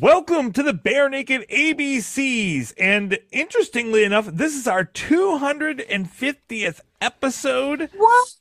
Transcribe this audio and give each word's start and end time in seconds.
Welcome 0.00 0.52
to 0.52 0.62
the 0.62 0.72
Barenaked 0.72 1.48
ABCs. 1.48 2.74
And 2.78 3.18
interestingly 3.30 4.04
enough, 4.04 4.26
this 4.26 4.54
is 4.54 4.66
our 4.66 4.84
250th 4.84 6.80
episode. 7.00 7.88
What? 7.96 8.34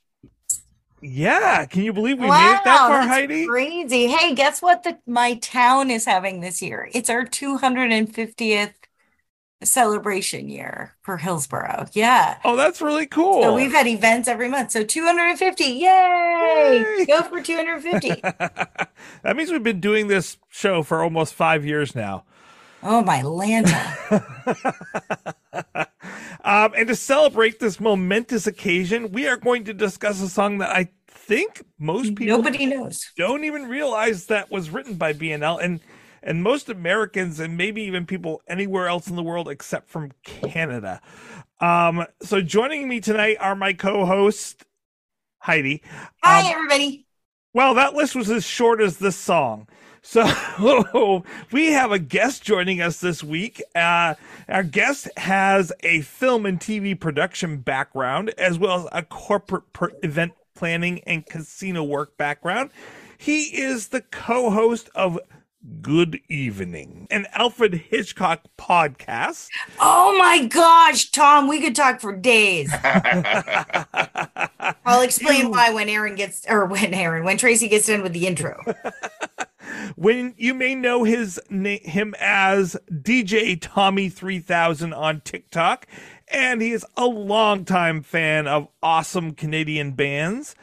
Yeah, 1.02 1.66
can 1.66 1.84
you 1.84 1.94
believe 1.94 2.20
we 2.20 2.28
wow, 2.28 2.38
made 2.38 2.56
it 2.56 2.64
that 2.66 2.78
far, 2.80 2.90
that's 2.90 3.08
Heidi? 3.08 3.46
Crazy. 3.46 4.08
Hey, 4.08 4.34
guess 4.34 4.62
what? 4.62 4.84
The 4.84 4.98
my 5.06 5.36
town 5.36 5.92
is 5.92 6.06
having 6.06 6.42
this 6.42 6.62
year. 6.62 6.90
It's 6.94 7.10
our 7.10 7.26
250th 7.26 8.74
celebration 9.66 10.50
year 10.50 10.96
for 11.02 11.18
Hillsborough. 11.18 11.88
Yeah. 11.94 12.38
Oh, 12.44 12.56
that's 12.56 12.82
really 12.82 13.06
cool. 13.06 13.42
So 13.42 13.56
we've 13.56 13.72
had 13.72 13.88
events 13.88 14.28
every 14.28 14.50
month. 14.50 14.72
So 14.72 14.84
250. 14.84 15.64
Yay! 15.64 16.86
Yay! 16.98 17.06
Go 17.06 17.22
for 17.24 17.42
250. 17.42 18.22
that 18.22 19.36
means 19.36 19.52
we've 19.52 19.64
been 19.64 19.80
doing 19.80 20.08
this 20.08 20.38
show 20.50 20.84
for 20.84 21.04
almost 21.04 21.34
five 21.34 21.66
years 21.66 21.96
now. 21.96 22.24
oh 22.84 23.02
my 23.04 23.22
Lanta. 23.22 24.24
um, 26.44 26.74
and 26.78 26.88
to 26.88 26.96
celebrate 26.96 27.60
this 27.60 27.80
momentous 27.80 28.48
occasion, 28.48 29.12
we 29.12 29.28
are 29.28 29.38
going 29.38 29.64
to 29.66 29.74
discuss 29.74 30.22
a 30.22 30.30
song 30.30 30.60
that 30.60 30.70
I 30.70 30.90
think 31.08 31.64
most 31.80 32.16
people 32.16 32.38
Nobody 32.38 32.66
knows. 32.68 33.12
don't 33.18 33.44
even 33.44 33.68
realize 33.68 34.28
that 34.28 34.52
was 34.52 34.70
written 34.70 34.94
by 34.96 35.14
BNL, 35.14 35.64
and 35.64 35.80
and 36.26 36.44
most 36.44 36.70
Americans, 36.70 37.40
and 37.40 37.56
maybe 37.58 37.84
even 37.84 38.06
people 38.06 38.42
anywhere 38.50 38.88
else 38.90 39.08
in 39.08 39.16
the 39.16 39.24
world 39.24 39.48
except 39.50 39.90
from 39.90 40.12
Canada. 40.24 41.02
Um, 41.62 42.06
so 42.22 42.42
joining 42.42 42.90
me 42.90 43.00
tonight 43.00 43.38
are 43.40 43.56
my 43.56 43.74
co-host 43.74 44.66
Heidi. 45.40 45.82
Hi, 46.24 46.42
Um, 46.42 46.46
everybody. 46.52 47.06
well, 47.54 47.74
that 47.76 47.94
list 47.94 48.16
was 48.16 48.30
as 48.30 48.44
short 48.46 48.82
as 48.82 48.98
this 48.98 49.16
song. 49.16 49.68
So 50.02 50.26
we 51.52 51.72
have 51.72 51.92
a 51.92 52.00
guest 52.00 52.44
joining 52.44 52.82
us 52.82 53.00
this 53.00 53.24
week. 53.24 53.62
Uh, 53.74 54.16
our 54.50 54.64
guest 54.64 55.08
has 55.18 55.72
a 55.82 56.02
film 56.02 56.46
and 56.46 56.60
TV 56.60 57.00
production 57.00 57.58
background, 57.58 58.32
as 58.38 58.60
well 58.60 58.82
as 58.82 58.88
a 58.92 59.04
corporate 59.04 59.72
per- 59.74 59.94
event 60.04 60.34
planning 60.56 61.00
and 61.08 61.26
casino 61.26 61.84
work 61.84 62.18
background. 62.18 62.70
He 63.18 63.46
is 63.58 63.88
the 63.90 64.02
co-host 64.02 64.90
of 64.96 65.20
Good 65.82 66.20
Evening, 66.30 67.08
an 67.10 67.26
Alfred 67.34 67.74
Hitchcock 67.74 68.42
podcast. 68.58 69.50
Oh 69.80 70.16
my 70.18 70.46
gosh, 70.46 71.10
Tom, 71.10 71.48
we 71.48 71.60
could 71.60 71.76
talk 71.76 72.00
for 72.00 72.16
days. 72.16 72.72
I'll 74.86 75.02
explain 75.02 75.50
why 75.50 75.72
when 75.72 75.90
Aaron 75.90 76.14
gets, 76.16 76.46
or 76.48 76.66
when 76.66 76.94
Aaron, 76.94 77.24
when 77.24 77.38
Tracy 77.38 77.68
gets 77.68 77.88
done 77.88 78.04
with 78.04 78.14
the 78.14 78.28
intro. 78.28 78.62
when 79.96 80.36
you 80.38 80.54
may 80.54 80.76
know 80.76 81.04
his 81.04 81.42
na- 81.50 81.78
him 81.82 82.14
as 82.20 82.78
DJ 82.92 83.58
Tommy 83.60 84.10
3000 84.10 84.94
on 84.94 85.22
TikTok 85.22 85.88
and 86.28 86.62
he 86.62 86.72
is 86.72 86.86
a 86.98 87.06
longtime 87.06 88.02
fan 88.04 88.48
of 88.48 88.68
awesome 88.82 89.34
Canadian 89.34 89.92
bands. 89.94 90.56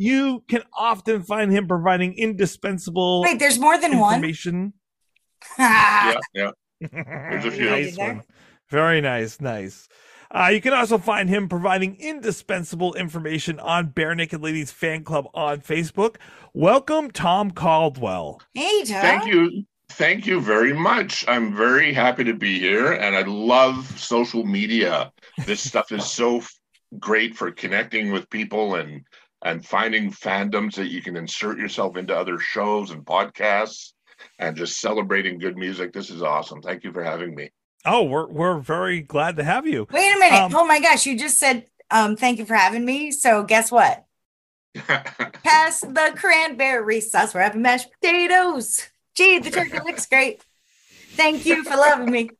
You 0.00 0.44
can 0.48 0.62
often 0.78 1.24
find 1.24 1.50
him 1.50 1.66
providing 1.66 2.14
indispensable 2.14 3.22
Wait, 3.22 3.40
there's 3.40 3.58
more 3.58 3.76
than 3.80 3.98
one. 3.98 4.14
information. 4.14 4.72
yeah, 5.58 6.14
yeah. 6.32 6.50
There's 6.80 7.44
a 7.44 7.50
few. 7.58 7.68
nice 7.68 7.98
one. 7.98 8.22
Very 8.70 9.00
nice, 9.00 9.40
nice. 9.40 9.88
Uh, 10.30 10.50
you 10.52 10.60
can 10.60 10.72
also 10.72 10.98
find 10.98 11.28
him 11.28 11.48
providing 11.48 11.96
indispensable 11.96 12.94
information 12.94 13.58
on 13.58 13.88
Barenaked 13.88 14.40
Ladies 14.40 14.70
fan 14.70 15.02
club 15.02 15.26
on 15.34 15.62
Facebook. 15.62 16.14
Welcome, 16.54 17.10
Tom 17.10 17.50
Caldwell. 17.50 18.40
Hey, 18.54 18.84
Tom. 18.84 19.00
Thank 19.00 19.26
you. 19.26 19.64
Thank 19.90 20.26
you 20.28 20.40
very 20.40 20.74
much. 20.74 21.24
I'm 21.26 21.56
very 21.56 21.92
happy 21.92 22.22
to 22.22 22.34
be 22.34 22.60
here 22.60 22.92
and 22.92 23.16
I 23.16 23.22
love 23.22 23.98
social 23.98 24.44
media. 24.44 25.10
This 25.44 25.60
stuff 25.60 25.90
is 25.90 26.04
so 26.06 26.36
f- 26.38 26.54
great 27.00 27.34
for 27.34 27.50
connecting 27.50 28.12
with 28.12 28.28
people 28.30 28.76
and 28.76 29.00
and 29.42 29.64
finding 29.64 30.10
fandoms 30.10 30.74
that 30.74 30.88
you 30.88 31.02
can 31.02 31.16
insert 31.16 31.58
yourself 31.58 31.96
into 31.96 32.16
other 32.16 32.38
shows 32.38 32.90
and 32.90 33.04
podcasts 33.04 33.92
and 34.38 34.56
just 34.56 34.80
celebrating 34.80 35.38
good 35.38 35.56
music. 35.56 35.92
This 35.92 36.10
is 36.10 36.22
awesome. 36.22 36.60
Thank 36.60 36.84
you 36.84 36.92
for 36.92 37.04
having 37.04 37.34
me. 37.34 37.50
Oh, 37.84 38.02
we're 38.02 38.26
we're 38.26 38.58
very 38.58 39.00
glad 39.00 39.36
to 39.36 39.44
have 39.44 39.66
you. 39.66 39.86
Wait 39.92 40.14
a 40.14 40.18
minute. 40.18 40.40
Um, 40.40 40.54
oh 40.54 40.66
my 40.66 40.80
gosh, 40.80 41.06
you 41.06 41.16
just 41.18 41.38
said 41.38 41.66
um 41.90 42.16
thank 42.16 42.38
you 42.38 42.44
for 42.44 42.54
having 42.54 42.84
me. 42.84 43.10
So 43.12 43.44
guess 43.44 43.70
what? 43.70 44.04
Pass 44.74 45.80
the 45.80 46.12
cranberry 46.16 47.00
sauce. 47.00 47.34
We're 47.34 47.42
having 47.42 47.62
mashed 47.62 47.88
potatoes. 48.00 48.88
Gee, 49.14 49.38
the 49.38 49.50
turkey 49.50 49.78
looks 49.84 50.06
great. 50.06 50.44
Thank 51.12 51.46
you 51.46 51.64
for 51.64 51.76
loving 51.76 52.10
me. 52.10 52.30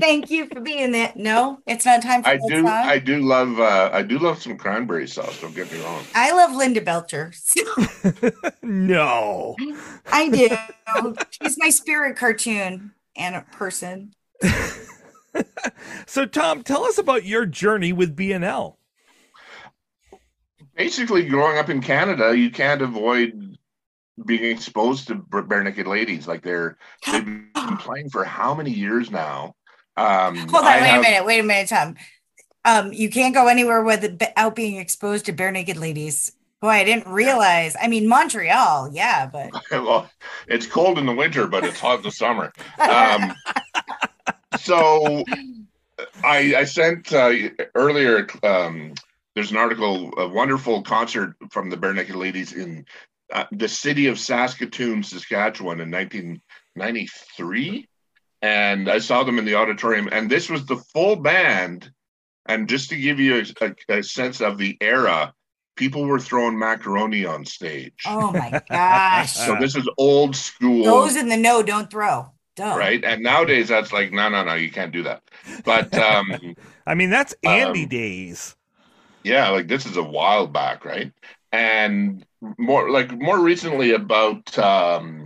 Thank 0.00 0.28
you 0.30 0.46
for 0.46 0.60
being 0.60 0.90
there. 0.90 1.12
No, 1.14 1.60
it's 1.66 1.86
not 1.86 2.02
time 2.02 2.22
for 2.24 2.28
I 2.30 2.36
do 2.36 2.62
song. 2.62 2.66
I 2.66 2.98
do 2.98 3.20
love 3.20 3.60
uh 3.60 3.90
I 3.92 4.02
do 4.02 4.18
love 4.18 4.42
some 4.42 4.56
cranberry 4.56 5.06
sauce, 5.06 5.40
don't 5.40 5.54
get 5.54 5.70
me 5.72 5.80
wrong. 5.82 6.04
I 6.14 6.32
love 6.32 6.52
Linda 6.54 6.80
Belcher. 6.80 7.32
no. 8.62 9.54
I 10.10 10.28
do. 10.28 10.48
She's 11.30 11.56
my 11.58 11.70
spirit 11.70 12.16
cartoon 12.16 12.92
and 13.16 13.36
a 13.36 13.42
person. 13.52 14.14
So 16.06 16.26
Tom, 16.26 16.62
tell 16.62 16.84
us 16.84 16.98
about 16.98 17.24
your 17.24 17.44
journey 17.46 17.92
with 17.92 18.16
BNL. 18.16 18.76
basically 20.76 21.24
growing 21.26 21.58
up 21.58 21.68
in 21.70 21.80
Canada, 21.80 22.36
you 22.36 22.50
can't 22.50 22.82
avoid 22.82 23.56
being 24.26 24.44
exposed 24.44 25.08
to 25.08 25.16
b- 25.16 25.22
barenaked 25.30 25.86
ladies. 25.86 26.26
Like 26.28 26.42
they're 26.42 26.76
they've 27.10 27.24
been 27.24 27.50
playing 27.78 28.10
for 28.10 28.24
how 28.24 28.54
many 28.54 28.70
years 28.70 29.10
now? 29.10 29.54
Um, 29.96 30.36
Hold 30.36 30.64
on, 30.64 30.66
I 30.66 30.80
wait 30.80 30.86
have- 30.88 30.98
a 31.00 31.02
minute, 31.02 31.24
wait 31.26 31.40
a 31.40 31.42
minute, 31.42 31.68
Tom. 31.68 31.96
Um, 32.64 32.92
you 32.92 33.10
can't 33.10 33.34
go 33.34 33.46
anywhere 33.46 33.82
without 33.84 34.56
being 34.56 34.76
exposed 34.76 35.26
to 35.26 35.32
barenaked 35.32 35.78
ladies. 35.78 36.32
Boy, 36.60 36.68
I 36.70 36.84
didn't 36.84 37.06
realize. 37.08 37.76
I 37.80 37.88
mean, 37.88 38.08
Montreal, 38.08 38.90
yeah, 38.92 39.26
but 39.26 39.50
Well, 39.70 40.08
it's 40.48 40.66
cold 40.66 40.98
in 40.98 41.04
the 41.04 41.12
winter, 41.14 41.46
but 41.46 41.62
it's 41.64 41.78
hot 41.78 41.98
in 41.98 42.04
the 42.04 42.10
summer. 42.10 42.52
Um, 42.78 43.34
so 44.58 45.24
I, 46.24 46.54
I 46.56 46.64
sent 46.64 47.12
uh, 47.12 47.32
earlier. 47.74 48.26
Um, 48.42 48.94
there's 49.34 49.50
an 49.50 49.58
article, 49.58 50.12
a 50.16 50.26
wonderful 50.26 50.82
concert 50.82 51.34
from 51.50 51.68
the 51.68 51.76
Barenaked 51.76 52.14
Ladies 52.14 52.54
in 52.54 52.86
uh, 53.32 53.44
the 53.52 53.68
city 53.68 54.06
of 54.06 54.18
Saskatoon, 54.18 55.02
Saskatchewan, 55.02 55.80
in 55.80 55.90
1993, 55.90 57.88
and 58.44 58.90
I 58.90 58.98
saw 58.98 59.24
them 59.24 59.38
in 59.38 59.46
the 59.46 59.54
auditorium. 59.54 60.08
And 60.12 60.30
this 60.30 60.50
was 60.50 60.66
the 60.66 60.76
full 60.76 61.16
band. 61.16 61.90
And 62.46 62.68
just 62.68 62.90
to 62.90 62.96
give 62.96 63.18
you 63.18 63.42
a, 63.60 63.64
a, 63.64 63.98
a 64.00 64.02
sense 64.02 64.42
of 64.42 64.58
the 64.58 64.76
era, 64.82 65.32
people 65.76 66.04
were 66.04 66.20
throwing 66.20 66.58
macaroni 66.58 67.24
on 67.24 67.46
stage. 67.46 68.02
oh 68.06 68.30
my 68.32 68.60
gosh. 68.68 69.32
So 69.32 69.56
this 69.58 69.74
is 69.74 69.88
old 69.96 70.36
school 70.36 70.84
Those 70.84 71.16
in 71.16 71.28
the 71.30 71.38
know 71.38 71.62
don't 71.62 71.90
throw. 71.90 72.32
Duh. 72.56 72.76
right? 72.76 73.02
And 73.02 73.22
nowadays 73.22 73.68
that's 73.68 73.92
like, 73.92 74.12
no, 74.12 74.28
no, 74.28 74.44
no, 74.44 74.54
you 74.54 74.70
can't 74.70 74.92
do 74.92 75.02
that. 75.04 75.22
But 75.64 75.96
um, 76.10 76.54
I 76.86 76.94
mean, 76.94 77.08
that's 77.10 77.34
Andy 77.42 77.84
Um, 77.84 77.88
days. 77.88 78.56
yeah, 79.24 79.48
like 79.48 79.68
this 79.68 79.86
is 79.86 79.96
a 79.96 80.02
while 80.02 80.46
back, 80.46 80.84
right? 80.84 81.12
And 81.50 82.24
more 82.58 82.90
like 82.90 83.10
more 83.10 83.38
recently 83.40 83.92
about 83.92 84.56
um, 84.58 85.23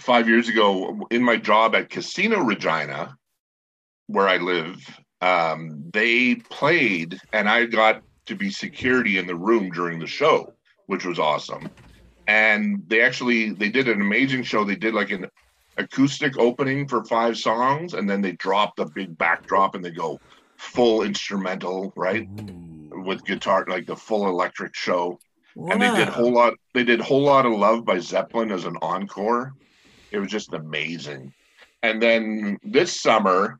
five 0.00 0.28
years 0.28 0.48
ago 0.48 1.06
in 1.10 1.22
my 1.22 1.36
job 1.36 1.74
at 1.74 1.90
Casino 1.90 2.40
Regina, 2.40 3.16
where 4.06 4.28
I 4.28 4.38
live. 4.38 4.84
Um, 5.20 5.90
they 5.92 6.36
played, 6.36 7.20
and 7.32 7.48
I 7.48 7.66
got 7.66 8.02
to 8.26 8.34
be 8.34 8.50
security 8.50 9.18
in 9.18 9.26
the 9.26 9.34
room 9.34 9.70
during 9.70 9.98
the 9.98 10.06
show, 10.06 10.54
which 10.86 11.04
was 11.04 11.18
awesome. 11.18 11.68
And 12.26 12.82
they 12.86 13.02
actually 13.02 13.50
they 13.50 13.68
did 13.68 13.88
an 13.88 14.00
amazing 14.00 14.44
show. 14.44 14.64
They 14.64 14.76
did 14.76 14.94
like 14.94 15.10
an 15.10 15.26
acoustic 15.76 16.38
opening 16.38 16.88
for 16.88 17.04
five 17.04 17.36
songs, 17.36 17.94
and 17.94 18.08
then 18.08 18.22
they 18.22 18.32
dropped 18.32 18.78
a 18.78 18.86
big 18.86 19.16
backdrop 19.18 19.74
and 19.74 19.84
they 19.84 19.90
go 19.90 20.20
full 20.56 21.02
instrumental, 21.02 21.92
right? 21.96 22.28
Ooh. 22.40 23.02
With 23.04 23.24
guitar, 23.24 23.64
like 23.68 23.86
the 23.86 23.96
full 23.96 24.28
electric 24.28 24.74
show. 24.74 25.18
Wow. 25.54 25.72
And 25.72 25.82
they 25.82 25.94
did 25.96 26.08
whole 26.08 26.32
lot 26.32 26.54
they 26.74 26.84
did 26.84 27.00
whole 27.00 27.22
lot 27.22 27.46
of 27.46 27.52
love 27.52 27.84
by 27.84 27.98
Zeppelin 27.98 28.50
as 28.52 28.64
an 28.64 28.76
encore. 28.82 29.54
It 30.10 30.18
was 30.18 30.30
just 30.30 30.52
amazing. 30.52 31.32
And 31.82 32.02
then 32.02 32.58
this 32.62 33.00
summer, 33.00 33.58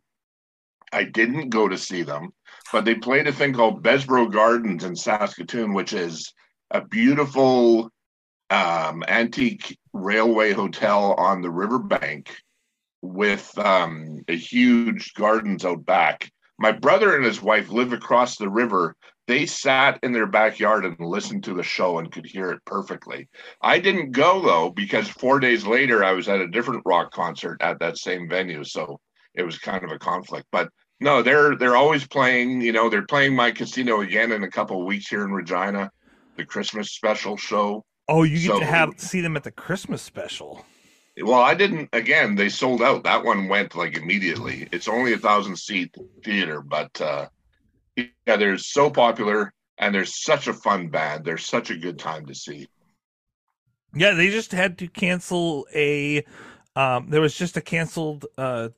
I 0.93 1.05
didn't 1.05 1.51
go 1.51 1.69
to 1.69 1.79
see 1.79 2.03
them, 2.03 2.33
but 2.73 2.85
they 2.85 2.95
played 2.95 3.27
a 3.27 3.33
thing 3.33 3.53
called 3.53 3.83
Bessborough 3.83 4.33
Gardens 4.33 4.85
in 4.85 4.97
Saskatoon, 4.97 5.73
which 5.73 5.93
is 5.93 6.33
a 6.71 6.81
beautiful 6.81 7.91
um, 8.51 9.05
antique 9.07 9.79
railway 9.93 10.53
hotel 10.53 11.15
on 11.15 11.41
the 11.41 11.51
riverbank 11.51 12.37
with 13.03 13.57
um, 13.59 14.23
a 14.29 14.37
huge 14.37 15.15
gardens 15.15 15.65
out 15.65 15.85
back. 15.85 16.31
My 16.59 16.73
brother 16.73 17.17
and 17.17 17.25
his 17.25 17.41
wife 17.41 17.71
live 17.71 17.93
across 17.93 18.37
the 18.37 18.51
river. 18.51 18.95
They 19.31 19.47
sat 19.47 20.01
in 20.03 20.11
their 20.11 20.27
backyard 20.27 20.85
and 20.85 20.99
listened 20.99 21.45
to 21.45 21.55
the 21.55 21.63
show 21.63 22.01
and 22.01 22.11
could 22.11 22.27
hear 22.27 22.51
it 22.51 22.65
perfectly. 22.65 23.29
I 23.63 23.79
didn't 23.79 24.11
go 24.11 24.43
though 24.43 24.71
because 24.71 25.07
four 25.09 25.39
days 25.39 25.65
later 25.65 26.03
I 26.03 26.11
was 26.11 26.29
at 26.29 26.41
a 26.41 26.49
different 26.49 26.83
rock 26.85 27.13
concert 27.13 27.59
at 27.61 27.79
that 27.79 27.97
same 27.97 28.29
venue, 28.29 28.65
so 28.65 28.99
it 29.37 29.45
was 29.45 29.57
kind 29.57 29.85
of 29.85 29.93
a 29.93 30.01
conflict. 30.01 30.49
But 30.51 30.69
no, 30.99 31.23
they're 31.23 31.55
they're 31.55 31.77
always 31.77 32.05
playing. 32.09 32.61
You 32.61 32.73
know, 32.73 32.91
they're 32.91 33.07
playing 33.07 33.37
my 33.37 33.53
casino 33.53 34.01
again 34.01 34.33
in 34.33 34.43
a 34.43 34.51
couple 34.51 34.81
of 34.81 34.87
weeks 34.89 35.07
here 35.07 35.23
in 35.23 35.31
Regina, 35.31 35.93
the 36.37 36.45
Christmas 36.45 36.91
special 36.91 37.37
show. 37.37 37.85
Oh, 38.09 38.25
you 38.25 38.41
get 38.41 38.55
so, 38.55 38.59
to 38.59 38.67
have 38.67 38.95
see 38.97 39.21
them 39.21 39.37
at 39.37 39.45
the 39.45 39.53
Christmas 39.53 40.03
special. 40.03 40.67
Well, 41.23 41.41
I 41.41 41.55
didn't. 41.55 41.89
Again, 41.93 42.35
they 42.35 42.49
sold 42.49 42.83
out. 42.83 43.05
That 43.05 43.25
one 43.25 43.47
went 43.47 43.77
like 43.77 43.97
immediately. 43.97 44.69
It's 44.73 44.89
only 44.89 45.13
a 45.13 45.19
thousand 45.19 45.57
seat 45.57 45.95
theater, 46.25 46.63
but 46.63 47.01
uh, 47.01 47.29
yeah, 48.27 48.37
they're 48.37 48.59
so 48.59 48.91
popular 48.91 49.53
and 49.79 49.95
they're 49.95 50.05
such 50.05 50.47
a 50.47 50.53
fun 50.53 50.89
band. 50.89 51.25
They're 51.25 51.39
such 51.39 51.71
a 51.71 51.77
good 51.77 51.99
time 51.99 52.27
to 52.27 52.35
see. 52.35 52.69
Yeah, 53.95 54.13
they 54.13 54.31
just 54.31 54.53
had 54.53 54.79
to 54.79 54.89
cancel 54.89 55.67
a. 55.75 56.25
Um, 56.77 57.11
there 57.11 57.21
was 57.21 57.35
just 57.35 57.57
a 57.57 57.61
canceled 57.61 58.27
uh, 58.39 58.69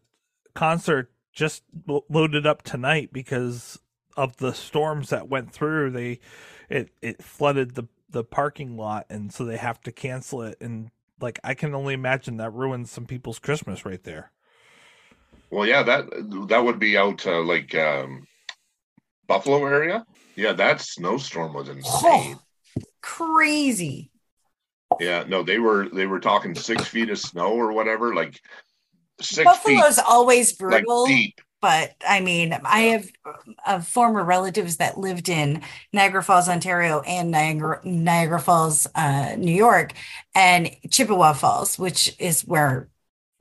concert 0.55 1.13
just 1.33 1.63
loaded 2.09 2.47
up 2.47 2.63
tonight 2.63 3.11
because 3.13 3.79
of 4.17 4.37
the 4.39 4.53
storms 4.53 5.11
that 5.11 5.29
went 5.29 5.53
through. 5.53 5.91
They 5.91 6.21
it 6.69 6.91
it 7.03 7.23
flooded 7.23 7.75
the 7.75 7.89
the 8.11 8.25
parking 8.25 8.77
lot 8.77 9.07
and 9.09 9.33
so 9.33 9.45
they 9.45 9.57
have 9.57 9.81
to 9.81 9.91
cancel 9.91 10.43
it 10.43 10.59
and 10.61 10.91
like 11.23 11.41
I 11.43 11.55
can 11.55 11.75
only 11.75 11.95
imagine 11.95 12.37
that 12.37 12.53
ruins 12.53 12.91
some 12.91 13.07
people's 13.07 13.39
Christmas 13.39 13.87
right 13.87 14.03
there. 14.03 14.33
Well, 15.51 15.67
yeah, 15.67 15.83
that 15.83 16.07
that 16.49 16.65
would 16.65 16.79
be 16.79 16.97
out 16.97 17.27
uh, 17.27 17.43
like 17.43 17.75
um, 17.75 18.27
Buffalo 19.27 19.65
area. 19.67 20.05
Yeah, 20.37 20.53
that 20.55 20.81
snowstorm 20.81 21.55
was 21.55 21.69
insane. 21.69 21.85
Oh, 21.95 22.41
crazy. 23.01 24.11
Yeah, 25.01 25.25
no, 25.27 25.43
they 25.43 25.59
were 25.59 25.89
they 25.89 26.07
were 26.07 26.21
talking 26.21 26.55
six 26.55 26.85
feet 26.85 27.11
of 27.11 27.19
snow 27.19 27.53
or 27.53 27.73
whatever. 27.73 28.15
Like 28.15 28.41
six 29.21 29.45
Buffalo's 29.45 29.97
feet, 29.97 30.05
always 30.07 30.53
brutal. 30.53 31.03
Like 31.03 31.09
deep 31.09 31.41
but 31.63 31.95
I 32.07 32.21
mean, 32.21 32.59
I 32.65 32.81
have 32.81 33.11
uh, 33.65 33.81
former 33.81 34.25
relatives 34.25 34.77
that 34.79 34.99
lived 34.99 35.29
in 35.29 35.63
Niagara 35.93 36.23
Falls, 36.23 36.49
Ontario, 36.49 37.01
and 37.03 37.31
Niagara, 37.31 37.81
Niagara 37.85 38.41
Falls, 38.41 38.87
uh, 38.97 39.37
New 39.39 39.55
York, 39.55 39.93
and 40.35 40.71
Chippewa 40.91 41.33
Falls, 41.33 41.79
which 41.79 42.15
is 42.19 42.43
where, 42.43 42.89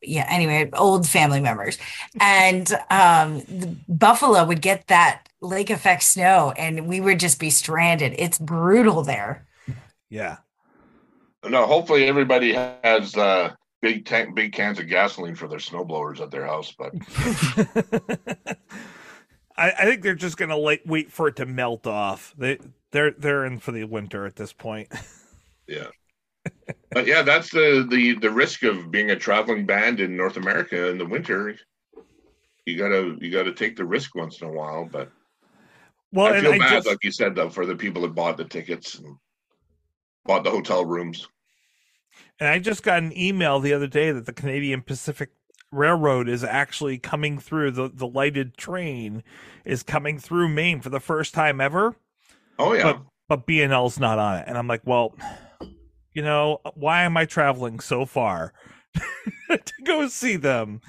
yeah. 0.03 0.27
Anyway, 0.29 0.69
old 0.73 1.09
family 1.09 1.41
members, 1.41 1.79
and 2.19 2.71
um, 2.91 3.41
Buffalo 3.89 4.45
would 4.45 4.61
get 4.61 4.85
that 4.87 5.27
lake 5.41 5.69
effect 5.69 6.03
snow, 6.03 6.53
and 6.57 6.87
we 6.87 7.01
would 7.01 7.19
just 7.19 7.39
be 7.39 7.49
stranded. 7.49 8.15
It's 8.17 8.37
brutal 8.37 9.03
there. 9.03 9.47
Yeah. 10.09 10.37
No, 11.47 11.65
hopefully 11.65 12.05
everybody 12.05 12.53
has 12.53 13.15
uh, 13.17 13.53
big 13.81 14.05
tank, 14.05 14.35
big 14.35 14.53
cans 14.53 14.79
of 14.79 14.87
gasoline 14.87 15.35
for 15.35 15.47
their 15.47 15.59
snowblowers 15.59 16.21
at 16.21 16.29
their 16.29 16.45
house. 16.45 16.73
But 16.77 16.93
I, 19.57 19.71
I, 19.71 19.85
think 19.85 20.03
they're 20.03 20.13
just 20.13 20.37
gonna 20.37 20.59
wait, 20.59 20.85
wait 20.85 21.11
for 21.11 21.27
it 21.27 21.35
to 21.37 21.45
melt 21.47 21.87
off. 21.87 22.33
They 22.37 22.59
they're 22.91 23.11
they're 23.11 23.45
in 23.45 23.57
for 23.59 23.71
the 23.71 23.85
winter 23.85 24.25
at 24.27 24.35
this 24.35 24.53
point. 24.53 24.89
yeah, 25.67 25.87
but 26.91 27.07
yeah, 27.07 27.23
that's 27.23 27.49
the 27.49 27.87
the 27.89 28.13
the 28.19 28.29
risk 28.29 28.61
of 28.63 28.91
being 28.91 29.09
a 29.09 29.15
traveling 29.15 29.65
band 29.65 29.99
in 29.99 30.15
North 30.15 30.37
America 30.37 30.89
in 30.89 30.99
the 30.99 31.05
winter. 31.05 31.57
You 32.65 32.77
gotta 32.77 33.17
you 33.19 33.31
gotta 33.31 33.53
take 33.53 33.75
the 33.75 33.85
risk 33.85 34.13
once 34.15 34.41
in 34.41 34.47
a 34.47 34.51
while, 34.51 34.87
but. 34.91 35.11
Well, 36.13 36.33
I 36.33 36.41
feel 36.41 36.57
bad, 36.57 36.69
just, 36.69 36.87
like 36.87 37.03
you 37.03 37.11
said, 37.11 37.35
though, 37.35 37.49
for 37.49 37.65
the 37.65 37.75
people 37.75 38.01
that 38.01 38.13
bought 38.13 38.37
the 38.37 38.45
tickets 38.45 38.95
and 38.95 39.15
bought 40.25 40.43
the 40.43 40.51
hotel 40.51 40.85
rooms. 40.85 41.27
And 42.39 42.49
I 42.49 42.59
just 42.59 42.83
got 42.83 43.01
an 43.01 43.17
email 43.17 43.59
the 43.59 43.73
other 43.73 43.87
day 43.87 44.11
that 44.11 44.25
the 44.25 44.33
Canadian 44.33 44.81
Pacific 44.81 45.29
Railroad 45.71 46.27
is 46.27 46.43
actually 46.43 46.97
coming 46.97 47.37
through 47.39 47.71
the 47.71 47.89
the 47.93 48.07
lighted 48.07 48.57
train 48.57 49.23
is 49.63 49.83
coming 49.83 50.19
through 50.19 50.49
Maine 50.49 50.81
for 50.81 50.89
the 50.89 50.99
first 50.99 51.33
time 51.33 51.61
ever. 51.61 51.95
Oh 52.59 52.73
yeah. 52.73 52.83
But 52.83 53.01
but 53.29 53.47
BNL's 53.47 53.97
not 53.97 54.19
on 54.19 54.39
it. 54.39 54.45
And 54.47 54.57
I'm 54.57 54.67
like, 54.67 54.81
well, 54.85 55.15
you 56.13 56.21
know, 56.21 56.59
why 56.73 57.03
am 57.03 57.15
I 57.15 57.23
traveling 57.25 57.79
so 57.79 58.05
far 58.05 58.53
to 59.49 59.73
go 59.85 60.09
see 60.09 60.35
them 60.35 60.81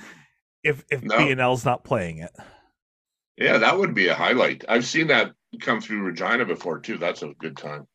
if 0.64 0.84
if 0.90 1.04
no. 1.04 1.16
BNL's 1.16 1.64
not 1.64 1.84
playing 1.84 2.18
it? 2.18 2.32
Yeah, 3.42 3.58
that 3.58 3.78
would 3.78 3.94
be 3.94 4.08
a 4.08 4.14
highlight. 4.14 4.64
I've 4.68 4.86
seen 4.86 5.08
that 5.08 5.32
come 5.60 5.80
through 5.80 6.02
Regina 6.02 6.44
before 6.44 6.78
too. 6.78 6.98
That's 6.98 7.22
a 7.22 7.34
good 7.38 7.56
time. 7.56 7.86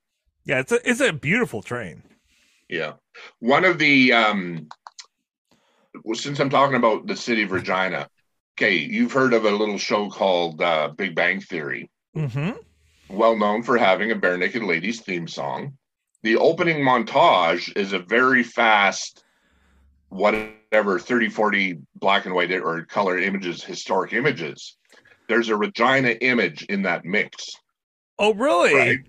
Yeah, 0.43 0.59
it's 0.59 0.71
a 0.71 0.89
it's 0.89 1.01
a 1.01 1.13
beautiful 1.13 1.61
train. 1.61 2.03
Yeah. 2.69 2.93
One 3.39 3.65
of 3.65 3.77
the 3.79 4.13
um 4.13 4.67
well, 6.03 6.15
since 6.15 6.39
I'm 6.39 6.49
talking 6.49 6.75
about 6.75 7.07
the 7.07 7.15
city 7.15 7.43
of 7.43 7.51
Regina, 7.51 8.09
okay, 8.55 8.75
you've 8.75 9.11
heard 9.11 9.33
of 9.33 9.45
a 9.45 9.51
little 9.51 9.77
show 9.77 10.09
called 10.09 10.61
uh, 10.61 10.89
Big 10.89 11.15
Bang 11.15 11.41
Theory. 11.41 11.89
Mm-hmm. 12.15 12.51
Well 13.09 13.37
known 13.37 13.63
for 13.63 13.77
having 13.77 14.11
a 14.11 14.15
barenaked 14.15 14.65
Ladies 14.65 15.01
theme 15.01 15.27
song. 15.27 15.77
The 16.23 16.37
opening 16.37 16.77
montage 16.77 17.75
is 17.77 17.93
a 17.93 17.99
very 17.99 18.43
fast, 18.43 19.23
whatever, 20.09 20.99
30, 20.99 21.29
40 21.29 21.79
black 21.95 22.25
and 22.25 22.35
white 22.35 22.51
or 22.51 22.83
color 22.85 23.17
images, 23.17 23.63
historic 23.63 24.13
images. 24.13 24.75
There's 25.27 25.49
a 25.49 25.55
Regina 25.55 26.09
image 26.09 26.63
in 26.63 26.83
that 26.83 27.05
mix. 27.05 27.51
Oh, 28.19 28.33
really? 28.33 28.73
Right? 28.73 28.99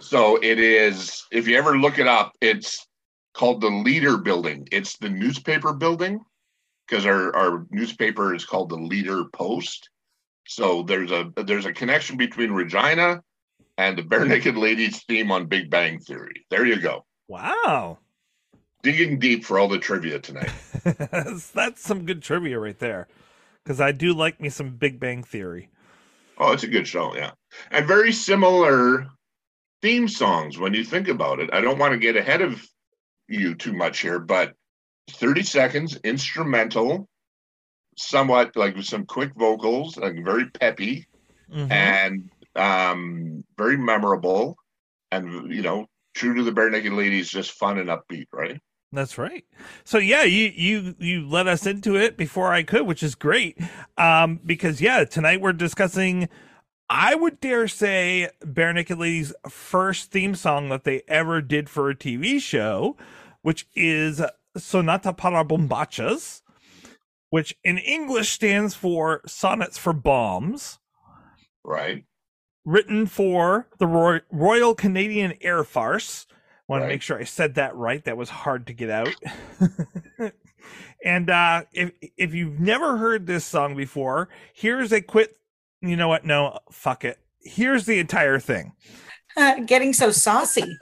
So 0.00 0.36
it 0.42 0.58
is, 0.58 1.24
if 1.30 1.46
you 1.48 1.56
ever 1.56 1.78
look 1.78 1.98
it 1.98 2.06
up, 2.06 2.32
it's 2.40 2.86
called 3.32 3.60
the 3.60 3.70
Leader 3.70 4.16
Building. 4.16 4.68
It's 4.72 4.96
the 4.98 5.08
newspaper 5.08 5.72
building 5.72 6.20
because 6.86 7.06
our, 7.06 7.34
our 7.34 7.66
newspaper 7.70 8.34
is 8.34 8.44
called 8.44 8.70
the 8.70 8.76
Leader 8.76 9.24
Post. 9.32 9.90
So 10.46 10.82
there's 10.82 11.10
a 11.10 11.32
there's 11.36 11.64
a 11.64 11.72
connection 11.72 12.16
between 12.16 12.52
Regina 12.52 13.22
and 13.78 13.96
the 13.96 14.02
Barenaked 14.02 14.56
Ladies 14.56 15.02
theme 15.04 15.32
on 15.32 15.46
Big 15.46 15.70
Bang 15.70 15.98
Theory. 15.98 16.44
There 16.50 16.66
you 16.66 16.78
go. 16.80 17.04
Wow. 17.28 17.98
Digging 18.82 19.18
deep 19.18 19.44
for 19.44 19.58
all 19.58 19.68
the 19.68 19.78
trivia 19.78 20.18
tonight. 20.18 20.52
that's, 21.54 21.80
some 21.80 22.04
good 22.04 22.22
trivia 22.22 22.58
right 22.58 22.78
there. 22.78 23.08
Because 23.64 23.80
I 23.80 23.92
do 23.92 24.12
like 24.12 24.40
me 24.40 24.50
some 24.50 24.76
Big 24.76 25.00
Bang 25.00 25.22
Theory. 25.22 25.70
Oh, 26.36 26.52
it's 26.52 26.64
a 26.64 26.68
good 26.68 26.86
show, 26.86 27.14
yeah. 27.14 27.32
And 27.70 27.86
very 27.86 28.12
similar 28.12 29.06
theme 29.80 30.08
songs 30.08 30.58
when 30.58 30.74
you 30.74 30.84
think 30.84 31.08
about 31.08 31.40
it. 31.40 31.50
I 31.52 31.60
don't 31.60 31.78
want 31.78 31.92
to 31.92 31.98
get 31.98 32.16
ahead 32.16 32.42
of 32.42 32.62
you 33.28 33.54
too 33.54 33.72
much 33.72 34.00
here, 34.00 34.18
but 34.18 34.54
30 35.10 35.42
seconds, 35.42 35.98
instrumental, 36.04 37.08
somewhat 37.96 38.56
like 38.56 38.76
with 38.76 38.86
some 38.86 39.06
quick 39.06 39.32
vocals, 39.36 39.96
like 39.96 40.14
very 40.24 40.50
peppy 40.50 41.06
mm-hmm. 41.52 41.70
and 41.70 42.30
um, 42.56 43.44
very 43.56 43.76
memorable. 43.76 44.56
And, 45.10 45.52
you 45.54 45.62
know, 45.62 45.86
true 46.14 46.34
to 46.34 46.42
the 46.42 46.52
Barenaked 46.52 46.96
Ladies, 46.96 47.28
just 47.28 47.52
fun 47.52 47.78
and 47.78 47.88
upbeat, 47.88 48.26
right? 48.32 48.60
That's 48.94 49.18
right. 49.18 49.44
So 49.84 49.98
yeah, 49.98 50.22
you 50.22 50.52
you 50.54 50.94
you 50.98 51.28
let 51.28 51.46
us 51.46 51.66
into 51.66 51.96
it 51.96 52.16
before 52.16 52.52
I 52.52 52.62
could, 52.62 52.86
which 52.86 53.02
is 53.02 53.14
great. 53.14 53.58
Um, 53.98 54.40
because 54.44 54.80
yeah, 54.80 55.04
tonight 55.04 55.40
we're 55.40 55.52
discussing 55.52 56.28
I 56.88 57.14
would 57.14 57.40
dare 57.40 57.66
say 57.66 58.28
Barenaked 58.42 58.98
Ladies' 58.98 59.32
first 59.48 60.10
theme 60.10 60.34
song 60.34 60.68
that 60.68 60.84
they 60.84 61.02
ever 61.08 61.40
did 61.40 61.70
for 61.70 61.88
a 61.88 61.94
TV 61.96 62.40
show, 62.40 62.96
which 63.42 63.66
is 63.74 64.22
Sonata 64.56 65.12
para 65.14 65.44
Bombachas, 65.44 66.42
which 67.30 67.56
in 67.64 67.78
English 67.78 68.30
stands 68.30 68.74
for 68.74 69.22
Sonnets 69.26 69.78
for 69.78 69.92
Bombs. 69.92 70.78
Right. 71.64 72.04
Written 72.66 73.06
for 73.06 73.68
the 73.78 73.86
Roy- 73.86 74.20
Royal 74.30 74.74
Canadian 74.74 75.34
Air 75.40 75.64
Farce. 75.64 76.26
Want 76.68 76.80
Right. 76.82 76.88
to 76.88 76.94
make 76.94 77.02
sure 77.02 77.18
I 77.18 77.24
said 77.24 77.54
that 77.56 77.74
right. 77.76 78.02
That 78.04 78.16
was 78.16 78.30
hard 78.30 78.66
to 78.68 78.72
get 78.72 78.90
out. 78.90 79.14
and 81.04 81.28
uh, 81.30 81.64
if 81.72 81.92
if 82.16 82.34
you've 82.34 82.58
never 82.58 82.96
heard 82.96 83.26
this 83.26 83.44
song 83.44 83.76
before, 83.76 84.28
here's 84.52 84.92
a 84.92 85.00
quick. 85.00 85.36
You 85.82 85.96
know 85.96 86.08
what? 86.08 86.24
No, 86.24 86.58
fuck 86.70 87.04
it. 87.04 87.18
Here's 87.40 87.84
the 87.84 87.98
entire 87.98 88.38
thing. 88.38 88.72
Getting 89.66 89.92
so 89.92 90.10
saucy. 90.10 90.78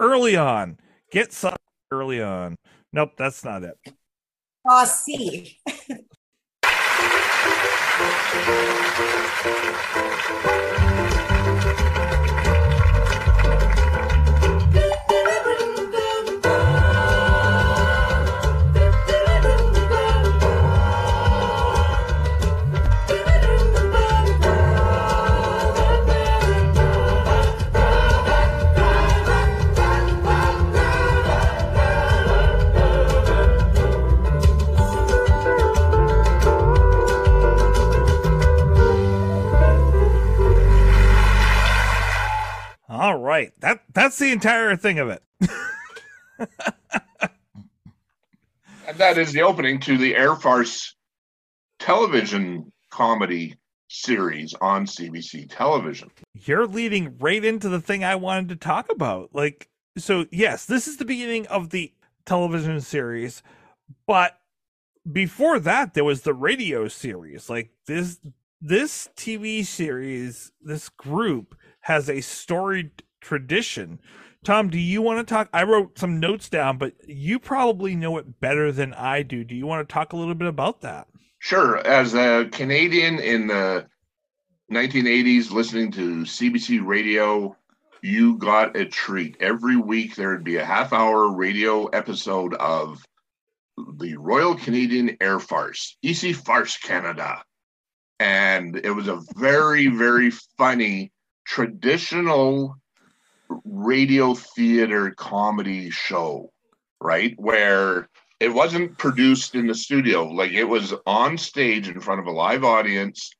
Early 0.00 0.36
on, 0.36 0.78
get 1.10 1.32
some 1.32 1.56
early 1.90 2.22
on. 2.22 2.56
Nope, 2.92 3.12
that's 3.18 3.44
not 3.44 3.62
it. 3.64 3.76
Saucy. 4.66 5.60
All 43.04 43.18
right, 43.18 43.52
that 43.60 43.82
that's 43.92 44.18
the 44.18 44.32
entire 44.32 44.76
thing 44.76 44.98
of 44.98 45.10
it. 45.10 45.22
And 48.86 48.98
that 48.98 49.18
is 49.18 49.32
the 49.32 49.42
opening 49.42 49.80
to 49.80 49.98
the 49.98 50.14
Air 50.14 50.36
Farce 50.36 50.94
television 51.78 52.70
comedy 52.90 53.56
series 53.88 54.54
on 54.60 54.86
CBC 54.86 55.54
television. 55.54 56.10
You're 56.34 56.66
leading 56.66 57.16
right 57.18 57.44
into 57.44 57.68
the 57.68 57.80
thing 57.80 58.04
I 58.04 58.14
wanted 58.14 58.48
to 58.50 58.56
talk 58.56 58.90
about. 58.90 59.30
Like, 59.34 59.68
so 59.98 60.26
yes, 60.30 60.64
this 60.66 60.86
is 60.86 60.98
the 60.98 61.04
beginning 61.04 61.46
of 61.48 61.70
the 61.70 61.92
television 62.24 62.80
series, 62.80 63.42
but 64.06 64.38
before 65.10 65.58
that, 65.60 65.92
there 65.94 66.04
was 66.04 66.22
the 66.22 66.34
radio 66.34 66.88
series. 66.88 67.50
Like 67.50 67.70
this, 67.86 68.18
this 68.60 69.08
TV 69.16 69.64
series, 69.64 70.52
this 70.62 70.88
group 70.88 71.54
has 71.84 72.08
a 72.08 72.22
storied 72.22 73.02
tradition. 73.20 74.00
Tom, 74.42 74.70
do 74.70 74.78
you 74.78 75.02
want 75.02 75.26
to 75.26 75.34
talk? 75.34 75.48
I 75.52 75.64
wrote 75.64 75.98
some 75.98 76.18
notes 76.18 76.48
down, 76.48 76.78
but 76.78 76.94
you 77.06 77.38
probably 77.38 77.94
know 77.94 78.16
it 78.16 78.40
better 78.40 78.72
than 78.72 78.94
I 78.94 79.22
do. 79.22 79.44
Do 79.44 79.54
you 79.54 79.66
want 79.66 79.86
to 79.86 79.92
talk 79.92 80.12
a 80.12 80.16
little 80.16 80.34
bit 80.34 80.48
about 80.48 80.80
that? 80.80 81.08
Sure, 81.40 81.78
as 81.86 82.14
a 82.14 82.48
Canadian 82.52 83.18
in 83.18 83.48
the 83.48 83.86
1980s 84.72 85.50
listening 85.50 85.92
to 85.92 86.22
CBC 86.22 86.84
radio, 86.84 87.54
you 88.02 88.38
got 88.38 88.76
a 88.76 88.86
treat. 88.86 89.36
Every 89.40 89.76
week 89.76 90.14
there 90.14 90.30
would 90.30 90.44
be 90.44 90.56
a 90.56 90.64
half 90.64 90.94
hour 90.94 91.34
radio 91.34 91.86
episode 91.86 92.54
of 92.54 93.02
the 93.98 94.16
Royal 94.16 94.54
Canadian 94.54 95.18
Air 95.20 95.38
Farce, 95.38 95.98
EC 96.02 96.34
Farce 96.34 96.78
Canada. 96.78 97.42
And 98.20 98.76
it 98.76 98.90
was 98.90 99.08
a 99.08 99.20
very, 99.36 99.88
very 99.88 100.30
funny 100.56 101.12
traditional 101.44 102.76
radio 103.64 104.34
theater 104.34 105.10
comedy 105.12 105.90
show, 105.90 106.52
right? 107.00 107.34
Where 107.38 108.08
it 108.40 108.48
wasn't 108.48 108.98
produced 108.98 109.54
in 109.54 109.66
the 109.66 109.74
studio, 109.74 110.24
like 110.24 110.52
it 110.52 110.64
was 110.64 110.94
on 111.06 111.38
stage 111.38 111.88
in 111.88 112.00
front 112.00 112.20
of 112.20 112.26
a 112.26 112.32
live 112.32 112.64
audience. 112.64 113.30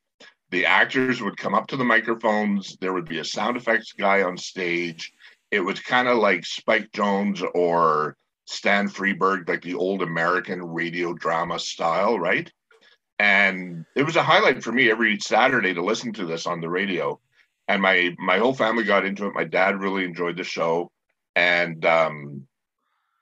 The 0.50 0.66
actors 0.66 1.20
would 1.20 1.36
come 1.36 1.54
up 1.54 1.66
to 1.68 1.76
the 1.76 1.84
microphones, 1.84 2.76
there 2.80 2.92
would 2.92 3.08
be 3.08 3.18
a 3.18 3.24
sound 3.24 3.56
effects 3.56 3.92
guy 3.92 4.22
on 4.22 4.36
stage. 4.36 5.12
It 5.50 5.60
was 5.60 5.80
kind 5.80 6.08
of 6.08 6.18
like 6.18 6.44
Spike 6.44 6.92
Jones 6.92 7.42
or 7.54 8.16
Stan 8.46 8.88
Freberg, 8.88 9.48
like 9.48 9.62
the 9.62 9.74
old 9.74 10.02
American 10.02 10.62
radio 10.62 11.14
drama 11.14 11.58
style, 11.58 12.18
right? 12.18 12.50
And 13.18 13.84
it 13.94 14.02
was 14.02 14.16
a 14.16 14.22
highlight 14.22 14.62
for 14.62 14.72
me 14.72 14.90
every 14.90 15.18
Saturday 15.20 15.74
to 15.74 15.84
listen 15.84 16.12
to 16.14 16.26
this 16.26 16.46
on 16.46 16.60
the 16.60 16.68
radio 16.68 17.20
and 17.68 17.80
my 17.82 18.14
my 18.18 18.38
whole 18.38 18.54
family 18.54 18.84
got 18.84 19.04
into 19.04 19.26
it. 19.26 19.34
My 19.34 19.44
dad 19.44 19.80
really 19.80 20.04
enjoyed 20.04 20.36
the 20.36 20.44
show, 20.44 20.90
and 21.34 21.84
um, 21.84 22.46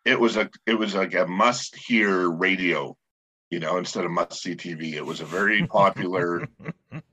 it 0.05 0.19
was 0.19 0.37
a 0.37 0.51
it 0.67 0.75
was 0.75 0.95
like 0.95 1.15
a 1.15 1.27
must 1.27 1.77
hear 1.77 2.29
radio, 2.31 2.97
you 3.51 3.61
know, 3.61 3.77
instead 3.77 4.05
of 4.05 4.11
must 4.11 4.43
see 4.43 4.55
TV. 4.55 4.95
It 4.95 5.07
was 5.07 5.21
a 5.21 5.25
very 5.27 5.67
popular 5.69 6.49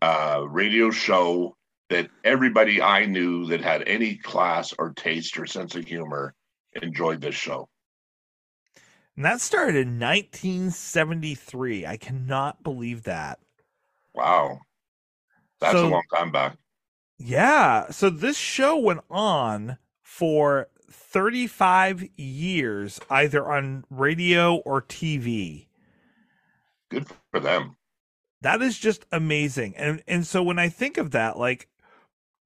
uh, 0.02 0.44
radio 0.48 0.90
show 0.92 1.56
that 1.90 2.10
everybody 2.24 2.82
I 2.82 3.06
knew 3.06 3.46
that 3.48 3.62
had 3.62 3.88
any 3.88 4.16
class 4.16 4.74
or 4.78 4.94
taste 4.94 5.38
or 5.40 5.46
sense 5.46 5.76
of 5.76 5.86
humor 5.86 6.34
enjoyed 6.82 7.22
this 7.22 7.36
show. 7.36 7.68
And 9.16 9.26
that 9.26 9.42
started 9.42 9.76
in 9.76 10.00
1973. 10.00 11.86
I 11.86 11.98
cannot 11.98 12.64
believe 12.64 13.04
that. 13.04 13.40
Wow, 14.14 14.60
that's 15.60 15.74
So- 15.74 15.88
a 15.88 15.90
long 15.90 16.04
time 16.14 16.32
back. 16.32 16.58
Yeah. 17.20 17.92
So 17.92 18.10
this 18.10 18.38
show 18.38 18.78
went 18.78 19.02
on 19.10 19.78
for 20.02 20.70
35 20.90 22.08
years, 22.16 23.00
either 23.10 23.52
on 23.52 23.84
radio 23.90 24.56
or 24.58 24.82
TV. 24.82 25.68
Good 26.90 27.08
for 27.30 27.40
them. 27.40 27.76
That 28.42 28.62
is 28.62 28.80
just 28.80 29.06
amazing. 29.12 29.76
And 29.76 30.02
and 30.08 30.26
so 30.26 30.42
when 30.42 30.58
I 30.58 30.70
think 30.70 30.98
of 30.98 31.12
that, 31.12 31.38
like 31.38 31.68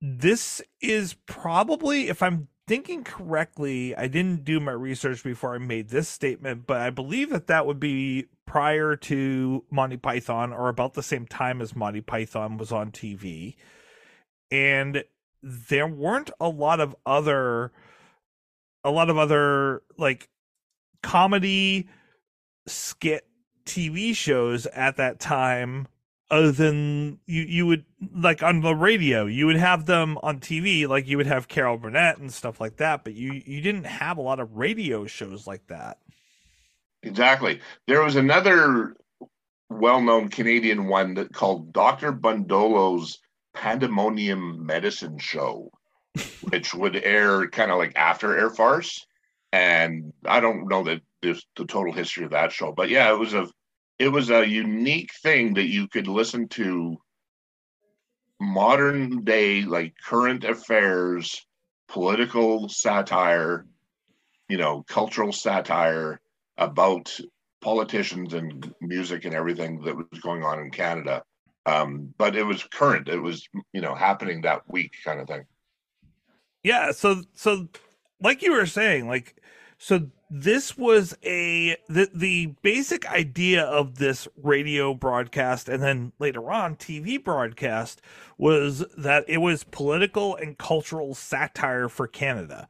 this 0.01 0.61
is 0.81 1.13
probably, 1.27 2.09
if 2.09 2.21
I'm 2.21 2.49
thinking 2.67 3.05
correctly, 3.05 3.95
I 3.95 4.07
didn't 4.07 4.43
do 4.43 4.59
my 4.59 4.73
research 4.73 5.23
before 5.23 5.55
I 5.55 5.59
made 5.59 5.89
this 5.89 6.09
statement, 6.09 6.65
but 6.67 6.81
I 6.81 6.89
believe 6.89 7.29
that 7.29 7.47
that 7.47 7.65
would 7.65 7.79
be 7.79 8.25
prior 8.45 8.97
to 8.97 9.63
Monty 9.71 9.95
Python 9.95 10.51
or 10.51 10.67
about 10.67 10.95
the 10.95 11.03
same 11.03 11.25
time 11.25 11.61
as 11.61 11.75
Monty 11.75 12.01
Python 12.01 12.57
was 12.57 12.71
on 12.71 12.91
TV. 12.91 13.55
And 14.53 15.03
there 15.41 15.87
weren't 15.87 16.29
a 16.39 16.47
lot 16.47 16.79
of 16.79 16.95
other 17.05 17.71
a 18.83 18.91
lot 18.91 19.09
of 19.09 19.17
other 19.17 19.81
like 19.97 20.29
comedy 21.01 21.87
skit 22.67 23.25
TV 23.65 24.15
shows 24.15 24.65
at 24.67 24.97
that 24.97 25.19
time 25.19 25.87
other 26.29 26.51
than 26.51 27.19
you 27.25 27.43
you 27.43 27.65
would 27.67 27.85
like 28.13 28.41
on 28.43 28.61
the 28.61 28.75
radio 28.75 29.25
you 29.25 29.45
would 29.45 29.57
have 29.57 29.85
them 29.85 30.17
on 30.23 30.39
TV 30.39 30.87
like 30.87 31.07
you 31.07 31.17
would 31.17 31.27
have 31.27 31.47
Carol 31.47 31.77
Burnett 31.77 32.17
and 32.17 32.31
stuff 32.31 32.59
like 32.61 32.77
that 32.77 33.03
but 33.03 33.13
you 33.13 33.41
you 33.45 33.61
didn't 33.61 33.85
have 33.85 34.17
a 34.17 34.21
lot 34.21 34.39
of 34.39 34.55
radio 34.55 35.05
shows 35.05 35.45
like 35.45 35.67
that 35.67 35.97
Exactly. 37.03 37.59
There 37.85 38.01
was 38.01 38.15
another 38.15 38.95
well-known 39.69 40.29
Canadian 40.29 40.87
one 40.87 41.13
that 41.15 41.33
called 41.33 41.73
Dr. 41.73 42.11
Bundolo's 42.13 43.19
Pandemonium 43.53 44.65
Medicine 44.65 45.17
Show, 45.17 45.71
which 46.49 46.73
would 46.73 46.95
air 46.95 47.47
kind 47.47 47.71
of 47.71 47.77
like 47.77 47.93
after 47.95 48.37
Air 48.37 48.49
Farce. 48.49 49.05
And 49.51 50.13
I 50.25 50.39
don't 50.39 50.67
know 50.67 50.83
that 50.83 51.01
there's 51.21 51.45
the 51.55 51.65
total 51.65 51.93
history 51.93 52.25
of 52.25 52.31
that 52.31 52.51
show, 52.51 52.71
but 52.71 52.89
yeah, 52.89 53.11
it 53.11 53.17
was 53.17 53.33
a 53.33 53.47
it 53.99 54.09
was 54.09 54.29
a 54.31 54.47
unique 54.47 55.11
thing 55.21 55.53
that 55.53 55.67
you 55.67 55.87
could 55.87 56.07
listen 56.07 56.47
to 56.49 56.97
modern 58.39 59.23
day 59.23 59.61
like 59.61 59.93
current 60.03 60.43
affairs, 60.43 61.45
political 61.87 62.67
satire, 62.67 63.65
you 64.49 64.57
know, 64.57 64.83
cultural 64.87 65.31
satire 65.31 66.19
about 66.57 67.17
politicians 67.61 68.33
and 68.33 68.73
music 68.81 69.25
and 69.25 69.33
everything 69.33 69.81
that 69.81 69.95
was 69.95 70.19
going 70.21 70.43
on 70.43 70.59
in 70.59 70.69
Canada. 70.69 71.23
Um, 71.65 72.13
but 72.17 72.35
it 72.35 72.43
was 72.43 72.63
current. 72.63 73.07
It 73.07 73.19
was, 73.19 73.47
you 73.73 73.81
know, 73.81 73.95
happening 73.95 74.41
that 74.41 74.63
week 74.69 74.93
kind 75.05 75.19
of 75.21 75.27
thing. 75.27 75.45
yeah 76.63 76.91
so 76.91 77.23
so 77.33 77.67
like 78.21 78.41
you 78.41 78.51
were 78.53 78.65
saying 78.65 79.07
like 79.07 79.35
so 79.77 80.07
this 80.29 80.77
was 80.77 81.15
a 81.23 81.75
the 81.89 82.09
the 82.13 82.47
basic 82.61 83.05
idea 83.11 83.63
of 83.63 83.97
this 83.97 84.27
radio 84.41 84.93
broadcast 84.93 85.69
and 85.69 85.83
then 85.83 86.11
later 86.19 86.51
on 86.51 86.75
TV 86.75 87.21
broadcast 87.23 88.01
was 88.37 88.83
that 88.97 89.25
it 89.27 89.37
was 89.39 89.63
political 89.65 90.35
and 90.35 90.57
cultural 90.57 91.13
satire 91.13 91.87
for 91.89 92.07
Canada. 92.07 92.67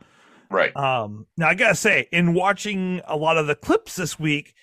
Right. 0.49 0.75
Um, 0.75 1.25
now 1.37 1.47
I 1.49 1.55
gotta 1.55 1.75
say, 1.75 2.07
in 2.11 2.33
watching 2.33 3.01
a 3.07 3.15
lot 3.15 3.37
of 3.37 3.47
the 3.47 3.55
clips 3.55 3.95
this 3.95 4.19
week, 4.19 4.53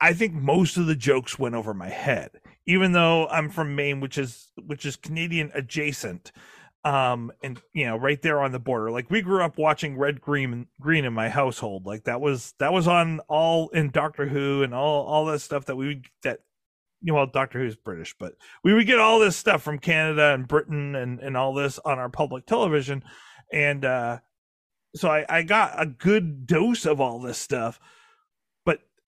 I 0.00 0.12
think 0.12 0.34
most 0.34 0.76
of 0.76 0.86
the 0.86 0.96
jokes 0.96 1.38
went 1.38 1.54
over 1.54 1.72
my 1.72 1.88
head, 1.88 2.30
even 2.66 2.92
though 2.92 3.26
I'm 3.28 3.50
from 3.50 3.76
Maine, 3.76 4.00
which 4.00 4.18
is 4.18 4.50
which 4.66 4.86
is 4.86 4.96
Canadian 4.96 5.50
adjacent. 5.54 6.32
Um, 6.84 7.32
and 7.42 7.58
you 7.72 7.86
know, 7.86 7.96
right 7.96 8.20
there 8.20 8.42
on 8.42 8.52
the 8.52 8.58
border. 8.58 8.90
Like 8.90 9.10
we 9.10 9.22
grew 9.22 9.42
up 9.42 9.56
watching 9.56 9.96
Red 9.96 10.20
Green 10.20 10.66
Green 10.80 11.06
in 11.06 11.14
my 11.14 11.30
household. 11.30 11.86
Like 11.86 12.04
that 12.04 12.20
was 12.20 12.52
that 12.58 12.72
was 12.74 12.86
on 12.86 13.20
all 13.20 13.68
in 13.70 13.90
Doctor 13.90 14.26
Who 14.26 14.62
and 14.62 14.74
all 14.74 15.06
all 15.06 15.24
that 15.26 15.40
stuff 15.40 15.64
that 15.66 15.76
we 15.76 16.02
that 16.24 16.40
you 17.00 17.12
know, 17.12 17.18
well, 17.18 17.26
Doctor 17.26 17.58
Who's 17.58 17.76
British, 17.76 18.14
but 18.18 18.34
we 18.62 18.72
would 18.74 18.86
get 18.86 18.98
all 18.98 19.18
this 19.18 19.36
stuff 19.36 19.62
from 19.62 19.78
Canada 19.78 20.32
and 20.34 20.48
Britain 20.48 20.94
and 20.94 21.20
and 21.20 21.36
all 21.36 21.54
this 21.54 21.78
on 21.84 21.98
our 21.98 22.08
public 22.10 22.46
television. 22.46 23.02
And 23.52 23.84
uh 23.84 24.18
so 24.96 25.08
I, 25.10 25.26
I 25.28 25.42
got 25.42 25.80
a 25.80 25.86
good 25.86 26.46
dose 26.46 26.86
of 26.86 27.00
all 27.00 27.18
this 27.20 27.38
stuff, 27.38 27.80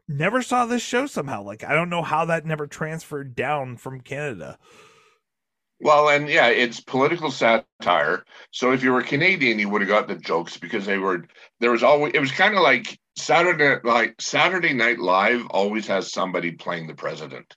never 0.09 0.43
saw 0.43 0.67
this 0.67 0.83
show 0.83 1.07
somehow. 1.07 1.43
Like 1.43 1.65
I 1.65 1.75
don't 1.75 1.91
know 1.91 2.03
how 2.03 2.25
that 2.27 2.47
never 2.47 2.67
transferred 2.67 3.35
down 3.35 3.77
from 3.77 4.01
Canada. 4.01 4.59
Well, 5.81 6.09
and 6.09 6.29
yeah, 6.29 6.49
it's 6.49 6.81
political 6.81 7.31
satire. 7.31 8.25
So 8.51 8.73
if 8.73 8.83
you 8.83 8.93
were 8.93 9.03
Canadian, 9.03 9.59
you 9.59 9.69
would 9.69 9.83
have 9.83 9.91
got 9.91 10.09
the 10.09 10.17
jokes 10.17 10.57
because 10.57 10.87
they 10.87 10.99
were 10.99 11.27
there 11.61 11.71
was 11.71 11.83
always 11.83 12.13
it 12.15 12.21
was 12.21 12.33
kind 12.33 12.55
of 12.55 12.63
like 12.63 12.99
Saturday 13.17 13.81
like 13.85 14.21
Saturday 14.21 14.73
Night 14.73 14.99
Live 14.99 15.47
always 15.51 15.87
has 15.89 16.13
somebody 16.13 16.53
playing 16.53 16.87
the 16.87 16.95
president. 16.95 17.55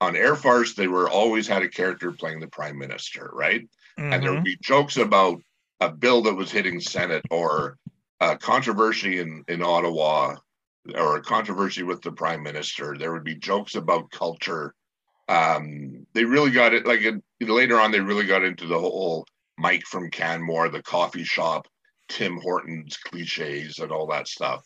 On 0.00 0.16
Air 0.16 0.34
Farce, 0.34 0.74
they 0.74 0.88
were 0.88 1.10
always 1.10 1.46
had 1.46 1.62
a 1.62 1.68
character 1.68 2.10
playing 2.12 2.40
the 2.40 2.48
prime 2.48 2.78
minister, 2.78 3.30
right? 3.34 3.68
Mm-hmm. 3.98 4.12
And 4.12 4.22
there 4.22 4.30
would 4.30 4.38
mm-hmm. 4.38 4.44
be 4.44 4.58
jokes 4.62 4.96
about 4.96 5.42
a 5.80 5.90
bill 5.90 6.22
that 6.22 6.34
was 6.34 6.50
hitting 6.50 6.80
Senate 6.80 7.24
or 7.30 7.76
a 8.20 8.36
controversy 8.36 9.18
in, 9.18 9.44
in 9.48 9.62
Ottawa 9.62 10.36
or 10.94 11.16
a 11.16 11.22
controversy 11.22 11.82
with 11.82 12.02
the 12.02 12.12
prime 12.12 12.42
minister. 12.42 12.96
There 12.96 13.12
would 13.12 13.24
be 13.24 13.34
jokes 13.34 13.74
about 13.74 14.10
culture. 14.10 14.74
Um, 15.28 16.06
they 16.12 16.24
really 16.24 16.50
got 16.50 16.74
it 16.74 16.86
like 16.86 17.02
it, 17.02 17.22
later 17.40 17.78
on. 17.78 17.92
They 17.92 18.00
really 18.00 18.26
got 18.26 18.44
into 18.44 18.66
the 18.66 18.78
whole 18.78 19.26
Mike 19.58 19.84
from 19.84 20.10
Canmore, 20.10 20.68
the 20.68 20.82
coffee 20.82 21.24
shop, 21.24 21.66
Tim 22.08 22.38
Hortons 22.40 22.96
cliches, 22.96 23.78
and 23.78 23.92
all 23.92 24.06
that 24.08 24.28
stuff. 24.28 24.62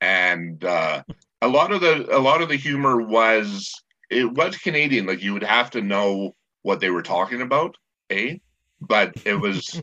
And 0.00 0.62
uh, 0.64 1.02
a 1.42 1.48
lot 1.48 1.72
of 1.72 1.80
the 1.80 2.16
a 2.16 2.20
lot 2.20 2.42
of 2.42 2.48
the 2.48 2.56
humor 2.56 3.00
was 3.00 3.72
it 4.10 4.32
was 4.32 4.56
Canadian. 4.58 5.06
Like 5.06 5.22
you 5.22 5.32
would 5.32 5.42
have 5.42 5.70
to 5.70 5.82
know 5.82 6.34
what 6.62 6.80
they 6.80 6.90
were 6.90 7.02
talking 7.02 7.42
about, 7.42 7.76
eh? 8.10 8.36
but 8.80 9.12
it 9.24 9.34
was 9.34 9.82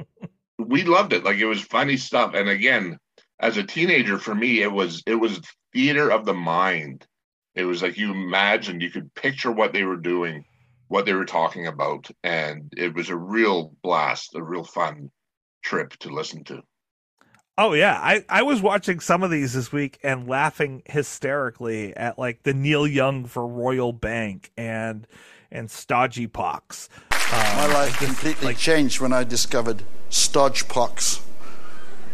we 0.58 0.84
loved 0.84 1.12
it. 1.12 1.24
Like 1.24 1.38
it 1.38 1.46
was 1.46 1.60
funny 1.60 1.96
stuff. 1.96 2.34
And 2.34 2.48
again, 2.48 2.98
as 3.40 3.56
a 3.56 3.62
teenager, 3.62 4.18
for 4.18 4.34
me, 4.34 4.62
it 4.62 4.72
was 4.72 5.02
it 5.06 5.16
was 5.16 5.40
theater 5.72 6.10
of 6.10 6.24
the 6.24 6.34
mind. 6.34 7.06
It 7.54 7.64
was 7.64 7.82
like 7.82 7.96
you 7.96 8.10
imagined, 8.10 8.82
you 8.82 8.90
could 8.90 9.14
picture 9.14 9.50
what 9.50 9.72
they 9.72 9.84
were 9.84 9.96
doing, 9.96 10.44
what 10.88 11.06
they 11.06 11.14
were 11.14 11.24
talking 11.24 11.66
about, 11.66 12.10
and 12.22 12.72
it 12.76 12.94
was 12.94 13.08
a 13.08 13.16
real 13.16 13.74
blast, 13.82 14.34
a 14.34 14.42
real 14.42 14.64
fun 14.64 15.10
trip 15.62 15.96
to 15.98 16.10
listen 16.10 16.44
to. 16.44 16.62
Oh 17.58 17.72
yeah, 17.72 17.98
I 18.02 18.24
I 18.28 18.42
was 18.42 18.60
watching 18.60 19.00
some 19.00 19.22
of 19.22 19.30
these 19.30 19.54
this 19.54 19.72
week 19.72 19.98
and 20.02 20.28
laughing 20.28 20.82
hysterically 20.86 21.96
at 21.96 22.18
like 22.18 22.42
the 22.42 22.52
Neil 22.52 22.86
Young 22.86 23.24
for 23.24 23.46
Royal 23.46 23.92
Bank 23.92 24.50
and 24.56 25.06
and 25.50 25.70
Stodgy 25.70 26.26
Pox. 26.26 26.88
My 27.10 27.66
life 27.66 28.00
um, 28.02 28.08
completely 28.08 28.46
like, 28.48 28.58
changed 28.58 29.00
when 29.00 29.12
I 29.12 29.24
discovered 29.24 29.82
stodge 30.10 30.68
pox. 30.68 31.20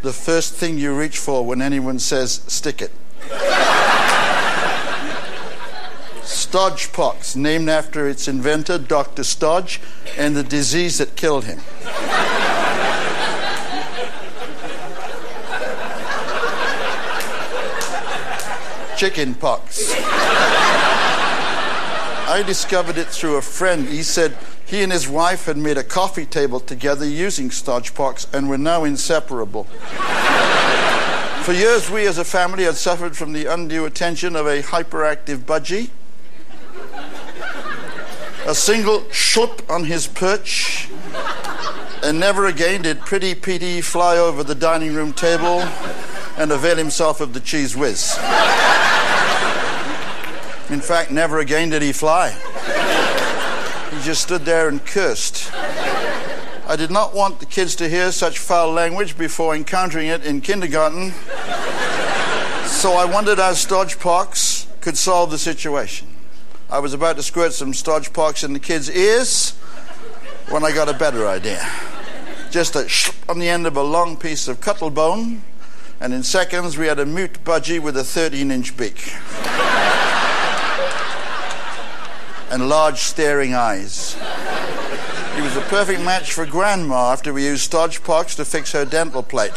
The 0.03 0.13
first 0.13 0.55
thing 0.55 0.79
you 0.79 0.93
reach 0.93 1.17
for 1.17 1.47
when 1.47 1.63
anyone 1.63 2.01
says 2.01 2.43
stick 2.49 2.83
it. 2.83 2.91
Stodge 6.25 6.93
pox, 6.93 7.37
named 7.37 7.69
after 7.69 8.09
its 8.09 8.27
inventor, 8.27 8.79
Dr. 8.79 9.23
Stodge, 9.23 9.81
and 10.19 10.35
the 10.35 10.43
disease 10.43 10.99
that 10.99 11.15
killed 11.15 11.45
him. 11.45 11.61
Chicken 18.97 19.35
pox. 19.37 19.95
I 22.29 22.43
discovered 22.45 22.99
it 22.99 23.07
through 23.07 23.37
a 23.37 23.43
friend. 23.43 23.89
He 23.89 24.03
said, 24.03 24.37
he 24.73 24.83
and 24.83 24.91
his 24.91 25.07
wife 25.07 25.45
had 25.45 25.59
made 25.59 25.77
a 25.77 25.85
coffee 25.85 26.25
table 26.25 26.59
together 26.59 27.05
using 27.05 27.51
pox 27.95 28.27
and 28.33 28.49
were 28.49 28.57
now 28.57 28.85
inseparable. 28.85 29.65
For 31.45 31.53
years, 31.53 31.91
we 31.91 32.07
as 32.07 32.17
a 32.17 32.25
family 32.25 32.65
had 32.65 32.77
suffered 32.77 33.15
from 33.15 33.35
the 33.35 33.45
undue 33.45 33.85
attention 33.85 34.35
of 34.35 34.47
a 34.47 34.63
hyperactive 34.63 35.41
budgie. 35.41 35.91
A 38.47 38.55
single 38.55 39.11
shot 39.11 39.61
on 39.69 39.85
his 39.85 40.07
perch, 40.07 40.89
and 42.03 42.19
never 42.19 42.47
again 42.47 42.81
did 42.81 43.01
Pretty 43.01 43.35
Petey 43.35 43.83
fly 43.83 44.17
over 44.17 44.43
the 44.43 44.55
dining 44.55 44.95
room 44.95 45.13
table 45.13 45.61
and 46.39 46.51
avail 46.51 46.77
himself 46.79 47.21
of 47.21 47.35
the 47.35 47.41
cheese 47.41 47.77
whiz. 47.77 48.17
In 50.71 50.81
fact, 50.81 51.11
never 51.11 51.41
again 51.41 51.69
did 51.69 51.83
he 51.83 51.93
fly 51.93 52.35
just 54.01 54.23
stood 54.23 54.45
there 54.45 54.69
and 54.69 54.85
cursed. 54.85 55.53
I 56.67 56.77
did 56.77 56.91
not 56.91 57.15
want 57.15 57.41
the 57.41 57.47
kids 57.47 57.77
to 57.77 57.89
hear 57.89 58.13
such 58.13 58.39
foul 58.39 58.73
language 58.73 59.19
before 59.19 59.55
encountering 59.55 60.07
it 60.07 60.25
in 60.25 60.41
kindergarten, 60.41 61.11
so 62.67 62.93
I 62.93 63.05
wondered 63.05 63.39
how 63.39 63.53
Stodgepox 63.53 64.81
could 64.81 64.97
solve 64.97 65.31
the 65.31 65.39
situation. 65.39 66.09
I 66.71 66.79
was 66.79 66.95
about 66.95 67.17
to 67.17 67.23
squirt 67.23 67.53
some 67.53 67.73
Stodgepox 67.73 68.45
in 68.45 68.53
the 68.53 68.61
kids' 68.61 68.91
ears 68.91 69.51
when 70.49 70.65
I 70.65 70.73
got 70.73 70.89
a 70.89 70.95
better 70.95 71.29
idea. 71.29 71.69
Just 72.51 72.77
a 72.77 72.89
sh 72.89 73.11
on 73.29 73.39
the 73.39 73.49
end 73.49 73.67
of 73.67 73.77
a 73.77 73.83
long 73.83 74.17
piece 74.17 74.49
of 74.49 74.61
cuttlebone, 74.61 75.41
and 76.01 76.15
in 76.15 76.23
seconds 76.23 76.79
we 76.79 76.87
had 76.87 76.99
a 76.99 77.07
mute 77.07 77.45
budgie 77.45 77.81
with 77.81 77.97
a 77.97 78.05
13 78.05 78.51
inch 78.51 78.77
beak 78.77 79.13
and 82.53 82.69
large 82.69 82.99
staring 82.99 83.55
eyes. 83.55 84.15
He 85.35 85.41
was 85.41 85.57
a 85.57 85.63
perfect 85.63 86.03
match 86.03 86.35
for 86.35 86.45
Grandma 86.45 87.11
after 87.11 87.33
we 87.33 87.47
used 87.47 87.63
Stodge 87.63 88.05
Pox 88.05 88.37
to 88.37 88.45
fix 88.45 88.73
her 88.73 88.85
dental 88.85 89.23
plate. 89.23 89.55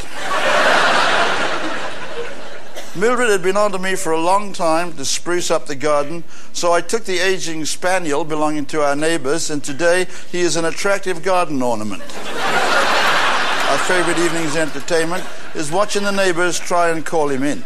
Mildred 2.95 3.29
had 3.29 3.43
been 3.43 3.57
on 3.57 3.73
to 3.73 3.79
me 3.79 3.95
for 3.95 4.13
a 4.13 4.21
long 4.21 4.53
time 4.53 4.93
to 4.93 5.03
spruce 5.03 5.51
up 5.51 5.65
the 5.65 5.75
garden, 5.75 6.23
so 6.53 6.71
I 6.71 6.79
took 6.79 7.03
the 7.03 7.19
aging 7.19 7.65
spaniel 7.65 8.23
belonging 8.23 8.65
to 8.67 8.81
our 8.81 8.95
neighbors, 8.95 9.49
and 9.49 9.61
today 9.61 10.07
he 10.31 10.39
is 10.39 10.55
an 10.55 10.63
attractive 10.63 11.21
garden 11.21 11.61
ornament. 11.61 12.01
our 12.01 13.77
favorite 13.79 14.19
evening's 14.19 14.55
entertainment 14.55 15.25
is 15.53 15.69
watching 15.69 16.03
the 16.03 16.11
neighbors 16.11 16.57
try 16.57 16.91
and 16.91 17.05
call 17.05 17.27
him 17.27 17.43
in. 17.43 17.61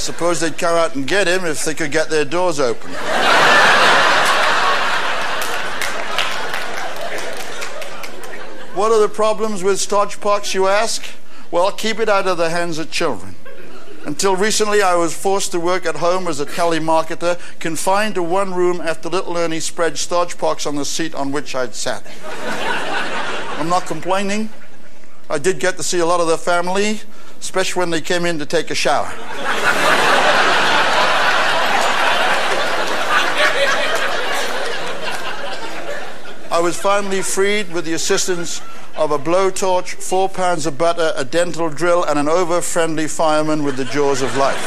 Suppose 0.00 0.40
they'd 0.40 0.58
come 0.58 0.74
out 0.74 0.96
and 0.96 1.06
get 1.06 1.28
him 1.28 1.44
if 1.44 1.64
they 1.64 1.74
could 1.74 1.92
get 1.92 2.10
their 2.10 2.24
doors 2.24 2.58
open. 2.58 2.90
what 8.74 8.92
are 8.92 9.00
the 9.00 9.08
problems 9.08 9.62
with 9.62 9.78
stodge 9.78 10.20
pox, 10.20 10.54
you 10.54 10.66
ask? 10.66 11.04
Well, 11.50 11.70
keep 11.70 12.00
it 12.00 12.08
out 12.08 12.26
of 12.26 12.38
the 12.38 12.48
hands 12.48 12.78
of 12.78 12.90
children. 12.90 13.34
Until 14.06 14.34
recently, 14.34 14.80
I 14.80 14.94
was 14.94 15.14
forced 15.14 15.52
to 15.52 15.60
work 15.60 15.84
at 15.84 15.96
home 15.96 16.26
as 16.26 16.40
a 16.40 16.46
telemarketer, 16.46 17.38
confined 17.58 18.14
to 18.14 18.22
one 18.22 18.54
room 18.54 18.80
after 18.80 19.10
little 19.10 19.36
Ernie 19.36 19.60
spread 19.60 19.98
stodge 19.98 20.38
pox 20.38 20.64
on 20.64 20.76
the 20.76 20.86
seat 20.86 21.14
on 21.14 21.30
which 21.30 21.54
I'd 21.54 21.74
sat. 21.74 22.06
I'm 23.58 23.68
not 23.68 23.84
complaining. 23.84 24.48
I 25.28 25.38
did 25.38 25.60
get 25.60 25.76
to 25.76 25.82
see 25.82 25.98
a 25.98 26.06
lot 26.06 26.20
of 26.20 26.28
the 26.28 26.38
family, 26.38 27.00
especially 27.40 27.80
when 27.80 27.90
they 27.90 28.00
came 28.00 28.24
in 28.24 28.38
to 28.38 28.46
take 28.46 28.70
a 28.70 28.74
shower. 28.74 29.12
I 36.52 36.60
was 36.62 36.78
finally 36.78 37.22
freed 37.22 37.72
with 37.72 37.84
the 37.84 37.94
assistance 37.94 38.60
of 38.96 39.12
a 39.12 39.18
blowtorch, 39.18 39.94
four 39.94 40.28
pounds 40.28 40.66
of 40.66 40.76
butter, 40.76 41.12
a 41.16 41.24
dental 41.24 41.70
drill, 41.70 42.04
and 42.04 42.18
an 42.18 42.28
over 42.28 42.60
friendly 42.60 43.08
fireman 43.08 43.62
with 43.62 43.76
the 43.76 43.84
jaws 43.86 44.20
of 44.20 44.36
life. 44.36 44.58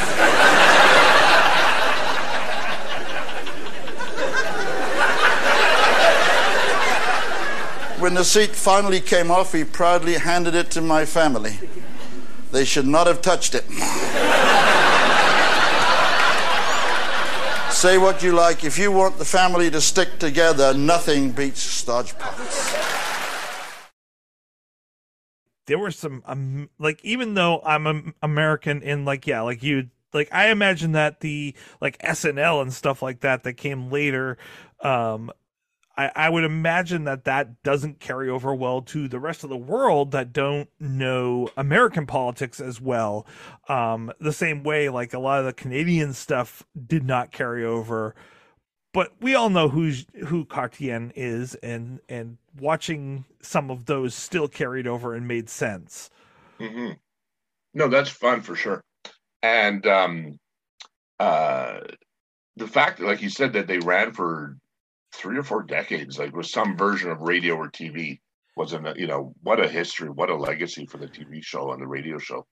when 7.99 8.15
the 8.15 8.23
seat 8.25 8.49
finally 8.51 8.99
came 8.99 9.31
off, 9.31 9.53
he 9.53 9.63
proudly 9.63 10.15
handed 10.15 10.55
it 10.55 10.69
to 10.71 10.81
my 10.81 11.05
family. 11.05 11.57
They 12.53 12.65
should 12.65 12.85
not 12.85 13.07
have 13.07 13.19
touched 13.23 13.55
it. 13.55 13.63
Say 17.73 17.97
what 17.97 18.21
you 18.21 18.31
like. 18.31 18.63
If 18.63 18.77
you 18.77 18.91
want 18.91 19.17
the 19.17 19.25
family 19.25 19.71
to 19.71 19.81
stick 19.81 20.19
together, 20.19 20.71
nothing 20.75 21.31
beats 21.31 21.61
stodge 21.61 22.15
pockets. 22.19 22.71
There 25.65 25.79
were 25.79 25.89
some, 25.89 26.21
um, 26.27 26.69
like, 26.77 27.03
even 27.03 27.33
though 27.33 27.59
I'm 27.65 27.87
an 27.87 28.13
American 28.21 28.83
and, 28.83 29.03
like, 29.03 29.25
yeah, 29.25 29.41
like 29.41 29.63
you, 29.63 29.89
like, 30.13 30.29
I 30.31 30.49
imagine 30.49 30.91
that 30.91 31.21
the, 31.21 31.55
like, 31.81 31.97
SNL 32.03 32.61
and 32.61 32.71
stuff 32.71 33.01
like 33.01 33.21
that 33.21 33.41
that 33.43 33.53
came 33.53 33.89
later, 33.89 34.37
um, 34.81 35.31
I, 35.95 36.11
I 36.15 36.29
would 36.29 36.43
imagine 36.43 37.03
that 37.03 37.25
that 37.25 37.61
doesn't 37.61 37.99
carry 37.99 38.29
over 38.29 38.53
well 38.55 38.81
to 38.81 39.07
the 39.07 39.19
rest 39.19 39.43
of 39.43 39.49
the 39.49 39.57
world 39.57 40.11
that 40.11 40.33
don't 40.33 40.69
know 40.79 41.49
American 41.55 42.07
politics 42.07 42.59
as 42.59 42.81
well. 42.81 43.27
Um, 43.69 44.11
the 44.19 44.33
same 44.33 44.63
way, 44.63 44.89
like 44.89 45.13
a 45.13 45.19
lot 45.19 45.39
of 45.39 45.45
the 45.45 45.53
Canadian 45.53 46.13
stuff 46.13 46.63
did 46.87 47.05
not 47.05 47.31
carry 47.31 47.63
over. 47.63 48.15
But 48.91 49.13
we 49.21 49.35
all 49.35 49.49
know 49.49 49.69
who's 49.69 50.05
who 50.27 50.45
Chrétien 50.45 51.11
is, 51.15 51.55
and 51.55 51.99
and 52.07 52.37
watching 52.59 53.25
some 53.41 53.71
of 53.71 53.85
those 53.85 54.13
still 54.13 54.47
carried 54.47 54.87
over 54.87 55.15
and 55.15 55.27
made 55.27 55.49
sense. 55.49 56.09
Mm-hmm. 56.59 56.93
No, 57.73 57.87
that's 57.87 58.09
fun 58.09 58.41
for 58.41 58.55
sure. 58.55 58.81
And 59.41 59.85
um, 59.87 60.39
uh, 61.19 61.79
the 62.55 62.67
fact 62.67 62.99
like 62.99 63.21
you 63.21 63.29
said, 63.29 63.53
that 63.53 63.65
they 63.67 63.79
ran 63.79 64.13
for 64.13 64.57
three 65.13 65.37
or 65.37 65.43
four 65.43 65.63
decades, 65.63 66.17
like 66.19 66.35
with 66.35 66.47
some 66.47 66.75
version 66.75 67.11
of 67.11 67.21
radio 67.21 67.55
or 67.55 67.69
TV. 67.69 68.19
Wasn't 68.55 68.97
you 68.97 69.07
know 69.07 69.33
what 69.41 69.59
a 69.59 69.67
history, 69.67 70.09
what 70.09 70.29
a 70.29 70.35
legacy 70.35 70.85
for 70.85 70.97
the 70.97 71.07
TV 71.07 71.43
show 71.43 71.71
and 71.71 71.81
the 71.81 71.87
radio 71.87 72.19
show. 72.19 72.45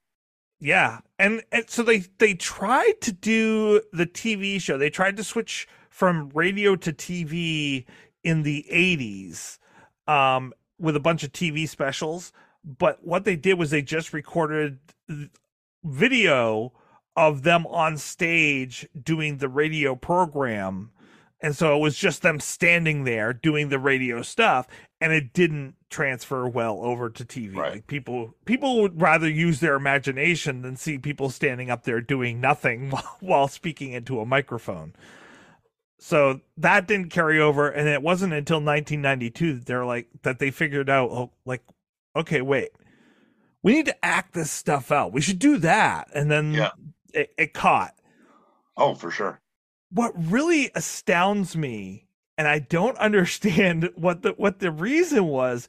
Yeah, 0.59 0.99
and 1.19 1.43
and 1.51 1.69
so 1.69 1.83
they 1.83 1.99
they 2.17 2.33
tried 2.33 3.01
to 3.01 3.11
do 3.11 3.81
the 3.93 4.05
TV 4.05 4.59
show. 4.59 4.77
They 4.77 4.89
tried 4.89 5.17
to 5.17 5.23
switch 5.23 5.67
from 5.89 6.29
radio 6.33 6.75
to 6.75 6.91
TV 6.91 7.85
in 8.23 8.43
the 8.43 8.65
'80s 8.71 9.59
um, 10.07 10.53
with 10.79 10.95
a 10.95 10.99
bunch 10.99 11.23
of 11.23 11.31
TV 11.31 11.67
specials. 11.67 12.31
But 12.63 13.03
what 13.03 13.25
they 13.25 13.35
did 13.35 13.57
was 13.57 13.71
they 13.71 13.81
just 13.81 14.13
recorded 14.13 14.79
video 15.83 16.73
of 17.15 17.43
them 17.43 17.65
on 17.67 17.97
stage 17.97 18.87
doing 19.03 19.37
the 19.37 19.49
radio 19.49 19.95
program 19.95 20.91
and 21.41 21.55
so 21.55 21.75
it 21.75 21.79
was 21.79 21.97
just 21.97 22.21
them 22.21 22.39
standing 22.39 23.03
there 23.03 23.33
doing 23.33 23.69
the 23.69 23.79
radio 23.79 24.21
stuff 24.21 24.67
and 24.99 25.11
it 25.11 25.33
didn't 25.33 25.75
transfer 25.89 26.47
well 26.47 26.79
over 26.83 27.09
to 27.09 27.25
tv 27.25 27.55
right. 27.55 27.73
like 27.73 27.87
people 27.87 28.35
people 28.45 28.81
would 28.81 29.01
rather 29.01 29.29
use 29.29 29.59
their 29.59 29.75
imagination 29.75 30.61
than 30.61 30.75
see 30.75 30.97
people 30.97 31.29
standing 31.29 31.69
up 31.69 31.83
there 31.83 31.99
doing 31.99 32.39
nothing 32.39 32.91
while, 33.19 33.47
speaking 33.47 33.91
into 33.91 34.19
a 34.19 34.25
microphone. 34.25 34.93
So 35.97 36.41
that 36.57 36.87
didn't 36.87 37.09
carry 37.09 37.39
over 37.39 37.69
and 37.69 37.87
it 37.87 38.01
wasn't 38.01 38.33
until 38.33 38.57
1992 38.57 39.53
that 39.53 39.65
they're 39.65 39.85
like 39.85 40.07
that 40.23 40.39
they 40.39 40.51
figured 40.51 40.89
out 40.89 41.09
oh, 41.11 41.31
like 41.45 41.63
okay 42.15 42.41
wait. 42.41 42.69
We 43.63 43.73
need 43.73 43.85
to 43.87 44.05
act 44.05 44.33
this 44.33 44.49
stuff 44.49 44.91
out. 44.91 45.13
We 45.13 45.21
should 45.21 45.37
do 45.37 45.57
that. 45.57 46.09
And 46.15 46.31
then 46.31 46.53
yeah. 46.53 46.71
it, 47.13 47.31
it 47.37 47.53
caught. 47.53 47.93
Oh 48.75 48.95
for 48.95 49.11
sure 49.11 49.40
what 49.91 50.13
really 50.15 50.71
astounds 50.73 51.55
me 51.55 52.07
and 52.37 52.47
I 52.47 52.59
don't 52.59 52.97
understand 52.99 53.89
what 53.95 54.23
the 54.23 54.31
what 54.31 54.59
the 54.59 54.71
reason 54.71 55.25
was 55.25 55.67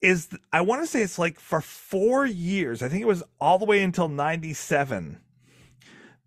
is 0.00 0.28
I 0.52 0.60
want 0.60 0.82
to 0.82 0.86
say 0.86 1.02
it's 1.02 1.18
like 1.18 1.40
for 1.40 1.60
4 1.60 2.26
years 2.26 2.82
I 2.82 2.88
think 2.88 3.02
it 3.02 3.06
was 3.06 3.22
all 3.40 3.58
the 3.58 3.64
way 3.64 3.82
until 3.82 4.08
97 4.08 5.20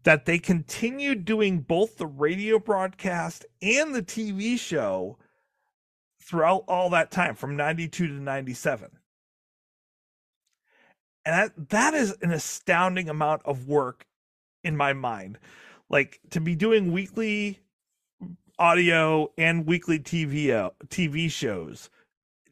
that 0.03 0.25
they 0.25 0.39
continued 0.39 1.25
doing 1.25 1.59
both 1.59 1.97
the 1.97 2.07
radio 2.07 2.59
broadcast 2.59 3.45
and 3.61 3.93
the 3.93 4.01
TV 4.01 4.57
show 4.57 5.17
throughout 6.21 6.63
all 6.67 6.89
that 6.89 7.11
time 7.11 7.35
from 7.35 7.55
92 7.55 8.07
to 8.07 8.13
97 8.13 8.89
and 11.25 11.33
that, 11.35 11.69
that 11.69 11.93
is 11.93 12.15
an 12.21 12.31
astounding 12.31 13.09
amount 13.09 13.41
of 13.43 13.67
work 13.67 14.07
in 14.63 14.77
my 14.77 14.93
mind 14.93 15.37
like 15.89 16.19
to 16.31 16.41
be 16.41 16.55
doing 16.55 16.91
weekly 16.91 17.59
audio 18.59 19.31
and 19.37 19.65
weekly 19.65 19.99
TV 19.99 20.51
uh, 20.51 20.71
TV 20.87 21.29
shows. 21.31 21.89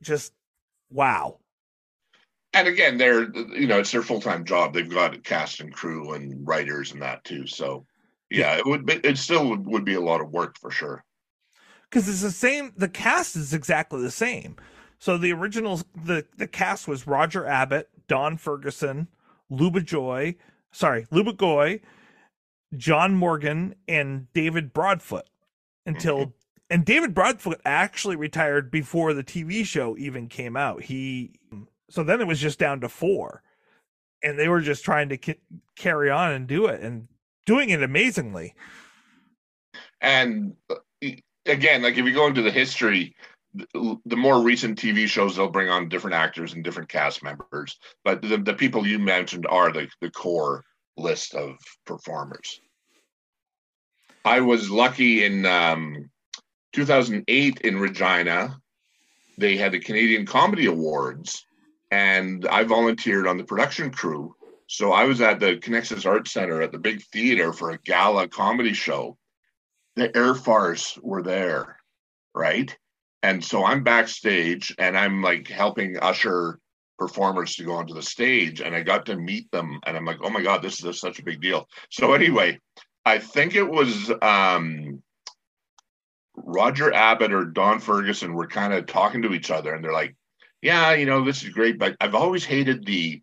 Just 0.01 0.33
wow. 0.89 1.39
And 2.53 2.67
again, 2.67 2.97
they're 2.97 3.29
you 3.33 3.67
know 3.67 3.79
it's 3.79 3.91
their 3.91 4.01
full 4.01 4.21
time 4.21 4.45
job. 4.45 4.73
They've 4.73 4.89
got 4.89 5.23
cast 5.23 5.59
and 5.59 5.73
crew 5.73 6.13
and 6.13 6.47
writers 6.47 6.91
and 6.91 7.01
that 7.01 7.23
too. 7.23 7.47
So 7.47 7.85
yeah, 8.29 8.57
it 8.57 8.65
would 8.65 8.85
be, 8.85 8.93
it 9.03 9.17
still 9.17 9.49
would, 9.49 9.65
would 9.65 9.85
be 9.85 9.95
a 9.95 10.01
lot 10.01 10.21
of 10.21 10.31
work 10.31 10.57
for 10.59 10.71
sure. 10.71 11.03
Because 11.89 12.07
it's 12.09 12.21
the 12.21 12.31
same. 12.31 12.73
The 12.75 12.89
cast 12.89 13.35
is 13.35 13.53
exactly 13.53 14.01
the 14.01 14.11
same. 14.11 14.55
So 14.99 15.17
the 15.17 15.33
original 15.33 15.81
the 16.03 16.25
the 16.37 16.47
cast 16.47 16.87
was 16.87 17.07
Roger 17.07 17.45
Abbott, 17.45 17.89
Don 18.07 18.37
Ferguson, 18.37 19.07
Luba 19.49 19.81
Joy, 19.81 20.35
sorry, 20.71 21.07
Luba 21.11 21.33
Goy, 21.33 21.81
John 22.75 23.15
Morgan 23.15 23.75
and 23.87 24.31
David 24.33 24.73
Broadfoot 24.73 25.29
until 25.85 26.17
mm-hmm. 26.17 26.31
and 26.69 26.85
David 26.85 27.13
Broadfoot 27.13 27.61
actually 27.65 28.15
retired 28.15 28.71
before 28.71 29.13
the 29.13 29.23
TV 29.23 29.65
show 29.65 29.97
even 29.97 30.27
came 30.27 30.57
out. 30.57 30.83
He 30.83 31.39
so 31.89 32.03
then 32.03 32.21
it 32.21 32.27
was 32.27 32.39
just 32.39 32.59
down 32.59 32.81
to 32.81 32.89
4 32.89 33.41
and 34.23 34.39
they 34.39 34.49
were 34.49 34.61
just 34.61 34.83
trying 34.83 35.09
to 35.09 35.35
carry 35.75 36.09
on 36.09 36.31
and 36.31 36.47
do 36.47 36.65
it 36.65 36.81
and 36.81 37.07
doing 37.45 37.69
it 37.69 37.83
amazingly. 37.83 38.55
And 40.01 40.55
uh, 40.69 40.75
again, 41.45 41.83
like 41.83 41.97
if 41.97 42.05
you 42.05 42.13
go 42.13 42.27
into 42.27 42.41
the 42.41 42.51
history, 42.51 43.15
the 43.73 44.17
more 44.17 44.41
recent 44.41 44.79
TV 44.79 45.07
shows 45.07 45.35
they'll 45.35 45.47
bring 45.47 45.69
on 45.69 45.87
different 45.87 46.15
actors 46.15 46.53
and 46.53 46.63
different 46.63 46.89
cast 46.89 47.23
members, 47.23 47.77
but 48.03 48.21
the, 48.21 48.37
the 48.37 48.53
people 48.53 48.85
you 48.85 48.99
mentioned 48.99 49.45
are 49.47 49.71
the, 49.71 49.87
the 50.01 50.11
core 50.11 50.63
list 50.97 51.35
of 51.35 51.57
performers. 51.85 52.59
I 54.23 54.41
was 54.41 54.69
lucky 54.71 55.23
in 55.23 55.45
um, 55.45 56.09
2008 56.73 57.61
in 57.61 57.79
Regina. 57.79 58.57
They 59.37 59.57
had 59.57 59.71
the 59.71 59.79
Canadian 59.79 60.25
Comedy 60.25 60.65
Awards, 60.65 61.45
and 61.91 62.47
I 62.47 62.63
volunteered 62.63 63.27
on 63.27 63.37
the 63.37 63.43
production 63.43 63.91
crew. 63.91 64.35
So 64.67 64.93
I 64.93 65.03
was 65.03 65.21
at 65.21 65.39
the 65.39 65.57
Conexus 65.57 66.05
Arts 66.05 66.31
Center 66.31 66.61
at 66.61 66.71
the 66.71 66.79
big 66.79 67.03
theater 67.03 67.53
for 67.53 67.71
a 67.71 67.77
gala 67.77 68.27
comedy 68.27 68.73
show. 68.73 69.17
The 69.95 70.15
Air 70.17 70.33
Farce 70.33 70.97
were 71.01 71.21
there, 71.21 71.77
right? 72.33 72.75
And 73.21 73.43
so 73.43 73.63
I'm 73.63 73.83
backstage 73.83 74.73
and 74.77 74.97
I'm 74.97 75.21
like 75.21 75.47
helping 75.47 75.99
usher 75.99 76.59
performers 76.97 77.55
to 77.55 77.63
go 77.63 77.73
onto 77.73 77.93
the 77.93 78.01
stage 78.01 78.61
and 78.61 78.75
I 78.75 78.81
got 78.81 79.05
to 79.07 79.15
meet 79.15 79.49
them 79.51 79.79
and 79.85 79.97
I'm 79.97 80.05
like, 80.05 80.19
oh 80.21 80.29
my 80.29 80.41
God, 80.41 80.61
this 80.61 80.83
is 80.83 80.99
such 80.99 81.19
a 81.19 81.23
big 81.23 81.41
deal. 81.41 81.67
So 81.89 82.13
anyway, 82.13 82.59
I 83.05 83.19
think 83.19 83.55
it 83.55 83.69
was 83.69 84.11
um, 84.21 85.01
Roger 86.35 86.93
Abbott 86.93 87.33
or 87.33 87.45
Don 87.45 87.79
Ferguson 87.79 88.33
were 88.33 88.47
kind 88.47 88.73
of 88.73 88.85
talking 88.85 89.21
to 89.23 89.33
each 89.33 89.51
other 89.51 89.73
and 89.73 89.83
they're 89.83 89.93
like, 89.93 90.15
yeah, 90.61 90.93
you 90.93 91.05
know, 91.05 91.23
this 91.23 91.43
is 91.43 91.49
great, 91.49 91.77
but 91.77 91.95
I've 91.99 92.15
always 92.15 92.45
hated 92.45 92.85
the 92.85 93.21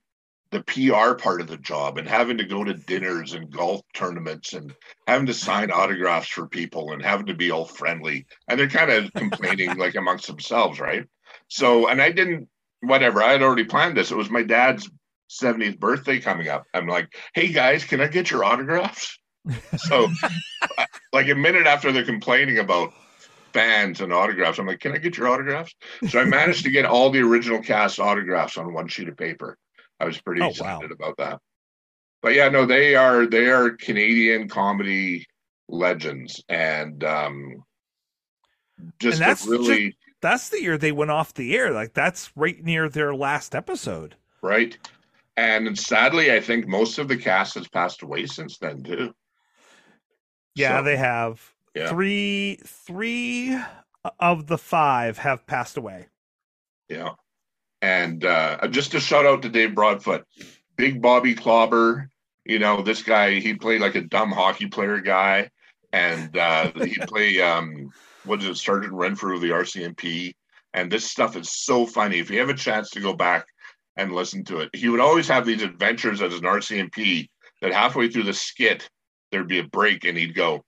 the 0.52 0.62
PR 0.64 1.14
part 1.14 1.40
of 1.40 1.48
the 1.48 1.56
job 1.56 1.96
and 1.96 2.06
having 2.06 2.36
to 2.36 2.44
go 2.44 2.62
to 2.62 2.74
dinners 2.74 3.32
and 3.32 3.50
golf 3.50 3.80
tournaments 3.94 4.52
and 4.52 4.74
having 5.06 5.26
to 5.26 5.32
sign 5.32 5.70
autographs 5.70 6.28
for 6.28 6.46
people 6.46 6.92
and 6.92 7.02
having 7.02 7.24
to 7.24 7.34
be 7.34 7.50
all 7.50 7.64
friendly. 7.64 8.26
And 8.46 8.60
they're 8.60 8.68
kind 8.68 8.90
of 8.90 9.10
complaining 9.16 9.78
like 9.78 9.94
amongst 9.94 10.26
themselves, 10.26 10.78
right? 10.78 11.06
So, 11.48 11.88
and 11.88 12.02
I 12.02 12.12
didn't 12.12 12.48
whatever. 12.82 13.22
I 13.22 13.32
had 13.32 13.42
already 13.42 13.64
planned 13.64 13.96
this. 13.96 14.10
It 14.10 14.16
was 14.16 14.30
my 14.30 14.42
dad's 14.42 14.90
70th 15.30 15.78
birthday 15.78 16.20
coming 16.20 16.48
up. 16.48 16.64
I'm 16.74 16.86
like, 16.86 17.14
hey 17.34 17.52
guys, 17.52 17.84
can 17.84 18.00
I 18.00 18.08
get 18.08 18.30
your 18.30 18.44
autographs? 18.44 19.18
so, 19.76 20.08
like 21.12 21.28
a 21.28 21.34
minute 21.34 21.66
after 21.66 21.90
they're 21.90 22.04
complaining 22.04 22.58
about 22.58 22.92
fans 23.52 24.00
and 24.00 24.12
autographs, 24.12 24.58
I'm 24.58 24.66
like, 24.66 24.80
can 24.80 24.92
I 24.92 24.98
get 24.98 25.16
your 25.16 25.28
autographs? 25.28 25.74
So 26.08 26.20
I 26.20 26.24
managed 26.24 26.64
to 26.64 26.70
get 26.70 26.84
all 26.84 27.10
the 27.10 27.20
original 27.20 27.60
cast 27.60 27.98
autographs 27.98 28.56
on 28.56 28.72
one 28.72 28.88
sheet 28.88 29.08
of 29.08 29.16
paper. 29.16 29.58
I 29.98 30.04
was 30.04 30.20
pretty 30.20 30.42
oh, 30.42 30.48
excited 30.48 30.90
wow. 30.90 30.96
about 30.96 31.16
that. 31.18 31.40
But 32.22 32.34
yeah, 32.34 32.48
no, 32.48 32.66
they 32.66 32.94
are 32.94 33.26
they 33.26 33.48
are 33.48 33.70
Canadian 33.70 34.48
comedy 34.48 35.26
legends, 35.68 36.42
and 36.48 37.02
um, 37.02 37.64
just 39.00 39.20
and 39.20 39.50
really. 39.50 39.88
Just, 39.88 39.96
that's 40.22 40.48
the 40.48 40.62
year 40.62 40.78
they 40.78 40.92
went 40.92 41.10
off 41.10 41.34
the 41.34 41.54
air. 41.54 41.72
Like 41.72 41.92
that's 41.92 42.34
right 42.34 42.62
near 42.64 42.88
their 42.88 43.14
last 43.14 43.54
episode. 43.54 44.16
Right. 44.42 44.78
And 45.36 45.78
sadly, 45.78 46.32
I 46.32 46.40
think 46.40 46.66
most 46.66 46.98
of 46.98 47.08
the 47.08 47.16
cast 47.16 47.54
has 47.54 47.68
passed 47.68 48.02
away 48.02 48.26
since 48.26 48.58
then 48.58 48.82
too. 48.82 49.14
Yeah, 50.54 50.78
so, 50.78 50.84
they 50.84 50.96
have. 50.96 51.52
Yeah. 51.74 51.88
Three 51.88 52.58
three 52.64 53.58
of 54.18 54.46
the 54.46 54.58
five 54.58 55.18
have 55.18 55.46
passed 55.46 55.76
away. 55.76 56.06
Yeah. 56.88 57.10
And 57.80 58.24
uh, 58.24 58.66
just 58.68 58.94
a 58.94 59.00
shout 59.00 59.26
out 59.26 59.42
to 59.42 59.48
Dave 59.48 59.74
Broadfoot. 59.74 60.24
Big 60.76 61.02
Bobby 61.02 61.34
Clobber. 61.34 62.08
You 62.44 62.58
know, 62.58 62.82
this 62.82 63.02
guy, 63.02 63.38
he 63.38 63.54
played 63.54 63.80
like 63.80 63.94
a 63.94 64.02
dumb 64.02 64.30
hockey 64.30 64.66
player 64.66 65.00
guy 65.00 65.50
and 65.92 66.36
uh, 66.36 66.72
he'd 66.72 67.06
play 67.06 67.40
um, 67.40 67.90
what 68.24 68.40
is 68.40 68.46
it, 68.46 68.56
Sergeant 68.56 68.92
Renfrew 68.92 69.36
of 69.36 69.40
the 69.40 69.50
RCMP. 69.50 70.34
And 70.74 70.90
this 70.90 71.10
stuff 71.10 71.36
is 71.36 71.52
so 71.52 71.86
funny. 71.86 72.18
If 72.18 72.30
you 72.30 72.38
have 72.38 72.48
a 72.48 72.54
chance 72.54 72.90
to 72.90 73.00
go 73.00 73.12
back 73.12 73.46
and 73.96 74.12
listen 74.12 74.44
to 74.44 74.60
it, 74.60 74.70
he 74.74 74.88
would 74.88 75.00
always 75.00 75.28
have 75.28 75.44
these 75.44 75.62
adventures 75.62 76.22
as 76.22 76.34
an 76.34 76.42
RCMP 76.42 77.28
that 77.60 77.72
halfway 77.72 78.08
through 78.08 78.24
the 78.24 78.32
skit, 78.32 78.88
there'd 79.30 79.48
be 79.48 79.58
a 79.58 79.64
break 79.64 80.04
and 80.04 80.16
he'd 80.16 80.34
go, 80.34 80.64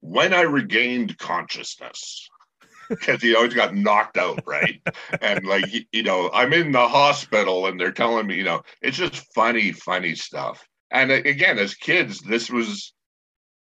When 0.00 0.34
I 0.34 0.42
regained 0.42 1.18
consciousness, 1.18 2.28
because 2.88 3.22
he 3.22 3.34
always 3.34 3.54
got 3.54 3.74
knocked 3.74 4.16
out, 4.16 4.40
right? 4.46 4.80
and 5.20 5.44
like, 5.46 5.66
you 5.92 6.02
know, 6.02 6.30
I'm 6.32 6.52
in 6.52 6.72
the 6.72 6.88
hospital 6.88 7.66
and 7.66 7.78
they're 7.78 7.92
telling 7.92 8.26
me, 8.26 8.36
you 8.36 8.44
know, 8.44 8.62
it's 8.80 8.96
just 8.96 9.32
funny, 9.34 9.72
funny 9.72 10.14
stuff. 10.14 10.66
And 10.90 11.10
uh, 11.10 11.16
again, 11.24 11.58
as 11.58 11.74
kids, 11.74 12.20
this 12.20 12.50
was 12.50 12.94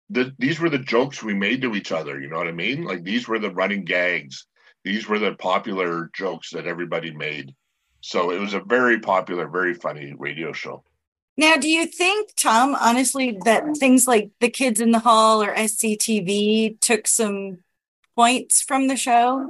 the, 0.09 0.33
these 0.39 0.59
were 0.59 0.69
the 0.69 0.79
jokes 0.79 1.21
we 1.21 1.33
made 1.33 1.61
to 1.61 1.75
each 1.75 1.91
other. 1.91 2.19
You 2.19 2.29
know 2.29 2.37
what 2.37 2.47
I 2.47 2.51
mean? 2.51 2.83
Like 2.83 3.03
these 3.03 3.27
were 3.27 3.39
the 3.39 3.51
running 3.51 3.85
gags. 3.85 4.45
These 4.83 5.07
were 5.07 5.19
the 5.19 5.35
popular 5.35 6.09
jokes 6.13 6.51
that 6.51 6.65
everybody 6.65 7.13
made. 7.13 7.53
So 8.01 8.31
it 8.31 8.39
was 8.39 8.53
a 8.53 8.61
very 8.61 8.99
popular, 8.99 9.47
very 9.47 9.73
funny 9.73 10.13
radio 10.17 10.53
show. 10.53 10.83
Now, 11.37 11.55
do 11.55 11.69
you 11.69 11.85
think, 11.85 12.31
Tom, 12.35 12.75
honestly, 12.75 13.37
that 13.45 13.77
things 13.77 14.07
like 14.07 14.31
The 14.39 14.49
Kids 14.49 14.81
in 14.81 14.91
the 14.91 14.99
Hall 14.99 15.41
or 15.41 15.55
SCTV 15.55 16.79
took 16.81 17.07
some 17.07 17.59
points 18.15 18.61
from 18.61 18.87
the 18.87 18.97
show? 18.97 19.49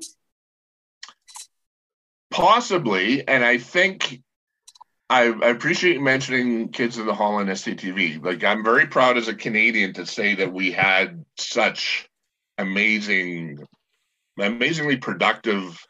Possibly. 2.30 3.28
And 3.28 3.44
I 3.44 3.58
think 3.58 4.22
I, 5.10 5.34
I, 5.42 5.50
appreciate 5.50 5.96
you 5.96 6.02
mentioning 6.02 6.70
Kids 6.70 7.00
in 7.00 7.08
the 7.08 7.16
Hall 7.16 7.40
and 7.40 7.50
SCTV. 7.50 8.24
Like, 8.24 8.44
I'm 8.44 8.64
very 8.64 8.86
proud 8.86 9.18
as 9.18 9.28
a 9.28 9.34
Canadian 9.34 9.94
to 9.94 10.06
say 10.06 10.36
that 10.36 10.54
we 10.54 10.72
had 10.72 11.26
such 11.36 12.08
amazing, 12.60 13.58
amazingly 14.38 14.98
productive 14.98 15.84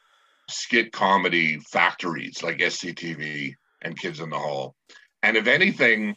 skit 0.50 0.94
comedy 0.94 1.60
factories 1.60 2.42
like 2.42 2.60
SCTV 2.60 3.54
and 3.82 4.00
Kids 4.00 4.22
in 4.22 4.30
the 4.30 4.40
Hall. 4.40 4.76
And 5.22 5.36
if 5.36 5.48
anything, 5.48 6.16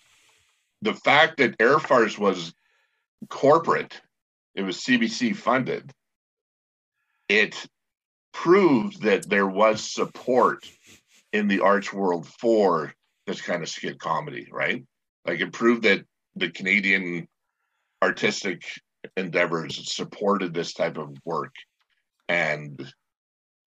the 0.81 0.95
fact 0.95 1.39
that 1.39 1.57
Air 1.59 1.81
Farce 1.81 2.17
was 2.17 2.55
corporate, 3.29 4.01
it 4.55 4.63
was 4.63 4.79
CBC 4.79 5.35
funded, 5.35 5.93
it 7.29 7.67
proved 8.33 9.03
that 9.03 9.29
there 9.29 9.47
was 9.47 9.83
support 9.83 10.65
in 11.33 11.49
the 11.49 11.61
arts 11.61 11.93
world 11.93 12.27
for 12.27 12.93
this 13.27 13.41
kind 13.41 13.63
of 13.63 13.69
skit 13.69 13.99
comedy, 13.99 14.49
right? 14.51 14.85
Like 15.27 15.41
it 15.41 15.53
proved 15.53 15.85
that 15.85 16.05
the 16.37 16.51
Canadian 16.51 17.29
artistic 18.03 18.63
endeavors 19.17 19.95
supported 19.95 20.53
this 20.53 20.75
type 20.75 20.97
of 20.97 21.17
work. 21.25 21.55
And 22.29 22.93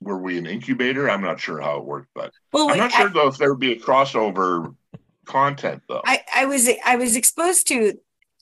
were 0.01 0.17
we 0.17 0.37
an 0.37 0.45
incubator? 0.45 1.09
I'm 1.09 1.21
not 1.21 1.39
sure 1.39 1.59
how 1.61 1.77
it 1.77 1.85
worked, 1.85 2.09
but 2.13 2.31
well, 2.51 2.69
I'm 2.69 2.77
not 2.77 2.93
I, 2.93 2.97
sure 2.97 3.09
though 3.09 3.27
if 3.27 3.37
there 3.37 3.51
would 3.51 3.59
be 3.59 3.73
a 3.73 3.79
crossover 3.79 4.75
content 5.25 5.81
though. 5.87 6.01
I, 6.05 6.21
I 6.33 6.45
was 6.45 6.69
I 6.85 6.95
was 6.95 7.15
exposed 7.15 7.67
to 7.69 7.93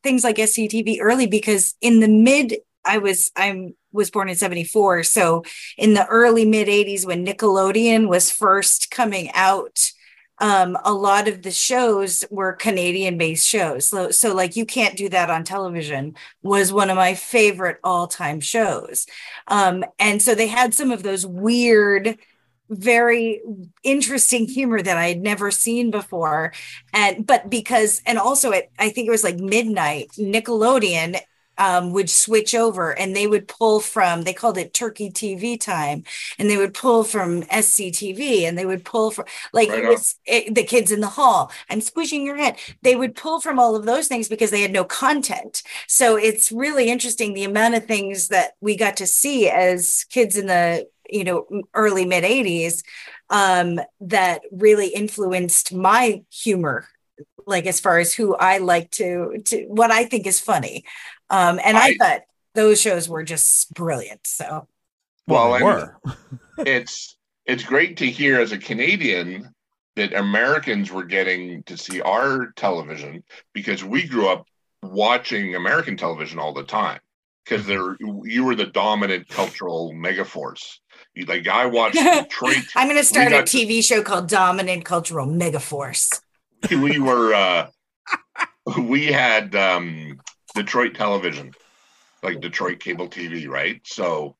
things 0.01 0.23
like 0.23 0.35
SCTV 0.35 0.97
early 0.99 1.27
because 1.27 1.75
in 1.81 1.99
the 1.99 2.07
mid 2.07 2.57
I 2.85 2.97
was 2.97 3.31
I'm 3.35 3.75
was 3.91 4.09
born 4.09 4.29
in 4.29 4.35
74 4.35 5.03
so 5.03 5.43
in 5.77 5.93
the 5.93 6.05
early 6.07 6.45
mid 6.45 6.67
80s 6.67 7.05
when 7.05 7.25
Nickelodeon 7.25 8.07
was 8.07 8.31
first 8.31 8.89
coming 8.91 9.31
out 9.33 9.91
um, 10.39 10.77
a 10.83 10.91
lot 10.91 11.27
of 11.27 11.41
the 11.41 11.51
shows 11.51 12.25
were 12.29 12.53
Canadian 12.53 13.17
based 13.17 13.47
shows. 13.47 13.87
So, 13.87 14.11
so, 14.11 14.33
like, 14.33 14.55
You 14.55 14.65
Can't 14.65 14.97
Do 14.97 15.07
That 15.09 15.29
on 15.29 15.43
Television 15.43 16.15
was 16.41 16.73
one 16.73 16.89
of 16.89 16.97
my 16.97 17.13
favorite 17.13 17.77
all 17.83 18.07
time 18.07 18.39
shows. 18.39 19.05
Um, 19.47 19.85
and 19.99 20.21
so 20.21 20.35
they 20.35 20.47
had 20.47 20.73
some 20.73 20.91
of 20.91 21.03
those 21.03 21.25
weird, 21.25 22.17
very 22.69 23.41
interesting 23.83 24.47
humor 24.47 24.81
that 24.81 24.97
I 24.97 25.07
had 25.07 25.21
never 25.21 25.51
seen 25.51 25.91
before. 25.91 26.51
And, 26.93 27.25
but 27.25 27.49
because, 27.49 28.01
and 28.05 28.17
also 28.17 28.51
it, 28.51 28.71
I 28.79 28.89
think 28.89 29.07
it 29.07 29.11
was 29.11 29.23
like 29.23 29.37
midnight, 29.37 30.09
Nickelodeon 30.17 31.19
um, 31.57 31.91
would 31.91 32.09
switch 32.09 32.55
over 32.55 32.97
and 32.97 33.15
they 33.15 33.27
would 33.27 33.47
pull 33.47 33.79
from 33.79 34.23
they 34.23 34.33
called 34.33 34.57
it 34.57 34.73
turkey 34.73 35.09
tv 35.09 35.59
time 35.59 36.03
and 36.37 36.49
they 36.49 36.57
would 36.57 36.73
pull 36.73 37.03
from 37.03 37.43
sctv 37.43 38.41
and 38.41 38.57
they 38.57 38.65
would 38.65 38.83
pull 38.83 39.11
from 39.11 39.25
like 39.51 39.69
right 39.69 39.83
it 39.83 39.87
was 39.87 40.15
it, 40.25 40.55
the 40.55 40.63
kids 40.63 40.91
in 40.91 40.99
the 40.99 41.07
hall 41.07 41.51
i'm 41.69 41.81
squishing 41.81 42.25
your 42.25 42.37
head 42.37 42.57
they 42.81 42.95
would 42.95 43.15
pull 43.15 43.39
from 43.39 43.59
all 43.59 43.75
of 43.75 43.85
those 43.85 44.07
things 44.07 44.27
because 44.27 44.51
they 44.51 44.61
had 44.61 44.71
no 44.71 44.83
content 44.83 45.63
so 45.87 46.15
it's 46.15 46.51
really 46.51 46.89
interesting 46.89 47.33
the 47.33 47.43
amount 47.43 47.75
of 47.75 47.85
things 47.85 48.29
that 48.29 48.53
we 48.61 48.75
got 48.75 48.97
to 48.97 49.07
see 49.07 49.49
as 49.49 50.05
kids 50.09 50.37
in 50.37 50.47
the 50.47 50.87
you 51.09 51.23
know 51.23 51.45
early 51.73 52.05
mid 52.05 52.23
80s 52.23 52.83
um, 53.29 53.79
that 54.01 54.41
really 54.51 54.87
influenced 54.87 55.73
my 55.73 56.23
humor 56.31 56.87
like 57.45 57.65
as 57.65 57.79
far 57.79 57.99
as 57.99 58.13
who 58.13 58.35
I 58.35 58.59
like 58.59 58.91
to 58.91 59.41
to 59.45 59.65
what 59.65 59.91
I 59.91 60.05
think 60.05 60.27
is 60.27 60.39
funny. 60.39 60.85
Um, 61.33 61.59
and 61.65 61.75
I, 61.75 61.87
I 61.87 61.95
thought 61.95 62.21
those 62.53 62.79
shows 62.79 63.09
were 63.09 63.23
just 63.23 63.73
brilliant. 63.73 64.21
So, 64.27 64.67
well, 65.27 65.49
well 65.49 66.01
it's 66.59 67.17
it's 67.45 67.63
great 67.63 67.97
to 67.97 68.05
hear 68.05 68.39
as 68.39 68.51
a 68.51 68.57
Canadian 68.57 69.53
that 69.95 70.13
Americans 70.13 70.91
were 70.91 71.03
getting 71.03 71.63
to 71.63 71.75
see 71.75 72.01
our 72.01 72.51
television 72.55 73.23
because 73.51 73.83
we 73.83 74.07
grew 74.07 74.29
up 74.29 74.45
watching 74.83 75.55
American 75.55 75.97
television 75.97 76.37
all 76.37 76.53
the 76.53 76.63
time 76.63 76.99
because 77.43 77.65
there 77.65 77.97
you 78.23 78.45
were 78.45 78.55
the 78.55 78.67
dominant 78.67 79.27
cultural 79.27 79.91
megaforce. 79.91 80.77
Like 81.27 81.47
I 81.47 81.65
watched 81.65 81.95
Detroit. 81.95 82.63
I'm 82.75 82.87
going 82.87 82.99
to 82.99 83.03
start 83.03 83.31
a 83.31 83.37
TV 83.37 83.83
show 83.83 84.03
called 84.03 84.29
Dominant 84.29 84.85
Cultural 84.85 85.25
Megaforce. 85.25 86.21
We 86.69 86.99
were 86.99 87.33
uh, 87.33 87.67
we 88.77 89.07
had 89.07 89.55
um, 89.55 90.19
Detroit 90.53 90.95
television, 90.95 91.53
like 92.21 92.39
Detroit 92.39 92.79
cable 92.79 93.07
TV, 93.07 93.47
right? 93.47 93.81
So 93.85 94.35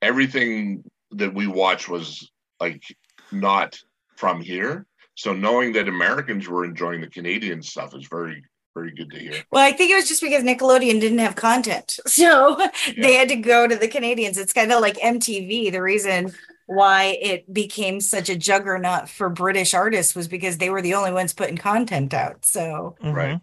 everything 0.00 0.84
that 1.12 1.34
we 1.34 1.46
watched 1.46 1.88
was 1.88 2.30
like 2.60 2.82
not 3.30 3.78
from 4.16 4.40
here. 4.40 4.86
So 5.14 5.32
knowing 5.32 5.72
that 5.74 5.88
Americans 5.88 6.48
were 6.48 6.64
enjoying 6.64 7.00
the 7.00 7.08
Canadian 7.08 7.62
stuff 7.62 7.94
is 7.94 8.06
very 8.06 8.44
very 8.74 8.92
good 8.92 9.10
to 9.10 9.18
hear. 9.18 9.34
Well, 9.50 9.62
I 9.62 9.72
think 9.72 9.90
it 9.90 9.96
was 9.96 10.08
just 10.08 10.22
because 10.22 10.42
Nickelodeon 10.42 11.00
didn't 11.00 11.18
have 11.18 11.36
content. 11.36 11.98
So 12.06 12.58
yeah. 12.58 12.68
they 13.02 13.14
had 13.14 13.28
to 13.28 13.36
go 13.36 13.66
to 13.66 13.76
the 13.76 13.88
Canadians. 13.88 14.38
It's 14.38 14.52
kind 14.52 14.70
of 14.72 14.80
like 14.80 14.96
MTV. 14.96 15.72
The 15.72 15.82
reason 15.82 16.32
why 16.66 17.18
it 17.20 17.52
became 17.52 18.00
such 18.00 18.28
a 18.28 18.36
juggernaut 18.36 19.08
for 19.08 19.28
British 19.28 19.74
artists 19.74 20.14
was 20.14 20.28
because 20.28 20.58
they 20.58 20.70
were 20.70 20.82
the 20.82 20.94
only 20.94 21.12
ones 21.12 21.32
putting 21.32 21.56
content 21.56 22.14
out. 22.14 22.44
So, 22.44 22.96
mm-hmm. 23.02 23.12
right. 23.12 23.40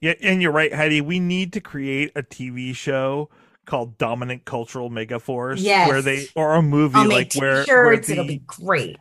Yeah, 0.00 0.14
and 0.22 0.40
you're 0.40 0.52
right, 0.52 0.72
Heidi. 0.72 1.00
We 1.00 1.20
need 1.20 1.52
to 1.52 1.60
create 1.60 2.12
a 2.16 2.22
TV 2.22 2.74
show 2.74 3.28
called 3.66 3.98
Dominant 3.98 4.44
Cultural 4.44 4.90
Megaforce, 4.90 5.56
yes. 5.58 5.88
where 5.88 6.02
they 6.02 6.26
or 6.34 6.54
a 6.54 6.62
movie 6.62 6.96
I'll 6.96 7.08
like 7.08 7.34
where, 7.34 7.64
where 7.66 7.96
the, 7.96 8.12
it'll 8.12 8.24
be 8.24 8.42
great. 8.46 8.96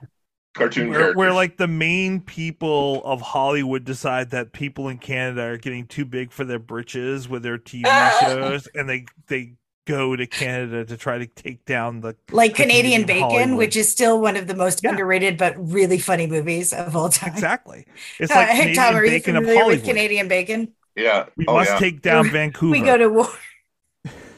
Cartoon 0.53 0.89
where, 0.89 1.13
where, 1.13 1.31
like 1.31 1.57
the 1.57 1.67
main 1.67 2.21
people 2.21 3.01
of 3.05 3.21
Hollywood 3.21 3.85
decide 3.85 4.31
that 4.31 4.51
people 4.51 4.89
in 4.89 4.97
Canada 4.97 5.43
are 5.43 5.57
getting 5.57 5.85
too 5.85 6.05
big 6.05 6.31
for 6.31 6.43
their 6.43 6.59
britches 6.59 7.29
with 7.29 7.43
their 7.43 7.57
TV 7.57 7.85
shows, 8.19 8.67
and 8.75 8.89
they 8.89 9.05
they 9.27 9.53
go 9.85 10.15
to 10.15 10.27
Canada 10.27 10.85
to 10.85 10.97
try 10.97 11.17
to 11.17 11.27
take 11.27 11.65
down 11.65 12.01
the 12.01 12.15
like 12.31 12.51
the 12.51 12.63
Canadian, 12.63 13.01
Canadian 13.01 13.05
Bacon, 13.05 13.21
Hollywood. 13.21 13.57
which 13.57 13.75
is 13.75 13.89
still 13.89 14.19
one 14.19 14.35
of 14.35 14.47
the 14.47 14.55
most 14.55 14.83
yeah. 14.83 14.89
underrated 14.89 15.38
but 15.38 15.55
really 15.57 15.97
funny 15.97 16.27
movies 16.27 16.73
of 16.73 16.95
all 16.95 17.09
time. 17.09 17.31
Exactly, 17.31 17.85
it's 18.19 18.31
like 18.35 18.49
uh, 18.49 18.51
Canadian 18.51 18.75
Tom, 18.75 18.95
are 18.95 19.05
you 19.05 19.12
Bacon 19.12 19.35
familiar 19.35 19.65
with 19.65 19.85
Canadian 19.85 20.27
Bacon? 20.27 20.73
Yeah. 20.95 21.25
We 21.36 21.45
oh, 21.47 21.56
must 21.56 21.71
yeah. 21.71 21.80
take 21.80 22.02
down 22.02 22.30
Vancouver. 22.32 22.71
We 22.71 22.82
go 22.82 22.97
to 22.97 23.10
war. 23.10 23.28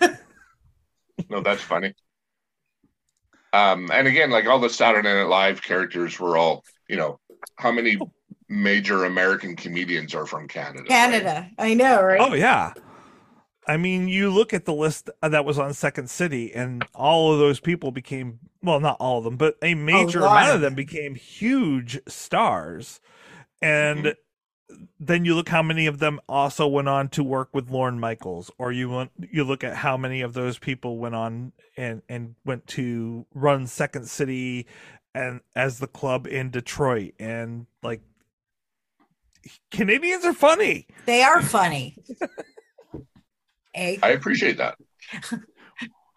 no, 1.29 1.41
that's 1.41 1.61
funny. 1.61 1.93
Um, 3.53 3.89
and 3.91 4.07
again, 4.07 4.31
like 4.31 4.45
all 4.45 4.59
the 4.59 4.69
Saturday 4.69 5.13
Night 5.13 5.23
Live 5.27 5.61
characters 5.61 6.19
were 6.19 6.37
all, 6.37 6.63
you 6.87 6.95
know, 6.95 7.19
how 7.57 7.71
many 7.71 7.97
major 8.47 9.05
American 9.05 9.55
comedians 9.55 10.15
are 10.15 10.25
from 10.25 10.47
Canada? 10.47 10.83
Canada, 10.83 11.49
right? 11.57 11.71
I 11.71 11.73
know, 11.73 12.01
right? 12.01 12.21
Oh 12.21 12.33
yeah. 12.33 12.73
I 13.67 13.77
mean, 13.77 14.07
you 14.07 14.31
look 14.31 14.53
at 14.53 14.65
the 14.65 14.73
list 14.73 15.09
that 15.21 15.45
was 15.45 15.59
on 15.59 15.73
Second 15.73 16.09
City, 16.09 16.53
and 16.53 16.83
all 16.95 17.31
of 17.33 17.39
those 17.39 17.59
people 17.59 17.91
became 17.91 18.39
well, 18.63 18.79
not 18.79 18.97
all 18.99 19.17
of 19.17 19.23
them, 19.23 19.37
but 19.37 19.57
a 19.61 19.75
major 19.75 20.21
a 20.21 20.27
amount 20.27 20.55
of 20.55 20.61
them 20.61 20.75
became 20.75 21.15
huge 21.15 21.99
stars. 22.07 23.01
And 23.61 24.05
mm-hmm 24.05 24.11
then 24.99 25.25
you 25.25 25.35
look 25.35 25.49
how 25.49 25.61
many 25.63 25.87
of 25.87 25.99
them 25.99 26.19
also 26.27 26.67
went 26.67 26.89
on 26.89 27.09
to 27.09 27.23
work 27.23 27.49
with 27.53 27.69
Lorne 27.69 27.99
Michaels, 27.99 28.51
or 28.57 28.71
you 28.71 28.89
want 28.89 29.11
you 29.31 29.43
look 29.43 29.63
at 29.63 29.75
how 29.75 29.97
many 29.97 30.21
of 30.21 30.33
those 30.33 30.57
people 30.57 30.97
went 30.97 31.15
on 31.15 31.51
and 31.77 32.01
and 32.09 32.35
went 32.45 32.67
to 32.67 33.25
run 33.33 33.67
Second 33.67 34.07
City 34.07 34.67
and 35.13 35.41
as 35.55 35.79
the 35.79 35.87
club 35.87 36.27
in 36.27 36.51
Detroit, 36.51 37.13
and 37.19 37.65
like 37.83 38.01
Canadians 39.71 40.25
are 40.25 40.33
funny. 40.33 40.87
They 41.05 41.23
are 41.23 41.41
funny. 41.41 41.97
Eh? 43.73 43.95
I 44.03 44.09
appreciate 44.09 44.57
that. 44.57 44.75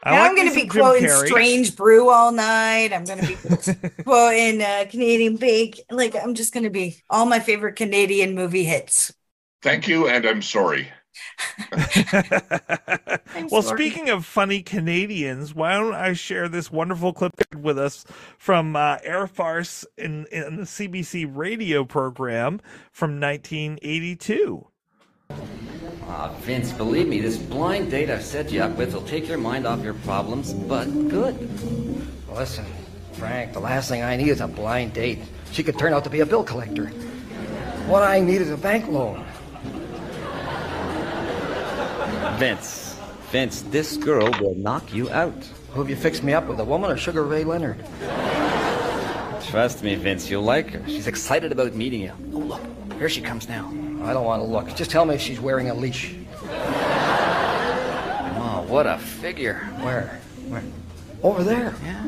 I 0.04 0.10
now 0.10 0.20
like 0.20 0.30
I'm 0.30 0.36
going 0.36 0.48
to 0.50 0.54
be 0.54 0.66
quoting 0.66 1.08
Strange 1.08 1.76
Brew 1.76 2.10
all 2.10 2.30
night. 2.30 2.92
I'm 2.92 3.04
going 3.04 3.20
to 3.20 3.26
be 3.26 4.02
quoting 4.04 4.62
uh, 4.62 4.84
Canadian 4.90 5.36
Bake. 5.36 5.82
Like, 5.90 6.14
I'm 6.14 6.34
just 6.34 6.52
going 6.52 6.64
to 6.64 6.70
be 6.70 7.02
all 7.08 7.24
my 7.24 7.40
favorite 7.40 7.76
Canadian 7.76 8.34
movie 8.34 8.64
hits. 8.64 9.14
Thank 9.62 9.88
you, 9.88 10.06
and 10.06 10.26
I'm 10.26 10.42
sorry. 10.42 10.88
well, 13.50 13.62
sorry. 13.62 13.62
speaking 13.62 14.10
of 14.10 14.26
funny 14.26 14.62
Canadians, 14.62 15.54
why 15.54 15.74
don't 15.74 15.94
I 15.94 16.12
share 16.12 16.48
this 16.48 16.70
wonderful 16.70 17.14
clip 17.14 17.32
with 17.56 17.78
us 17.78 18.04
from 18.36 18.76
uh, 18.76 18.98
Air 19.02 19.26
Farce 19.26 19.86
in, 19.96 20.26
in 20.26 20.56
the 20.56 20.62
CBC 20.64 21.26
radio 21.34 21.84
program 21.84 22.60
from 22.92 23.20
1982? 23.20 24.66
Ah, 26.06 26.32
Vince, 26.40 26.72
believe 26.72 27.08
me, 27.08 27.20
this 27.20 27.36
blind 27.36 27.90
date 27.90 28.10
I've 28.10 28.22
set 28.22 28.52
you 28.52 28.62
up 28.62 28.76
with 28.76 28.94
will 28.94 29.02
take 29.02 29.26
your 29.26 29.38
mind 29.38 29.66
off 29.66 29.82
your 29.82 29.94
problems, 29.94 30.52
but 30.52 30.86
good. 31.08 31.36
Listen, 32.32 32.66
Frank, 33.12 33.52
the 33.52 33.60
last 33.60 33.88
thing 33.88 34.02
I 34.02 34.16
need 34.16 34.28
is 34.28 34.40
a 34.40 34.48
blind 34.48 34.92
date. 34.92 35.20
She 35.52 35.62
could 35.62 35.78
turn 35.78 35.92
out 35.92 36.04
to 36.04 36.10
be 36.10 36.20
a 36.20 36.26
bill 36.26 36.44
collector. 36.44 36.86
What 37.86 38.02
I 38.02 38.20
need 38.20 38.40
is 38.40 38.50
a 38.50 38.56
bank 38.56 38.88
loan. 38.88 39.24
Vince, 42.38 42.98
Vince, 43.30 43.62
this 43.62 43.96
girl 43.96 44.30
will 44.40 44.54
knock 44.56 44.92
you 44.92 45.10
out. 45.10 45.34
Who 45.70 45.80
have 45.80 45.90
you 45.90 45.96
fixed 45.96 46.22
me 46.22 46.32
up 46.32 46.46
with, 46.46 46.60
a 46.60 46.64
woman 46.64 46.90
or 46.90 46.96
Sugar 46.96 47.24
Ray 47.24 47.44
Leonard? 47.44 47.84
Trust 49.46 49.82
me, 49.82 49.94
Vince, 49.94 50.28
you'll 50.28 50.42
like 50.42 50.70
her. 50.70 50.82
She's 50.86 51.06
excited 51.06 51.52
about 51.52 51.74
meeting 51.74 52.00
you. 52.02 52.12
Oh, 52.32 52.38
look, 52.38 52.62
here 52.98 53.08
she 53.08 53.20
comes 53.20 53.48
now. 53.48 53.72
I 54.04 54.12
don't 54.12 54.24
want 54.24 54.42
to 54.42 54.46
look. 54.46 54.74
Just 54.76 54.90
tell 54.90 55.04
me 55.04 55.14
if 55.14 55.20
she's 55.20 55.40
wearing 55.40 55.70
a 55.70 55.74
leash. 55.74 56.14
Oh, 58.36 58.64
what 58.68 58.86
a 58.86 58.98
figure. 58.98 59.60
Where? 59.80 60.20
Where? 60.48 60.62
Over 61.22 61.42
there. 61.42 61.74
Yeah. 61.82 62.02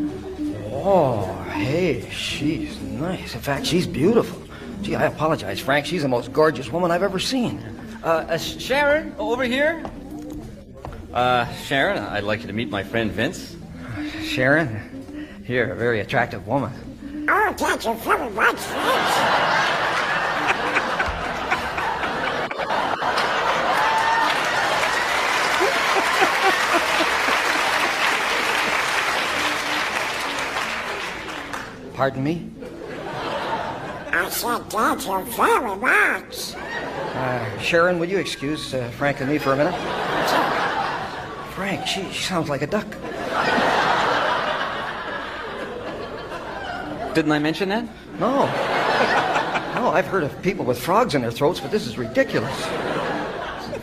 Oh, 0.72 1.42
hey, 1.54 2.08
she's 2.10 2.78
nice. 2.82 3.34
In 3.34 3.40
fact, 3.40 3.64
she's 3.64 3.86
beautiful. 3.86 4.42
Gee, 4.82 4.94
I 4.94 5.06
apologize, 5.06 5.58
Frank. 5.58 5.86
She's 5.86 6.02
the 6.02 6.08
most 6.08 6.32
gorgeous 6.34 6.70
woman 6.70 6.90
I've 6.90 7.02
ever 7.02 7.18
seen. 7.18 7.58
Uh, 8.04 8.26
uh, 8.28 8.36
Sharon, 8.36 9.14
over 9.18 9.44
here. 9.44 9.82
Uh, 11.14 11.50
Sharon, 11.54 11.98
I'd 11.98 12.24
like 12.24 12.42
you 12.42 12.46
to 12.48 12.52
meet 12.52 12.68
my 12.68 12.84
friend 12.84 13.10
Vince. 13.10 13.56
Sharon, 14.22 15.26
you're 15.48 15.72
a 15.72 15.76
very 15.76 16.00
attractive 16.00 16.46
woman. 16.46 17.26
Oh, 17.28 17.54
thank 17.56 17.86
you 17.86 17.94
very 17.94 18.30
much, 18.30 18.56
Vince. 18.56 19.55
Pardon 31.96 32.22
me? 32.22 32.50
I 34.12 34.28
said 34.28 34.68
thank 34.68 35.06
you 35.06 35.24
very 35.32 35.76
much. 35.78 36.54
Uh, 36.54 37.58
Sharon, 37.58 37.98
would 37.98 38.10
you 38.10 38.18
excuse 38.18 38.74
uh, 38.74 38.90
Frank 38.98 39.20
and 39.22 39.30
me 39.30 39.38
for 39.38 39.54
a 39.54 39.56
minute? 39.56 39.74
Frank, 41.54 41.86
she, 41.86 42.02
she 42.12 42.22
sounds 42.22 42.50
like 42.50 42.60
a 42.60 42.66
duck. 42.66 42.86
Didn't 47.14 47.32
I 47.32 47.38
mention 47.38 47.70
that? 47.70 47.88
No. 48.20 48.44
No, 49.74 49.88
I've 49.90 50.06
heard 50.06 50.22
of 50.22 50.42
people 50.42 50.66
with 50.66 50.78
frogs 50.78 51.14
in 51.14 51.22
their 51.22 51.30
throats, 51.30 51.60
but 51.60 51.70
this 51.70 51.86
is 51.86 51.96
ridiculous. 51.96 52.66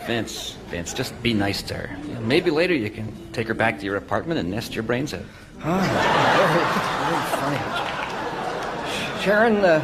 Vince, 0.06 0.56
Vince, 0.70 0.94
just 0.94 1.20
be 1.24 1.34
nice 1.34 1.64
to 1.64 1.74
her. 1.74 1.98
You 2.06 2.14
know, 2.14 2.22
maybe 2.22 2.52
later 2.52 2.76
you 2.76 2.92
can 2.92 3.12
take 3.32 3.48
her 3.48 3.56
back 3.56 3.80
to 3.80 3.86
your 3.86 3.96
apartment 3.96 4.40
and 4.40 4.52
nest 4.52 4.76
your 4.76 4.84
brains 4.84 5.16
out. 5.16 5.24
Very, 5.58 5.82
very 5.82 7.24
funny. 7.40 7.83
Sharon, 9.24 9.64
uh, 9.64 9.82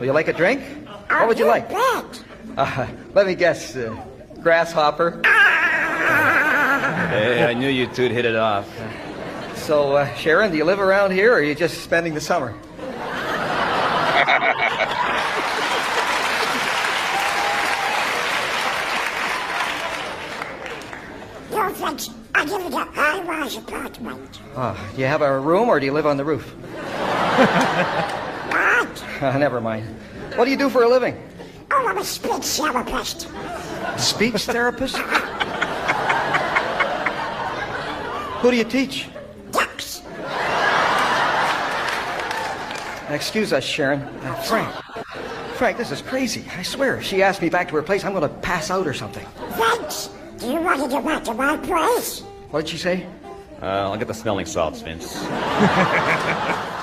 will 0.00 0.06
you 0.06 0.12
like 0.12 0.26
a 0.26 0.32
drink? 0.32 0.60
What 1.08 1.28
would 1.28 1.38
you 1.38 1.46
like? 1.46 1.68
Bet. 1.68 2.24
Uh, 2.56 2.88
let 3.12 3.24
me 3.24 3.36
guess. 3.36 3.76
Uh, 3.76 3.94
grasshopper. 4.42 5.20
Hey, 7.08 7.44
I 7.44 7.54
knew 7.54 7.68
you 7.68 7.86
two'd 7.86 8.10
hit 8.10 8.24
it 8.24 8.34
off. 8.34 8.68
So, 9.54 9.94
uh, 9.94 10.12
Sharon, 10.14 10.50
do 10.50 10.56
you 10.56 10.64
live 10.64 10.80
around 10.80 11.12
here, 11.12 11.30
or 11.30 11.36
are 11.36 11.42
you 11.42 11.54
just 11.54 11.84
spending 11.84 12.14
the 12.14 12.20
summer? 12.20 12.52
No, 21.52 21.72
thanks. 21.74 22.10
I 22.34 22.44
give 22.44 22.60
it 22.60 22.74
a 22.74 22.84
high-rise 22.86 23.56
apartment. 23.56 24.40
Uh, 24.56 24.76
do 24.96 25.00
you 25.00 25.06
have 25.06 25.22
a 25.22 25.38
room, 25.38 25.68
or 25.68 25.78
do 25.78 25.86
you 25.86 25.92
live 25.92 26.06
on 26.06 26.16
the 26.16 26.24
roof? 26.24 26.52
What? 29.24 29.34
Uh, 29.34 29.38
never 29.38 29.60
mind. 29.60 29.86
What 30.36 30.44
do 30.44 30.50
you 30.50 30.56
do 30.56 30.68
for 30.68 30.82
a 30.82 30.88
living? 30.88 31.16
Oh, 31.70 31.86
I'm 31.88 31.98
a 31.98 32.04
speech 32.04 32.44
therapist. 32.44 33.28
Speech 33.96 34.42
therapist? 34.44 34.96
Who 38.42 38.50
do 38.50 38.56
you 38.56 38.64
teach? 38.64 39.08
Ducks. 39.50 40.02
Excuse 43.08 43.52
us, 43.52 43.64
Sharon. 43.64 44.00
Uh, 44.02 44.34
Frank. 44.42 44.74
Frank, 45.54 45.78
this 45.78 45.90
is 45.90 46.02
crazy. 46.02 46.44
I 46.56 46.62
swear. 46.62 46.96
If 46.96 47.04
she 47.04 47.22
asked 47.22 47.40
me 47.40 47.48
back 47.48 47.68
to 47.68 47.76
her 47.76 47.82
place, 47.82 48.04
I'm 48.04 48.12
going 48.12 48.28
to 48.28 48.36
pass 48.40 48.70
out 48.70 48.86
or 48.86 48.92
something. 48.92 49.26
Vince, 49.56 50.10
do 50.38 50.48
you 50.48 50.60
want 50.60 50.82
to 50.82 50.88
go 50.88 51.00
back 51.00 51.24
to 51.24 51.32
my 51.32 51.56
place? 51.56 52.20
What 52.50 52.60
did 52.60 52.68
she 52.68 52.78
say? 52.78 53.06
Uh, 53.62 53.88
I'll 53.88 53.96
get 53.96 54.08
the 54.08 54.14
smelling 54.14 54.46
salts, 54.46 54.82
Vince. 54.82 55.16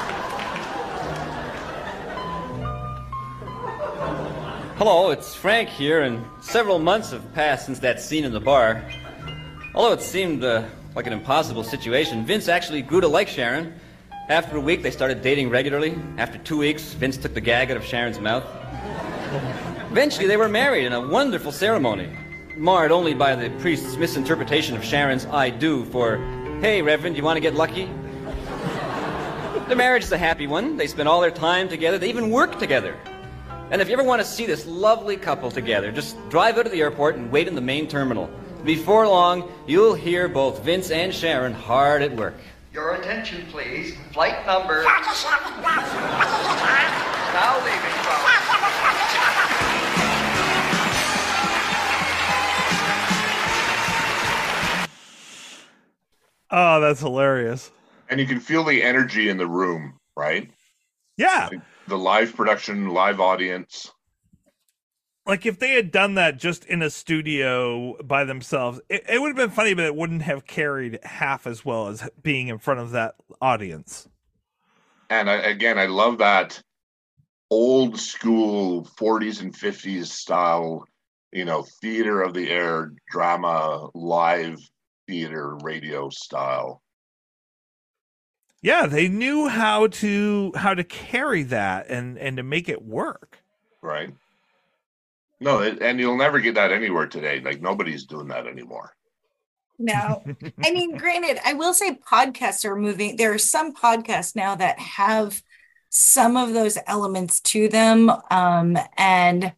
Hello, 4.83 5.11
it's 5.11 5.35
Frank 5.35 5.69
here, 5.69 6.01
and 6.01 6.25
several 6.41 6.79
months 6.79 7.11
have 7.11 7.35
passed 7.35 7.67
since 7.67 7.77
that 7.77 8.01
scene 8.01 8.23
in 8.23 8.31
the 8.31 8.39
bar. 8.39 8.83
Although 9.75 9.93
it 9.93 10.01
seemed 10.01 10.43
uh, 10.43 10.63
like 10.95 11.05
an 11.05 11.13
impossible 11.13 11.63
situation, 11.63 12.25
Vince 12.25 12.47
actually 12.47 12.81
grew 12.81 12.99
to 12.99 13.07
like 13.07 13.27
Sharon. 13.27 13.79
After 14.27 14.57
a 14.57 14.59
week, 14.59 14.81
they 14.81 14.89
started 14.89 15.21
dating 15.21 15.51
regularly. 15.51 15.99
After 16.17 16.39
two 16.39 16.57
weeks, 16.57 16.93
Vince 16.93 17.15
took 17.17 17.35
the 17.35 17.41
gag 17.41 17.69
out 17.69 17.77
of 17.77 17.85
Sharon's 17.85 18.19
mouth. 18.19 18.43
Eventually, 19.91 20.25
they 20.25 20.35
were 20.35 20.49
married 20.49 20.87
in 20.87 20.93
a 20.93 21.07
wonderful 21.07 21.51
ceremony, 21.51 22.09
marred 22.57 22.91
only 22.91 23.13
by 23.13 23.35
the 23.35 23.51
priest's 23.59 23.97
misinterpretation 23.97 24.75
of 24.75 24.83
Sharon's 24.83 25.27
I 25.27 25.51
do 25.51 25.85
for, 25.85 26.17
hey, 26.59 26.81
Reverend, 26.81 27.15
you 27.15 27.23
want 27.23 27.37
to 27.37 27.41
get 27.41 27.53
lucky? 27.53 27.85
Their 29.67 29.77
marriage 29.77 30.05
is 30.05 30.11
a 30.11 30.17
happy 30.17 30.47
one. 30.47 30.75
They 30.75 30.87
spend 30.87 31.07
all 31.07 31.21
their 31.21 31.29
time 31.29 31.69
together, 31.69 31.99
they 31.99 32.09
even 32.09 32.31
work 32.31 32.57
together. 32.57 32.97
And 33.71 33.81
if 33.81 33.87
you 33.87 33.93
ever 33.93 34.03
want 34.03 34.21
to 34.21 34.27
see 34.27 34.45
this 34.45 34.65
lovely 34.65 35.15
couple 35.15 35.49
together, 35.49 35.93
just 35.93 36.17
drive 36.29 36.57
out 36.57 36.63
to 36.63 36.69
the 36.69 36.81
airport 36.81 37.15
and 37.15 37.31
wait 37.31 37.47
in 37.47 37.55
the 37.55 37.61
main 37.61 37.87
terminal. 37.87 38.29
Before 38.65 39.07
long, 39.07 39.49
you'll 39.65 39.95
hear 39.95 40.27
both 40.27 40.61
Vince 40.61 40.91
and 40.91 41.15
Sharon 41.15 41.53
hard 41.53 42.01
at 42.01 42.13
work. 42.13 42.33
Your 42.73 42.95
attention, 42.95 43.45
please. 43.49 43.95
Flight 44.11 44.45
number. 44.45 44.83
Now 44.83 44.99
leaving 47.63 47.79
from. 48.03 48.17
Oh, 56.53 56.81
that's 56.81 56.99
hilarious. 56.99 57.71
And 58.09 58.19
you 58.19 58.25
can 58.25 58.41
feel 58.41 58.65
the 58.65 58.83
energy 58.83 59.29
in 59.29 59.37
the 59.37 59.47
room, 59.47 59.97
right? 60.17 60.51
Yeah. 61.15 61.47
The 61.91 61.97
live 61.97 62.33
production, 62.37 62.87
live 62.87 63.19
audience. 63.19 63.91
Like 65.25 65.45
if 65.45 65.59
they 65.59 65.73
had 65.73 65.91
done 65.91 66.13
that 66.13 66.39
just 66.39 66.63
in 66.63 66.81
a 66.81 66.89
studio 66.89 68.01
by 68.01 68.23
themselves, 68.23 68.79
it, 68.87 69.03
it 69.09 69.19
would 69.19 69.27
have 69.27 69.35
been 69.35 69.49
funny, 69.49 69.73
but 69.73 69.83
it 69.83 69.93
wouldn't 69.93 70.21
have 70.21 70.47
carried 70.47 70.99
half 71.03 71.45
as 71.45 71.65
well 71.65 71.89
as 71.89 72.09
being 72.23 72.47
in 72.47 72.59
front 72.59 72.79
of 72.79 72.91
that 72.91 73.15
audience. 73.41 74.07
And 75.09 75.29
I, 75.29 75.33
again, 75.33 75.77
I 75.77 75.87
love 75.87 76.19
that 76.19 76.61
old 77.49 77.99
school 77.99 78.85
40s 78.85 79.41
and 79.41 79.53
50s 79.53 80.05
style, 80.05 80.85
you 81.33 81.43
know, 81.43 81.65
theater 81.81 82.21
of 82.21 82.33
the 82.33 82.49
air 82.49 82.93
drama, 83.09 83.89
live 83.93 84.61
theater, 85.09 85.57
radio 85.61 86.07
style. 86.07 86.81
Yeah, 88.61 88.85
they 88.85 89.07
knew 89.07 89.47
how 89.47 89.87
to 89.87 90.51
how 90.55 90.73
to 90.73 90.83
carry 90.83 91.43
that 91.43 91.89
and 91.89 92.17
and 92.17 92.37
to 92.37 92.43
make 92.43 92.69
it 92.69 92.83
work. 92.83 93.39
Right. 93.81 94.13
No, 95.39 95.61
and 95.61 95.99
you'll 95.99 96.17
never 96.17 96.39
get 96.39 96.55
that 96.55 96.71
anywhere 96.71 97.07
today. 97.07 97.39
Like 97.39 97.61
nobody's 97.61 98.05
doing 98.05 98.27
that 98.27 98.45
anymore. 98.45 98.95
No. 99.79 100.23
I 100.63 100.71
mean, 100.71 100.95
granted, 100.97 101.39
I 101.43 101.53
will 101.53 101.73
say 101.73 101.95
podcasts 101.95 102.63
are 102.65 102.75
moving. 102.75 103.15
There 103.15 103.33
are 103.33 103.39
some 103.39 103.73
podcasts 103.73 104.35
now 104.35 104.55
that 104.55 104.77
have 104.77 105.41
some 105.89 106.37
of 106.37 106.53
those 106.53 106.77
elements 106.87 107.39
to 107.41 107.67
them. 107.67 108.11
Um, 108.29 108.77
and 108.97 109.53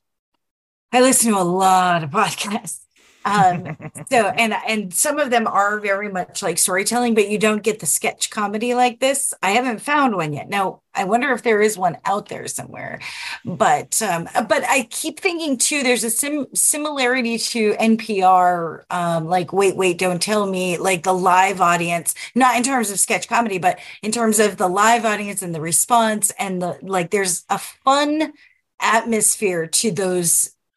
I 0.94 1.02
listen 1.02 1.34
to 1.34 1.40
a 1.40 1.44
lot 1.44 2.04
of 2.04 2.12
podcasts. 2.12 2.83
Um, 3.26 3.78
so 4.10 4.28
and 4.28 4.54
and 4.68 4.94
some 4.94 5.20
of 5.20 5.30
them 5.30 5.48
are 5.48 5.80
very 5.80 6.10
much 6.10 6.42
like 6.44 6.58
storytelling, 6.58 7.14
but 7.14 7.30
you 7.30 7.38
don't 7.38 7.64
get 7.64 7.80
the 7.80 7.86
sketch 7.86 8.30
comedy 8.30 8.74
like 8.74 9.00
this. 9.00 9.34
I 9.42 9.52
haven't 9.52 9.82
found 9.82 10.16
one 10.16 10.34
yet. 10.34 10.50
Now 10.50 10.82
I 10.96 11.06
wonder 11.06 11.32
if 11.32 11.42
there 11.44 11.62
is 11.62 11.78
one 11.78 11.98
out 12.06 12.30
there 12.30 12.48
somewhere. 12.48 13.00
But 13.46 14.02
um, 14.02 14.28
but 14.34 14.64
I 14.68 14.88
keep 14.90 15.20
thinking 15.20 15.58
too. 15.58 15.84
There's 15.84 16.04
a 16.04 16.10
sim- 16.10 16.48
similarity 16.54 17.38
to 17.38 17.74
NPR, 17.74 18.84
um, 18.90 19.28
like 19.28 19.54
Wait 19.54 19.76
Wait 19.76 19.98
Don't 19.98 20.22
Tell 20.22 20.46
Me, 20.46 20.78
like 20.78 21.04
the 21.04 21.14
live 21.14 21.62
audience, 21.62 22.16
not 22.36 22.56
in 22.58 22.64
terms 22.64 22.92
of 22.92 23.00
sketch 23.00 23.28
comedy, 23.28 23.58
but 23.58 23.80
in 24.02 24.12
terms 24.12 24.40
of 24.40 24.58
the 24.58 24.68
live 24.68 25.06
audience 25.06 25.42
and 25.42 25.54
the 25.56 25.62
response 25.62 26.32
and 26.40 26.62
the 26.62 26.78
like. 26.82 27.12
There's 27.12 27.46
a 27.50 27.58
fun 27.58 28.34
atmosphere 28.80 29.66
to 29.68 29.92
those 29.92 30.53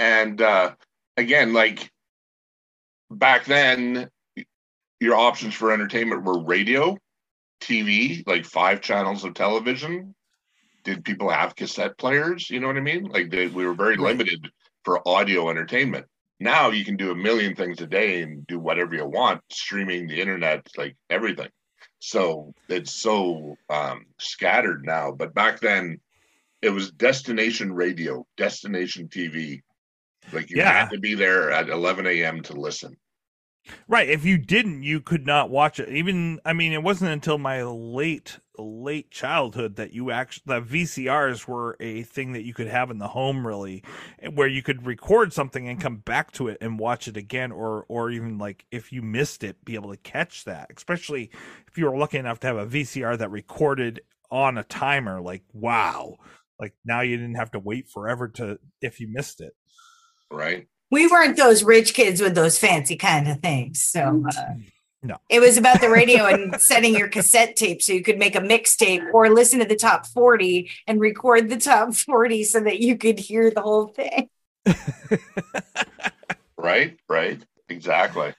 And 0.00 0.40
uh, 0.40 0.74
again, 1.18 1.52
like 1.52 1.90
back 3.10 3.44
then, 3.44 4.08
your 4.98 5.14
options 5.14 5.54
for 5.54 5.72
entertainment 5.72 6.24
were 6.24 6.42
radio, 6.42 6.96
TV, 7.60 8.26
like 8.26 8.46
five 8.46 8.80
channels 8.80 9.24
of 9.24 9.34
television. 9.34 10.14
Did 10.84 11.04
people 11.04 11.28
have 11.28 11.54
cassette 11.54 11.98
players? 11.98 12.48
You 12.48 12.60
know 12.60 12.66
what 12.68 12.78
I 12.78 12.80
mean? 12.80 13.04
Like 13.10 13.30
they, 13.30 13.48
we 13.48 13.66
were 13.66 13.74
very 13.74 13.98
Right. 13.98 14.16
limited 14.16 14.48
for 14.84 15.06
audio 15.06 15.50
entertainment. 15.50 16.06
Now 16.40 16.70
you 16.70 16.82
can 16.82 16.96
do 16.96 17.10
a 17.10 17.14
million 17.14 17.54
things 17.54 17.82
a 17.82 17.86
day 17.86 18.22
and 18.22 18.46
do 18.46 18.58
whatever 18.58 18.94
you 18.94 19.04
want, 19.04 19.42
streaming 19.50 20.06
the 20.06 20.18
internet, 20.18 20.66
like 20.78 20.96
everything. 21.10 21.50
So 21.98 22.54
it's 22.70 22.94
so 22.94 23.58
um, 23.68 24.06
scattered 24.18 24.86
now. 24.86 25.12
But 25.12 25.34
back 25.34 25.60
then, 25.60 26.00
it 26.62 26.70
was 26.70 26.90
destination 26.90 27.74
radio, 27.74 28.26
destination 28.38 29.08
TV. 29.08 29.60
Like 30.32 30.50
you 30.50 30.58
Yeah. 30.58 30.72
had 30.80 30.90
to 30.90 30.98
be 30.98 31.14
there 31.14 31.50
at 31.50 31.68
11 31.68 32.06
a.m. 32.06 32.42
to 32.42 32.54
listen. 32.54 32.96
Right. 33.86 34.08
If 34.08 34.24
you 34.24 34.38
didn't, 34.38 34.82
you 34.82 35.00
could 35.00 35.26
not 35.26 35.50
watch 35.50 35.78
it. 35.78 35.88
Even 35.90 36.40
I 36.44 36.52
mean, 36.54 36.72
it 36.72 36.82
wasn't 36.82 37.10
until 37.10 37.38
my 37.38 37.62
late 37.62 38.38
late 38.58 39.10
childhood 39.10 39.76
that 39.76 39.92
you 39.92 40.10
actually 40.10 40.42
the 40.46 40.60
VCRs 40.60 41.46
were 41.46 41.76
a 41.80 42.02
thing 42.02 42.32
that 42.32 42.44
you 42.44 42.52
could 42.54 42.66
have 42.66 42.90
in 42.90 42.98
the 42.98 43.08
home 43.08 43.46
really 43.46 43.82
where 44.34 44.48
you 44.48 44.62
could 44.62 44.84
record 44.86 45.32
something 45.32 45.66
and 45.68 45.80
come 45.80 45.96
back 45.96 46.30
to 46.32 46.48
it 46.48 46.58
and 46.60 46.78
watch 46.78 47.08
it 47.08 47.16
again 47.16 47.52
or 47.52 47.84
or 47.88 48.10
even 48.10 48.38
like 48.38 48.66
if 48.70 48.92
you 48.92 49.00
missed 49.00 49.44
it 49.44 49.64
be 49.64 49.74
able 49.74 49.90
to 49.90 49.96
catch 49.98 50.44
that 50.44 50.70
especially 50.76 51.30
if 51.68 51.78
you 51.78 51.86
were 51.86 51.96
lucky 51.96 52.18
enough 52.18 52.38
to 52.40 52.46
have 52.46 52.56
a 52.58 52.66
VCR 52.66 53.16
that 53.16 53.30
recorded 53.30 54.00
on 54.30 54.58
a 54.58 54.64
timer 54.64 55.20
like 55.22 55.42
wow 55.54 56.16
like 56.58 56.74
now 56.84 57.00
you 57.00 57.16
didn't 57.16 57.36
have 57.36 57.50
to 57.52 57.58
wait 57.58 57.88
forever 57.88 58.28
to 58.28 58.58
if 58.82 59.00
you 59.00 59.08
missed 59.08 59.40
it 59.40 59.54
right 60.30 60.66
We 60.90 61.06
weren't 61.06 61.36
those 61.36 61.62
rich 61.62 61.94
kids 61.94 62.20
with 62.20 62.34
those 62.34 62.58
fancy 62.58 62.96
kind 62.96 63.28
of 63.28 63.40
things. 63.40 63.82
So 63.82 64.24
uh, 64.36 64.54
no 65.02 65.16
it 65.28 65.40
was 65.40 65.56
about 65.56 65.80
the 65.80 65.90
radio 65.90 66.26
and 66.26 66.60
setting 66.60 66.94
your 66.94 67.08
cassette 67.08 67.56
tape 67.56 67.82
so 67.82 67.92
you 67.92 68.02
could 68.02 68.18
make 68.18 68.36
a 68.36 68.40
mixtape 68.40 69.12
or 69.12 69.30
listen 69.30 69.60
to 69.60 69.64
the 69.64 69.76
top 69.76 70.06
40 70.06 70.70
and 70.86 71.00
record 71.00 71.48
the 71.48 71.56
top 71.56 71.94
40 72.06 72.44
so 72.44 72.60
that 72.60 72.80
you 72.80 72.96
could 72.96 73.18
hear 73.18 73.50
the 73.50 73.62
whole 73.62 73.86
thing. 73.86 74.28
right 76.58 76.98
right 77.08 77.42
exactly 77.68 78.34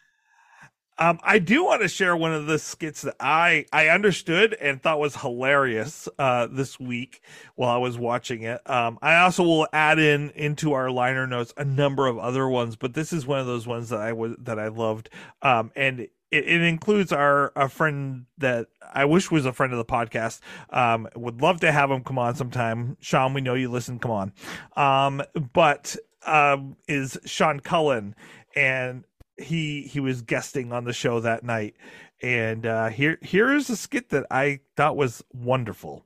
Um, 1.01 1.19
I 1.23 1.39
do 1.39 1.65
want 1.65 1.81
to 1.81 1.87
share 1.87 2.15
one 2.15 2.31
of 2.31 2.45
the 2.45 2.59
skits 2.59 3.01
that 3.01 3.15
I 3.19 3.65
I 3.73 3.87
understood 3.87 4.53
and 4.61 4.79
thought 4.79 4.99
was 4.99 5.15
hilarious 5.15 6.07
uh, 6.19 6.45
this 6.45 6.79
week 6.79 7.23
while 7.55 7.71
I 7.71 7.77
was 7.77 7.97
watching 7.97 8.43
it. 8.43 8.61
Um, 8.69 8.99
I 9.01 9.15
also 9.15 9.41
will 9.41 9.67
add 9.73 9.97
in 9.97 10.29
into 10.35 10.73
our 10.73 10.91
liner 10.91 11.25
notes 11.25 11.55
a 11.57 11.65
number 11.65 12.05
of 12.05 12.19
other 12.19 12.47
ones, 12.47 12.75
but 12.75 12.93
this 12.93 13.11
is 13.11 13.25
one 13.25 13.39
of 13.39 13.47
those 13.47 13.65
ones 13.65 13.89
that 13.89 13.99
I 13.99 14.13
was 14.13 14.35
that 14.37 14.59
I 14.59 14.67
loved. 14.67 15.09
Um, 15.41 15.71
and 15.75 16.01
it, 16.01 16.11
it 16.29 16.61
includes 16.61 17.11
our 17.11 17.51
a 17.55 17.67
friend 17.67 18.27
that 18.37 18.67
I 18.93 19.05
wish 19.05 19.31
was 19.31 19.47
a 19.47 19.53
friend 19.53 19.73
of 19.73 19.79
the 19.79 19.85
podcast. 19.85 20.39
Um, 20.69 21.07
would 21.15 21.41
love 21.41 21.61
to 21.61 21.71
have 21.71 21.89
him 21.89 22.03
come 22.03 22.19
on 22.19 22.35
sometime. 22.35 22.95
Sean, 22.99 23.33
we 23.33 23.41
know 23.41 23.55
you 23.55 23.71
listen. 23.71 23.97
Come 23.97 24.11
on. 24.11 24.33
Um, 24.75 25.23
but 25.51 25.95
um, 26.27 26.77
is 26.87 27.17
Sean 27.25 27.59
Cullen 27.59 28.13
and 28.55 29.03
he 29.41 29.83
he 29.83 29.99
was 29.99 30.21
guesting 30.21 30.71
on 30.71 30.83
the 30.83 30.93
show 30.93 31.19
that 31.19 31.43
night 31.43 31.75
and 32.21 32.65
uh 32.65 32.89
here 32.89 33.17
here 33.21 33.53
is 33.53 33.69
a 33.69 33.75
skit 33.75 34.09
that 34.09 34.25
i 34.31 34.59
thought 34.75 34.95
was 34.95 35.23
wonderful 35.33 36.05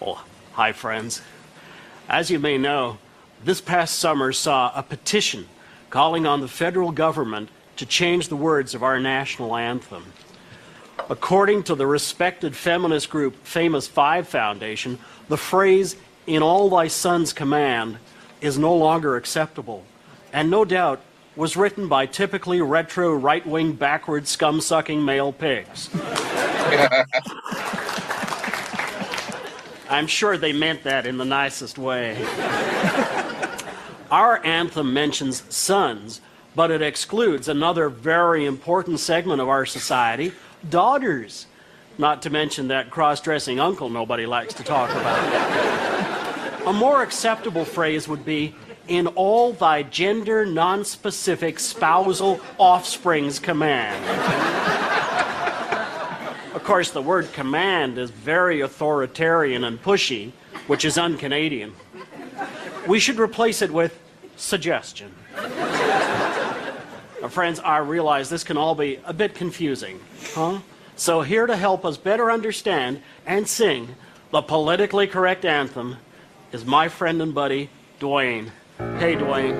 Oh, 0.00 0.22
hi, 0.52 0.72
friends. 0.72 1.22
As 2.08 2.30
you 2.30 2.38
may 2.38 2.58
know, 2.58 2.98
this 3.42 3.60
past 3.60 3.98
summer 3.98 4.32
saw 4.32 4.70
a 4.74 4.82
petition 4.82 5.48
calling 5.90 6.26
on 6.26 6.40
the 6.40 6.48
federal 6.48 6.92
government 6.92 7.48
to 7.76 7.86
change 7.86 8.28
the 8.28 8.36
words 8.36 8.74
of 8.74 8.82
our 8.82 9.00
national 9.00 9.56
anthem. 9.56 10.12
According 11.10 11.62
to 11.64 11.74
the 11.74 11.86
respected 11.86 12.54
feminist 12.54 13.08
group 13.08 13.34
Famous 13.44 13.88
Five 13.88 14.28
Foundation, 14.28 14.98
the 15.28 15.36
phrase, 15.36 15.96
in 16.26 16.42
all 16.42 16.68
thy 16.68 16.88
son's 16.88 17.32
command, 17.32 17.98
is 18.40 18.58
no 18.58 18.74
longer 18.76 19.16
acceptable, 19.16 19.84
and 20.32 20.50
no 20.50 20.64
doubt 20.64 21.00
was 21.38 21.56
written 21.56 21.86
by 21.86 22.04
typically 22.04 22.60
retro 22.60 23.14
right 23.14 23.46
wing 23.46 23.72
backward 23.72 24.26
scum 24.26 24.60
sucking 24.60 25.04
male 25.04 25.32
pigs. 25.32 25.88
I'm 29.88 30.08
sure 30.08 30.36
they 30.36 30.52
meant 30.52 30.82
that 30.82 31.06
in 31.06 31.16
the 31.16 31.24
nicest 31.24 31.78
way. 31.78 32.20
Our 34.10 34.44
anthem 34.44 34.92
mentions 34.92 35.44
sons, 35.54 36.20
but 36.56 36.72
it 36.72 36.82
excludes 36.82 37.46
another 37.46 37.88
very 37.88 38.44
important 38.44 38.98
segment 38.98 39.40
of 39.40 39.48
our 39.48 39.64
society 39.64 40.32
daughters. 40.68 41.46
Not 41.98 42.20
to 42.22 42.30
mention 42.30 42.66
that 42.68 42.90
cross 42.90 43.20
dressing 43.20 43.60
uncle 43.60 43.90
nobody 43.90 44.26
likes 44.26 44.54
to 44.54 44.64
talk 44.64 44.90
about. 44.90 46.66
A 46.66 46.72
more 46.72 47.04
acceptable 47.04 47.64
phrase 47.64 48.08
would 48.08 48.24
be 48.24 48.56
in 48.88 49.06
all 49.08 49.52
thy 49.52 49.82
gender 49.82 50.44
non-specific 50.44 51.58
spousal 51.58 52.40
offspring's 52.58 53.38
command. 53.38 54.04
of 56.54 56.64
course, 56.64 56.90
the 56.90 57.02
word 57.02 57.32
command 57.32 57.98
is 57.98 58.10
very 58.10 58.60
authoritarian 58.60 59.64
and 59.64 59.82
pushy, 59.82 60.32
which 60.66 60.84
is 60.84 60.98
un-Canadian. 60.98 61.72
We 62.86 62.98
should 62.98 63.18
replace 63.18 63.62
it 63.62 63.70
with 63.70 63.98
suggestion. 64.36 65.14
Uh, 67.20 67.28
friends, 67.28 67.58
I 67.60 67.78
realize 67.78 68.30
this 68.30 68.44
can 68.44 68.56
all 68.56 68.74
be 68.74 69.00
a 69.04 69.12
bit 69.12 69.34
confusing, 69.34 70.00
huh? 70.34 70.60
So, 70.94 71.22
here 71.22 71.46
to 71.46 71.56
help 71.56 71.84
us 71.84 71.96
better 71.96 72.30
understand 72.30 73.02
and 73.26 73.46
sing 73.46 73.96
the 74.30 74.42
politically 74.42 75.06
correct 75.06 75.44
anthem 75.44 75.96
is 76.52 76.64
my 76.64 76.88
friend 76.88 77.20
and 77.22 77.34
buddy, 77.34 77.70
Dwayne. 78.00 78.50
Hey, 78.78 79.16
Dwayne. 79.16 79.58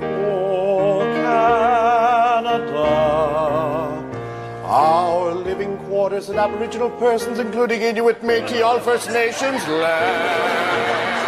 Oh, 0.00 1.00
Our 4.64 5.34
living 5.34 5.76
quarters 5.88 6.28
and 6.28 6.38
Aboriginal 6.38 6.88
persons, 6.90 7.40
including 7.40 7.82
Inuit, 7.82 8.22
Métis, 8.22 8.64
all 8.64 8.78
First 8.78 9.10
Nations 9.10 9.66
land. 9.66 11.24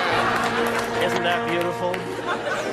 Isn't 1.05 1.24
that 1.24 1.51
beautiful? 1.51 1.94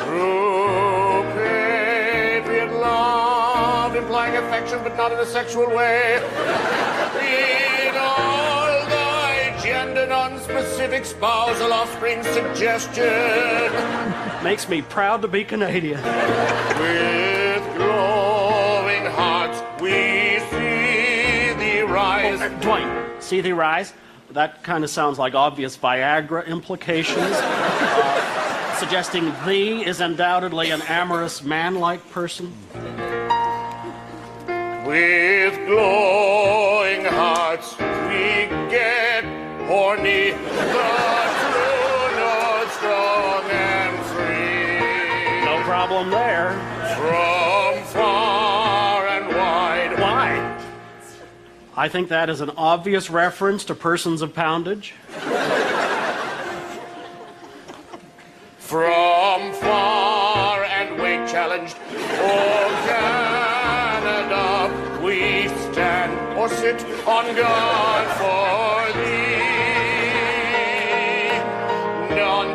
True 0.05 1.23
patriot 1.33 2.79
love, 2.79 3.95
implying 3.95 4.35
affection 4.35 4.83
but 4.83 4.95
not 4.95 5.11
in 5.13 5.17
a 5.17 5.25
sexual 5.25 5.65
way. 5.65 6.21
Non-specific 10.53 11.05
spousal 11.05 11.73
offspring 11.73 12.23
suggestion. 12.23 13.03
Makes 14.43 14.69
me 14.69 14.81
proud 14.81 15.21
to 15.23 15.27
be 15.27 15.43
Canadian. 15.43 16.01
With 16.01 17.75
glowing 17.75 19.05
hearts 19.05 19.61
we 19.81 20.39
see 20.51 21.53
thee 21.59 21.81
rise. 21.81 22.39
Oh, 22.39 22.45
uh, 22.45 22.59
Dwayne, 22.59 23.21
see 23.21 23.41
thee 23.41 23.51
rise? 23.51 23.93
That 24.31 24.63
kind 24.63 24.83
of 24.83 24.89
sounds 24.89 25.19
like 25.19 25.35
obvious 25.35 25.77
Viagra 25.77 26.45
implications, 26.47 27.17
uh, 27.19 28.75
suggesting 28.77 29.31
thee 29.45 29.85
is 29.85 30.01
undoubtedly 30.01 30.71
an 30.71 30.81
amorous 30.83 31.43
man-like 31.43 32.09
person. 32.11 32.53
With 34.85 35.55
glowing 35.67 37.05
hearts 37.05 37.75
horny. 39.65 40.31
The 40.31 40.37
true 41.41 41.93
strong 42.77 43.43
and 43.49 43.95
free. 44.07 45.45
No 45.45 45.61
problem 45.63 46.09
there. 46.09 46.51
From 46.97 47.83
far 47.85 49.07
and 49.07 49.27
wide. 49.27 49.99
Why? 49.99 50.59
I 51.75 51.87
think 51.89 52.09
that 52.09 52.29
is 52.29 52.41
an 52.41 52.51
obvious 52.51 53.09
reference 53.09 53.65
to 53.65 53.75
persons 53.75 54.21
of 54.21 54.33
poundage. 54.33 54.93
From 58.57 59.53
far 59.53 60.63
and 60.63 61.01
weight 61.01 61.27
challenged. 61.29 61.77
Oh, 61.91 62.83
Canada, 62.87 64.45
we 65.03 65.47
stand 65.71 66.37
or 66.37 66.49
sit 66.49 66.83
on 67.07 67.35
guard 67.35 68.07
for 68.17 68.99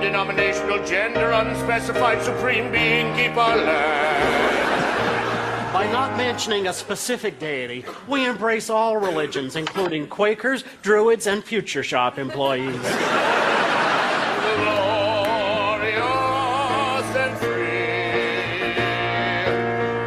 Non 0.09 0.27
denominational, 0.27 0.85
gender 0.87 1.33
unspecified, 1.33 2.23
supreme 2.23 2.73
being, 2.73 3.15
keep 3.15 3.37
our 3.37 3.59
land. 3.59 4.55
By 5.71 5.87
not 5.93 6.17
mentioning 6.17 6.67
a 6.67 6.73
specific 6.73 7.39
deity, 7.39 7.85
we 8.07 8.25
embrace 8.25 8.71
all 8.71 8.97
religions, 8.97 9.55
including 9.55 10.07
Quakers, 10.07 10.65
Druids, 10.81 11.27
and 11.27 11.45
Future 11.45 11.83
Shop 11.83 12.19
employees. 12.19 12.81
Glorious 12.81 12.97
and 17.15 17.37
free. 17.37 18.73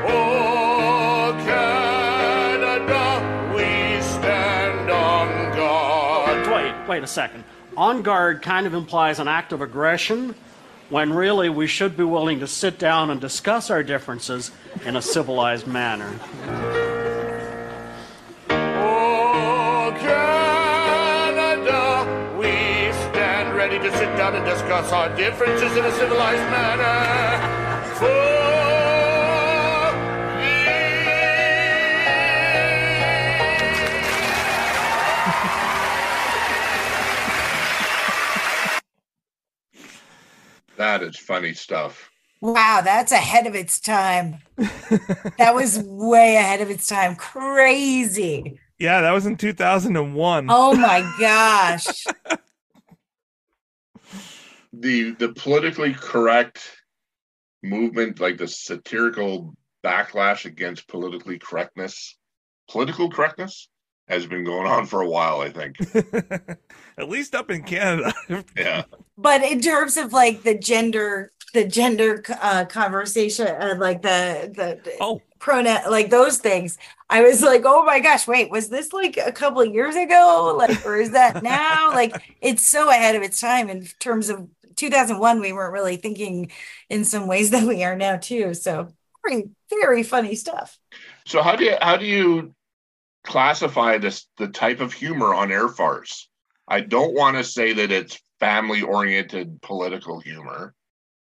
Oh, 0.10 1.36
Canada, 1.46 3.22
we 3.54 4.02
stand 4.02 4.90
on 4.90 5.56
guard. 5.56 6.48
Wait, 6.48 6.74
wait 6.88 7.04
a 7.04 7.08
second. 7.08 7.44
On 7.78 8.02
guard 8.02 8.42
kind 8.42 8.68
of 8.68 8.74
implies 8.74 9.20
an 9.20 9.30
act 9.30 9.54
of 9.54 9.62
aggression, 9.62 10.36
when 10.90 11.14
really 11.14 11.50
we 11.50 11.68
should 11.68 11.96
be 11.96 12.04
willing 12.04 12.42
to 12.42 12.48
sit 12.48 12.78
down 12.78 13.10
and 13.10 13.22
discuss 13.22 13.70
our 13.70 13.82
differences 13.82 14.52
in 14.86 14.98
a 14.98 15.02
civilized 15.02 15.68
manner. 15.68 16.14
Oh, 18.50 19.96
Canada, 20.00 21.68
we 22.38 22.52
stand 23.10 23.56
ready 23.56 23.80
to 23.80 23.92
sit 23.98 24.18
down 24.18 24.36
and 24.36 24.44
discuss 24.44 24.92
our 24.92 25.08
differences 25.16 25.78
in 25.78 25.86
a 25.86 25.92
civilized 25.94 26.52
manner. 26.52 27.94
For 27.96 28.06
oh, 28.08 28.61
That 41.02 41.08
is 41.08 41.18
funny 41.18 41.56
stuff. 41.56 42.12
Wow, 42.42 42.82
that's 42.84 43.12
ahead 43.12 43.48
of 43.48 43.56
its 43.56 43.80
time. 43.80 44.38
that 45.40 45.56
was 45.56 45.80
way 45.80 46.36
ahead 46.36 46.62
of 46.62 46.70
its 46.70 46.86
time. 46.88 47.16
Crazy. 47.16 48.60
Yeah, 48.78 49.02
that 49.02 49.10
was 49.10 49.26
in 49.26 49.36
2001. 49.36 50.46
Oh 50.50 50.76
my 50.76 51.12
gosh. 51.20 52.06
The 54.74 55.12
the 55.12 55.34
politically 55.34 55.94
correct 55.94 56.62
movement, 57.62 58.22
like 58.22 58.38
the 58.38 58.48
satirical 58.48 59.54
backlash 59.84 60.46
against 60.46 60.88
politically 60.88 61.40
correctness, 61.40 62.18
political 62.70 63.10
correctness, 63.10 63.68
has 64.12 64.26
been 64.26 64.44
going 64.44 64.68
on 64.68 64.86
for 64.86 65.02
a 65.02 65.08
while. 65.08 65.42
I 65.42 65.50
think. 65.50 65.78
At 66.98 67.10
least 67.10 67.34
up 67.34 67.50
in 67.50 67.64
Canada. 67.64 68.14
yeah. 68.58 68.84
But 69.18 69.44
in 69.44 69.62
terms 69.62 69.98
of 69.98 70.14
like 70.14 70.44
the 70.44 70.58
gender, 70.58 71.32
the 71.54 71.66
gender 71.66 72.24
uh, 72.42 72.66
conversation, 72.66 73.48
uh, 73.48 73.76
like 73.78 74.02
the 74.02 74.52
the 74.84 74.98
oh 75.00 75.22
pronoun, 75.40 75.90
like 75.90 76.10
those 76.10 76.38
things, 76.38 76.78
I 77.10 77.22
was 77.22 77.42
like, 77.42 77.64
oh 77.66 77.84
my 77.86 78.00
gosh, 78.00 78.28
wait, 78.28 78.52
was 78.52 78.70
this 78.70 78.94
like 78.94 79.18
a 79.18 79.32
couple 79.32 79.62
of 79.62 79.74
years 79.74 79.96
ago? 79.96 80.56
Like, 80.58 80.86
or 80.86 80.98
is 80.98 81.12
that 81.12 81.42
now? 81.44 81.90
like, 81.94 82.16
it's 82.42 82.66
so 82.66 82.90
ahead 82.90 83.16
of 83.16 83.24
its 83.24 83.40
time 83.40 83.70
in 83.70 83.86
terms 84.00 84.30
of 84.30 84.48
2001. 84.76 85.40
We 85.40 85.54
weren't 85.54 85.74
really 85.74 85.98
thinking 85.98 86.52
in 86.90 87.06
some 87.06 87.28
ways 87.28 87.52
that 87.52 87.68
we 87.68 87.84
are 87.84 87.96
now 87.96 88.18
too. 88.18 88.54
So 88.54 88.94
very, 89.26 89.50
very 89.70 90.04
funny 90.04 90.36
stuff. 90.36 90.78
So 91.26 91.42
how 91.42 91.56
do 91.56 91.66
you 91.66 91.78
how 91.82 91.98
do 91.98 92.06
you 92.06 92.54
classify 93.24 93.98
this 93.98 94.28
the 94.38 94.48
type 94.48 94.80
of 94.80 94.94
humor 94.94 95.34
on 95.34 95.52
air 95.52 95.68
farce? 95.68 96.28
I 96.68 96.82
don't 96.82 97.14
want 97.14 97.38
to 97.38 97.44
say 97.44 97.74
that 97.74 97.92
it's 97.92 98.20
family 98.40 98.82
oriented 98.82 99.62
political 99.62 100.20
humor. 100.20 100.74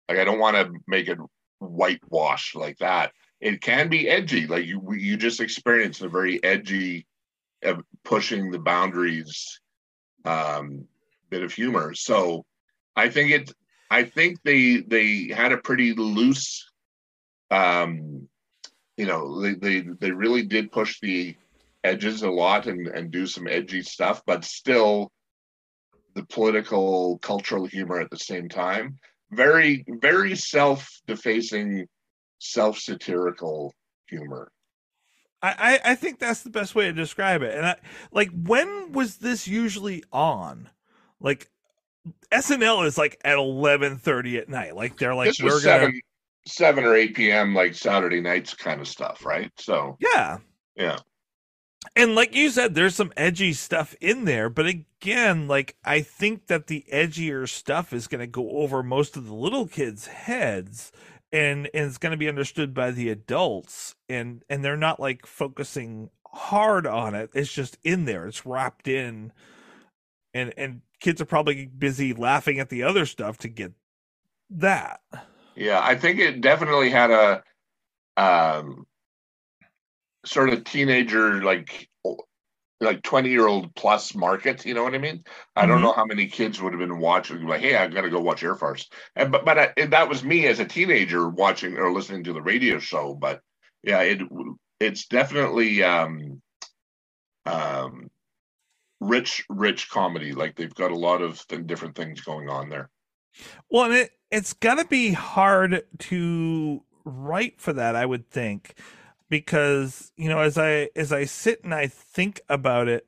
Like 0.09 0.19
I 0.19 0.25
don't 0.25 0.39
want 0.39 0.57
to 0.57 0.73
make 0.87 1.09
it 1.09 1.19
whitewash 1.59 2.55
like 2.55 2.79
that. 2.79 3.13
It 3.41 3.61
can 3.61 3.89
be 3.89 4.09
edgy, 4.09 4.47
like 4.47 4.67
you 4.67 4.95
you 4.95 5.17
just 5.17 5.41
experienced 5.41 6.03
a 6.03 6.09
very 6.09 6.43
edgy, 6.45 7.07
uh, 7.65 7.75
pushing 8.05 8.51
the 8.51 8.59
boundaries, 8.59 9.61
um, 10.25 10.87
bit 11.29 11.43
of 11.43 11.53
humor. 11.53 11.95
So 11.95 12.45
I 12.95 13.09
think 13.09 13.31
it. 13.31 13.53
I 13.91 14.05
think 14.05 14.39
they 14.43 14.79
they 14.79 15.29
had 15.35 15.53
a 15.53 15.59
pretty 15.59 15.93
loose, 15.93 16.71
um, 17.51 18.29
you 18.97 19.07
know, 19.07 19.41
they 19.41 19.55
they 19.55 19.81
they 19.81 20.11
really 20.13 20.45
did 20.45 20.73
push 20.73 21.01
the 21.01 21.37
edges 21.85 22.23
a 22.23 22.31
lot 22.31 22.67
and 22.67 22.87
and 22.89 23.11
do 23.11 23.27
some 23.27 23.47
edgy 23.47 23.83
stuff, 23.83 24.23
but 24.27 24.45
still 24.45 25.11
the 26.15 26.25
political 26.25 27.19
cultural 27.19 27.67
humor 27.67 27.99
at 28.01 28.11
the 28.11 28.19
same 28.19 28.49
time 28.49 28.99
very 29.33 29.85
very 29.89 30.37
self-defacing 30.37 31.87
self-satirical 32.39 33.75
humor 34.09 34.51
I, 35.45 35.81
I 35.85 35.95
think 35.97 36.21
that's 36.21 36.43
the 36.45 36.51
best 36.51 36.77
way 36.77 36.85
to 36.85 36.93
describe 36.93 37.43
it. 37.43 37.57
And 37.57 37.67
I 37.67 37.75
like 38.13 38.31
when 38.31 38.93
was 38.93 39.17
this 39.17 39.49
usually 39.49 40.05
on? 40.13 40.71
Like 41.19 41.51
SNL 42.31 42.87
is 42.87 42.97
like 42.97 43.21
at 43.25 43.39
eleven 43.39 43.97
thirty 43.97 44.39
at 44.39 44.49
night. 44.49 44.77
Like 44.77 44.99
they're 44.99 45.17
like 45.17 45.35
we're 45.43 45.59
seven 45.59 45.89
gonna 45.89 46.01
seven 46.47 46.85
or 46.85 46.95
eight 46.95 47.17
p.m. 47.17 47.57
like 47.57 47.75
Saturday 47.75 48.21
nights 48.21 48.55
kind 48.55 48.81
of 48.81 48.87
stuff, 48.87 49.27
right? 49.27 49.51
So 49.59 49.97
yeah 49.99 50.39
yeah. 50.77 50.99
And 51.97 52.15
like 52.15 52.35
you 52.35 52.51
said, 52.51 52.75
there's 52.75 52.95
some 52.95 53.13
edgy 53.17 53.53
stuff 53.53 53.95
in 54.01 54.25
there, 54.25 54.49
but 54.49 54.67
again, 54.67 55.49
like 55.49 55.77
I 55.85 56.01
think 56.01 56.47
that 56.47 56.67
the 56.67 56.85
edgier 56.93 57.49
stuff 57.49 57.93
is 57.93 58.07
going 58.07 58.21
to 58.21 58.27
go 58.27 58.51
over 58.51 58.83
most 58.83 59.17
of 59.17 59.27
the 59.27 59.35
little 59.35 59.67
kids' 59.67 60.07
heads, 60.07 60.93
and 61.33 61.69
and 61.75 61.87
it's 61.87 61.99
going 61.99 62.13
to 62.13 62.17
be 62.17 62.29
understood 62.29 62.73
by 62.73 62.91
the 62.93 63.11
adults, 63.11 63.95
and 64.09 64.45
and 64.49 64.65
they're 64.65 64.77
not 64.77 65.01
like 65.01 65.27
focusing 65.27 66.11
hard 66.27 66.87
on 66.87 67.15
it. 67.15 67.31
It's 67.35 67.53
just 67.53 67.79
in 67.85 68.05
there. 68.05 68.27
It's 68.27 68.47
wrapped 68.47 68.89
in, 68.89 69.33
and 70.33 70.55
and 70.57 70.83
kids 71.01 71.21
are 71.21 71.27
probably 71.27 71.67
busy 71.67 72.15
laughing 72.15 72.59
at 72.61 72.69
the 72.69 72.85
other 72.85 73.07
stuff 73.07 73.39
to 73.39 73.49
get 73.49 73.73
that. 74.51 75.01
Yeah, 75.57 75.81
I 75.83 75.97
think 75.97 76.21
it 76.21 76.41
definitely 76.41 76.91
had 76.91 77.11
a 77.11 77.43
um 78.17 78.87
sort 80.25 80.51
of 80.51 80.65
teenager 80.65 81.43
like 81.43 81.89
like 82.81 83.03
20 83.03 83.31
year 83.31 83.47
old 83.47 83.75
plus 83.77 84.15
market 84.15 84.67
you 84.67 84.75
know 84.75 84.83
what 84.83 84.95
i 84.95 84.99
mean? 84.99 85.23
I 85.55 85.67
don't 85.67 85.81
Mhm. 85.81 85.83
know 85.83 85.93
how 85.93 86.05
many 86.05 86.27
kids 86.27 86.61
would 86.61 86.73
have 86.73 86.81
been 86.81 86.99
watching 86.99 87.47
like 87.47 87.61
hey 87.61 87.77
i 87.77 87.87
gotta 87.89 88.11
go 88.11 88.21
watch 88.21 88.43
air 88.43 88.57
farce. 88.57 88.89
And 89.17 89.31
but 89.33 89.45
but 89.45 89.59
I, 89.79 89.87
that 89.87 90.09
was 90.09 90.25
me 90.25 90.47
as 90.47 90.59
a 90.61 90.65
teenager 90.65 91.29
watching 91.29 91.77
or 91.77 91.93
listening 91.93 92.25
to 92.25 92.33
the 92.33 92.43
radio 92.43 92.79
show 92.79 93.15
but 93.15 93.41
yeah 93.83 94.01
it 94.03 94.21
it's 94.81 95.07
definitely 95.07 95.83
um 95.85 96.43
um 97.47 98.11
rich 99.01 99.45
rich 99.49 99.91
comedy. 99.91 100.33
Like 100.33 100.57
they've 100.57 100.75
got 100.75 100.91
a 100.93 100.97
lot 100.97 101.23
of 101.23 101.47
th- 101.49 101.67
different 101.67 101.97
things 101.97 102.21
going 102.21 102.49
on 102.49 102.69
there. 102.69 102.91
Well, 103.71 103.85
and 103.85 103.95
it 103.95 104.11
it's 104.31 104.53
gonna 104.53 104.85
be 104.85 105.13
hard 105.13 105.83
to 105.99 106.83
write 107.05 107.61
for 107.61 107.73
that, 107.73 107.97
I 107.97 108.07
would 108.07 108.31
think, 108.31 108.75
because 109.33 110.13
you 110.15 110.29
know, 110.29 110.41
as 110.41 110.59
I 110.59 110.91
as 110.95 111.11
I 111.11 111.25
sit 111.25 111.65
and 111.65 111.75
I 111.75 111.87
think 111.87 112.43
about 112.51 112.87
it, 112.87 113.07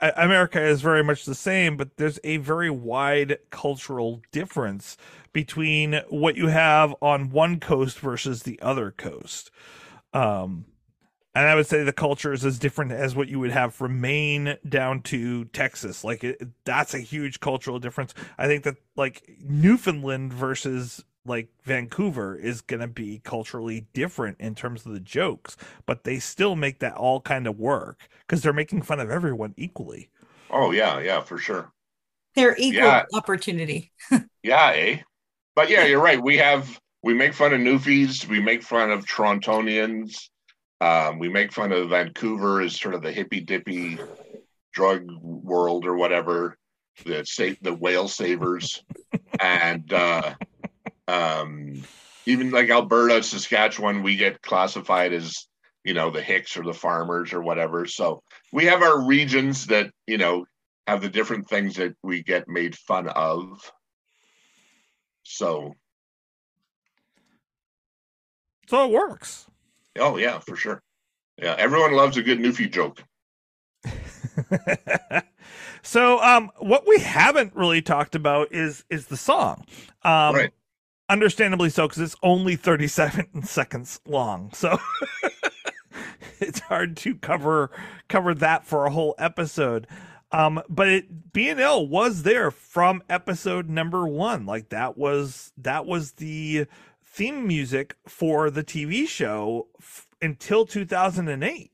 America 0.00 0.64
is 0.64 0.82
very 0.82 1.02
much 1.02 1.24
the 1.24 1.34
same, 1.34 1.76
but 1.76 1.96
there's 1.96 2.20
a 2.22 2.36
very 2.36 2.70
wide 2.70 3.38
cultural 3.50 4.22
difference 4.30 4.96
between 5.32 6.00
what 6.10 6.36
you 6.36 6.46
have 6.46 6.94
on 7.02 7.30
one 7.30 7.58
coast 7.58 7.98
versus 7.98 8.44
the 8.44 8.62
other 8.62 8.92
coast. 8.92 9.50
Um, 10.12 10.66
and 11.34 11.48
I 11.48 11.56
would 11.56 11.66
say 11.66 11.82
the 11.82 11.92
culture 11.92 12.32
is 12.32 12.44
as 12.44 12.60
different 12.60 12.92
as 12.92 13.16
what 13.16 13.26
you 13.26 13.40
would 13.40 13.50
have 13.50 13.74
from 13.74 14.00
Maine 14.00 14.58
down 14.68 15.02
to 15.02 15.46
Texas. 15.46 16.04
Like 16.04 16.22
it, 16.22 16.40
that's 16.64 16.94
a 16.94 17.00
huge 17.00 17.40
cultural 17.40 17.80
difference. 17.80 18.14
I 18.38 18.46
think 18.46 18.62
that 18.62 18.76
like 18.94 19.28
Newfoundland 19.42 20.32
versus 20.32 21.04
like 21.24 21.48
Vancouver 21.64 22.36
is 22.36 22.60
going 22.60 22.80
to 22.80 22.88
be 22.88 23.20
culturally 23.24 23.86
different 23.92 24.36
in 24.40 24.54
terms 24.54 24.86
of 24.86 24.92
the 24.92 25.00
jokes, 25.00 25.56
but 25.86 26.04
they 26.04 26.18
still 26.18 26.56
make 26.56 26.78
that 26.80 26.94
all 26.94 27.20
kind 27.20 27.46
of 27.46 27.58
work 27.58 28.08
because 28.20 28.42
they're 28.42 28.52
making 28.52 28.82
fun 28.82 29.00
of 29.00 29.10
everyone 29.10 29.54
equally. 29.56 30.10
oh 30.50 30.70
yeah 30.70 30.98
yeah 31.00 31.20
for 31.20 31.36
sure 31.38 31.70
They're 32.34 32.56
equal 32.58 32.82
Yeah. 32.82 33.04
opportunity. 33.14 33.92
Yeah, 34.42 34.70
eh? 34.74 34.98
But 35.56 35.68
yeah, 35.68 35.84
you're 35.84 36.00
right. 36.00 36.22
We 36.22 36.36
have 36.38 36.80
we 37.02 37.12
make 37.12 37.34
fun 37.34 37.52
of 37.52 37.60
Newfies, 37.60 38.26
we 38.26 38.40
make 38.40 38.62
fun 38.62 38.90
of 38.90 39.04
Torontonians, 39.04 40.28
um, 40.80 41.18
we 41.18 41.28
make 41.28 41.52
fun 41.52 41.72
of 41.72 41.90
Vancouver 41.90 42.60
as 42.62 42.74
sort 42.80 42.94
of 42.94 43.02
the 43.02 43.12
hippy 43.12 43.40
dippy 43.40 43.98
drug 44.72 45.04
world 45.20 45.84
or 45.84 45.96
whatever, 45.96 46.56
the 47.04 47.24
sa- 47.26 47.58
the 47.62 47.74
whale 47.74 48.08
savers, 48.08 48.82
and 49.40 49.92
uh, 49.92 50.34
um, 51.08 51.82
even 52.26 52.50
like 52.50 52.70
Alberta, 52.70 53.22
Saskatchewan, 53.22 54.02
we 54.02 54.16
get 54.16 54.42
classified 54.42 55.12
as 55.12 55.46
you 55.84 55.94
know 55.94 56.10
the 56.10 56.22
Hicks 56.22 56.56
or 56.56 56.62
the 56.62 56.74
farmers 56.74 57.32
or 57.32 57.42
whatever. 57.42 57.86
So 57.86 58.22
we 58.52 58.66
have 58.66 58.82
our 58.82 59.04
regions 59.04 59.66
that 59.68 59.90
you 60.06 60.18
know 60.18 60.44
have 60.86 61.00
the 61.00 61.08
different 61.08 61.48
things 61.48 61.76
that 61.76 61.94
we 62.02 62.22
get 62.22 62.48
made 62.48 62.76
fun 62.76 63.08
of. 63.08 63.72
So, 65.22 65.74
So 68.68 68.84
it 68.84 68.90
works. 68.90 69.46
oh 69.98 70.16
yeah, 70.18 70.38
for 70.38 70.56
sure. 70.56 70.82
Yeah, 71.40 71.54
everyone 71.58 71.92
loves 71.92 72.16
a 72.16 72.22
good 72.22 72.38
Newfie 72.38 72.70
joke. 72.70 73.02
so 75.82 76.20
um 76.22 76.50
what 76.58 76.86
we 76.86 76.98
haven't 76.98 77.54
really 77.54 77.80
talked 77.82 78.14
about 78.14 78.52
is 78.52 78.84
is 78.90 79.06
the 79.06 79.16
song 79.16 79.64
um 80.02 80.34
Right. 80.34 80.50
Understandably 81.08 81.70
so 81.70 81.86
because 81.88 82.02
it's 82.02 82.16
only 82.22 82.56
37 82.56 83.42
seconds 83.44 84.00
long 84.06 84.50
so 84.52 84.78
it's 86.40 86.60
hard 86.60 86.96
to 86.98 87.14
cover 87.16 87.70
cover 88.08 88.34
that 88.34 88.64
for 88.66 88.86
a 88.86 88.90
whole 88.90 89.14
episode. 89.18 89.86
Um 90.32 90.62
but 90.68 90.88
it 90.88 91.32
bnl 91.32 91.88
was 91.88 92.22
there 92.22 92.50
from 92.50 93.02
episode 93.08 93.68
number 93.68 94.06
one. 94.06 94.46
Like 94.46 94.68
that 94.70 94.98
was 94.98 95.52
that 95.56 95.86
was 95.86 96.12
the 96.12 96.66
theme 97.02 97.46
music 97.46 97.96
for 98.06 98.50
the 98.50 98.62
tv 98.62 99.08
show 99.08 99.68
f- 99.80 100.06
until 100.20 100.66
2008 100.66 101.72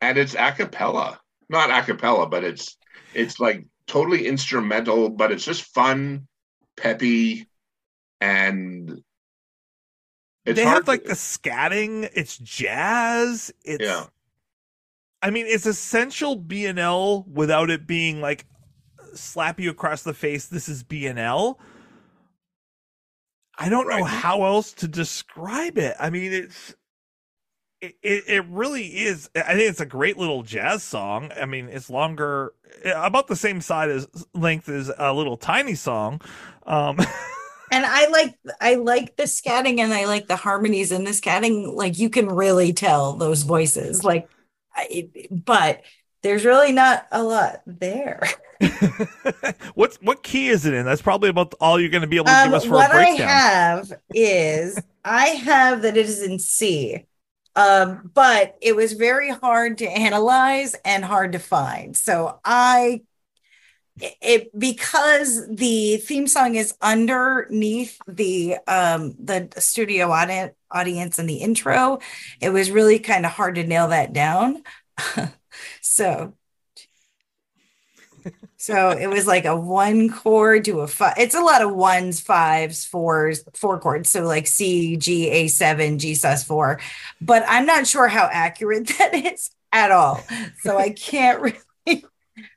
And 0.00 0.18
it's 0.18 0.34
a 0.34 0.52
cappella. 0.52 1.20
Not 1.48 1.70
a 1.70 1.82
cappella, 1.84 2.26
but 2.28 2.44
it's 2.44 2.76
it's 3.14 3.40
like 3.40 3.66
totally 3.86 4.26
instrumental, 4.26 5.08
but 5.08 5.32
it's 5.32 5.44
just 5.44 5.62
fun, 5.74 6.26
peppy, 6.76 7.48
and 8.20 9.02
it's 10.44 10.56
they 10.58 10.64
have 10.64 10.88
like 10.88 11.04
the 11.04 11.14
scatting. 11.14 12.08
It's 12.14 12.36
jazz. 12.38 13.52
It's 13.64 13.82
Yeah. 13.82 14.06
I 15.20 15.30
mean, 15.30 15.46
it's 15.46 15.66
essential 15.66 16.38
BNL 16.38 17.26
without 17.26 17.70
it 17.70 17.86
being 17.86 18.20
like 18.20 18.46
slap 19.14 19.58
you 19.58 19.70
across 19.70 20.02
the 20.02 20.14
face. 20.14 20.46
This 20.46 20.68
is 20.68 20.84
BNL. 20.84 21.56
I 23.58 23.68
don't 23.68 23.88
know 23.88 24.04
how 24.04 24.44
else 24.44 24.72
to 24.74 24.88
describe 24.88 25.78
it. 25.78 25.96
I 25.98 26.10
mean, 26.10 26.32
it's 26.32 26.76
it, 27.80 27.96
it, 28.02 28.24
it 28.26 28.44
really 28.46 28.86
is. 28.86 29.28
I 29.34 29.54
think 29.54 29.70
it's 29.70 29.80
a 29.80 29.86
great 29.86 30.16
little 30.16 30.42
jazz 30.42 30.82
song. 30.82 31.32
I 31.40 31.46
mean, 31.46 31.68
it's 31.68 31.90
longer, 31.90 32.54
about 32.84 33.26
the 33.26 33.36
same 33.36 33.60
side 33.60 33.90
as 33.90 34.08
length 34.34 34.68
as 34.68 34.90
a 34.96 35.12
little 35.12 35.36
tiny 35.36 35.74
song. 35.74 36.20
Um, 36.66 36.98
And 37.70 37.84
I 37.86 38.08
like 38.08 38.38
I 38.60 38.74
like 38.76 39.16
the 39.16 39.24
scatting 39.24 39.78
and 39.80 39.92
I 39.92 40.06
like 40.06 40.26
the 40.28 40.36
harmonies 40.36 40.92
in 40.92 41.04
the 41.04 41.10
scatting. 41.10 41.74
Like 41.74 41.98
you 41.98 42.10
can 42.10 42.28
really 42.28 42.72
tell 42.72 43.14
those 43.14 43.42
voices. 43.42 44.04
Like, 44.04 44.28
I, 44.74 45.10
but 45.30 45.82
there's 46.22 46.44
really 46.44 46.72
not 46.72 47.06
a 47.12 47.22
lot 47.22 47.60
there. 47.66 48.22
What's 49.74 49.96
what 50.02 50.22
key 50.22 50.48
is 50.48 50.66
it 50.66 50.74
in? 50.74 50.84
That's 50.84 51.02
probably 51.02 51.28
about 51.28 51.54
all 51.60 51.80
you're 51.80 51.90
going 51.90 52.02
to 52.02 52.08
be 52.08 52.16
able 52.16 52.30
to 52.30 52.36
give 52.36 52.52
Um, 52.52 52.52
us 52.52 52.64
for 52.64 52.74
what 52.74 52.86
a 52.86 52.88
breakdown. 52.88 53.28
I 53.28 53.50
have 53.84 53.92
is 54.12 54.84
I 55.04 55.26
have 55.28 55.82
that 55.82 55.96
it 55.96 56.06
is 56.06 56.22
in 56.22 56.38
C. 56.38 57.06
Um, 57.56 58.10
but 58.14 58.56
it 58.60 58.76
was 58.76 58.92
very 58.92 59.30
hard 59.30 59.78
to 59.78 59.86
analyze 59.86 60.74
and 60.84 61.04
hard 61.04 61.32
to 61.32 61.38
find. 61.40 61.96
So 61.96 62.38
I 62.44 63.02
it 64.00 64.58
because 64.58 65.46
the 65.48 65.96
theme 65.98 66.26
song 66.26 66.54
is 66.54 66.74
underneath 66.80 67.98
the 68.06 68.56
um 68.66 69.14
the 69.18 69.48
studio 69.58 70.10
audi- 70.12 70.52
audience 70.70 71.18
and 71.18 71.28
the 71.28 71.36
intro, 71.36 71.98
it 72.40 72.50
was 72.50 72.70
really 72.70 72.98
kind 72.98 73.26
of 73.26 73.32
hard 73.32 73.56
to 73.56 73.64
nail 73.64 73.88
that 73.88 74.12
down. 74.12 74.62
so 75.80 76.34
so 78.56 78.90
it 78.90 79.06
was 79.06 79.26
like 79.26 79.44
a 79.44 79.56
one 79.56 80.10
chord 80.10 80.64
to 80.64 80.80
a 80.80 80.88
five. 80.88 81.14
It's 81.16 81.34
a 81.34 81.40
lot 81.40 81.62
of 81.62 81.74
ones, 81.74 82.20
fives, 82.20 82.84
fours, 82.84 83.44
four 83.54 83.78
chords. 83.78 84.10
So 84.10 84.24
like 84.24 84.48
C, 84.48 84.96
G, 84.96 85.30
A7, 85.30 85.98
G 85.98 86.14
sus 86.14 86.42
four. 86.42 86.80
But 87.20 87.44
I'm 87.46 87.66
not 87.66 87.86
sure 87.86 88.08
how 88.08 88.28
accurate 88.30 88.88
that 88.98 89.14
is 89.14 89.50
at 89.72 89.92
all. 89.92 90.26
So 90.62 90.76
I 90.76 90.90
can't 90.90 91.40
really, 91.86 92.04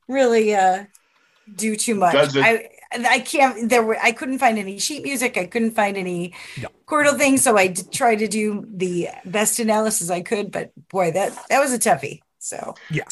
really 0.08 0.56
uh 0.56 0.86
do 1.56 1.76
too 1.76 1.96
much. 1.96 2.14
Does 2.14 2.36
it- 2.36 2.44
I 2.44 2.70
I 2.94 3.20
can't 3.20 3.70
there 3.70 3.84
were 3.84 3.98
I 4.02 4.12
couldn't 4.12 4.40
find 4.40 4.60
any 4.60 4.78
sheet 4.80 5.04
music. 5.04 5.38
I 5.38 5.46
couldn't 5.46 5.72
find 5.72 5.96
any 5.98 6.34
chordal 6.88 7.18
things. 7.18 7.42
So 7.42 7.58
I 7.58 7.68
did 7.68 7.92
try 7.92 8.16
to 8.16 8.28
do 8.28 8.66
the 8.70 9.10
best 9.26 9.60
analysis 9.60 10.10
I 10.10 10.22
could, 10.22 10.52
but 10.52 10.72
boy, 10.90 11.12
that 11.12 11.38
that 11.50 11.60
was 11.60 11.74
a 11.74 11.80
toughie. 11.80 12.20
So 12.40 12.76
yeah. 12.90 13.04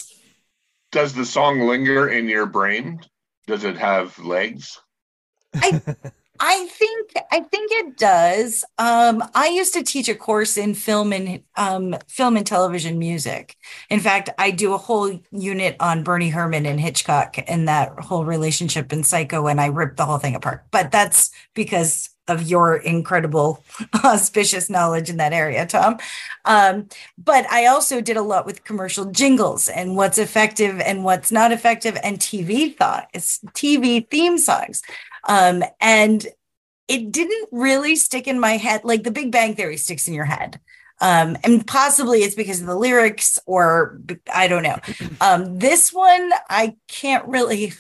Does 0.92 1.14
the 1.14 1.26
song 1.26 1.62
linger 1.62 2.10
in 2.10 2.28
your 2.28 2.46
brain? 2.46 3.02
Does 3.48 3.64
it 3.64 3.78
have 3.78 4.18
legs? 4.20 4.80
I 5.56 5.82
think 6.70 7.12
I 7.32 7.42
think 7.42 7.72
it 7.72 7.98
does. 7.98 8.64
Um, 8.78 9.24
I 9.36 9.48
used 9.48 9.74
to 9.74 9.84
teach 9.84 10.08
a 10.08 10.16
course 10.16 10.58
in 10.58 10.74
film 10.74 11.12
and 11.12 11.44
um, 11.58 11.96
film 12.08 12.38
and 12.38 12.48
television 12.48 12.98
music. 12.98 13.58
In 13.90 14.00
fact, 14.00 14.30
I 14.38 14.52
do 14.52 14.74
a 14.74 14.78
whole 14.78 15.20
unit 15.32 15.76
on 15.80 16.04
Bernie 16.04 16.30
Herrmann 16.30 16.66
and 16.66 16.80
Hitchcock 16.80 17.38
and 17.48 17.68
that 17.68 18.00
whole 18.00 18.24
relationship 18.24 18.94
in 18.94 19.04
Psycho, 19.04 19.48
and 19.48 19.60
I 19.60 19.68
ripped 19.68 19.98
the 19.98 20.06
whole 20.06 20.18
thing 20.18 20.36
apart. 20.36 20.66
But 20.72 20.92
that's 20.92 21.32
because 21.54 22.10
of 22.30 22.48
your 22.48 22.76
incredible 22.78 23.64
auspicious 24.06 24.70
knowledge 24.70 25.10
in 25.10 25.18
that 25.18 25.34
area, 25.34 25.66
Tom. 25.66 25.98
Um, 26.46 26.88
but 27.18 27.50
I 27.52 27.66
also 27.66 28.00
did 28.00 28.18
a 28.18 28.22
lot 28.22 28.46
with 28.46 28.64
commercial 28.64 29.06
jingles 29.06 29.68
and 29.68 29.96
what's 29.96 30.18
effective 30.18 30.80
and 30.80 31.04
what's 31.04 31.32
not 31.32 31.52
effective, 31.52 31.98
and 32.04 32.20
TV 32.20 32.78
thought 32.78 33.10
TV 33.14 34.10
theme 34.10 34.38
songs. 34.38 34.82
Um, 35.28 35.64
and 35.80 36.26
it 36.88 37.12
didn't 37.12 37.50
really 37.52 37.96
stick 37.96 38.28
in 38.28 38.40
my 38.40 38.58
head 38.58 38.84
like 38.84 39.04
the 39.04 39.12
Big 39.12 39.32
Bang 39.32 39.56
Theory 39.56 39.78
sticks 39.78 40.08
in 40.08 40.14
your 40.14 40.26
head. 40.26 40.60
Um, 41.02 41.38
and 41.44 41.66
possibly 41.66 42.20
it's 42.20 42.36
because 42.36 42.60
of 42.60 42.68
the 42.68 42.76
lyrics, 42.76 43.40
or 43.46 44.02
I 44.34 44.48
don't 44.48 44.64
know. 44.64 44.78
Um, 45.22 45.60
this 45.60 45.92
one, 45.92 46.32
I 46.50 46.78
can't 46.88 47.26
really 47.28 47.74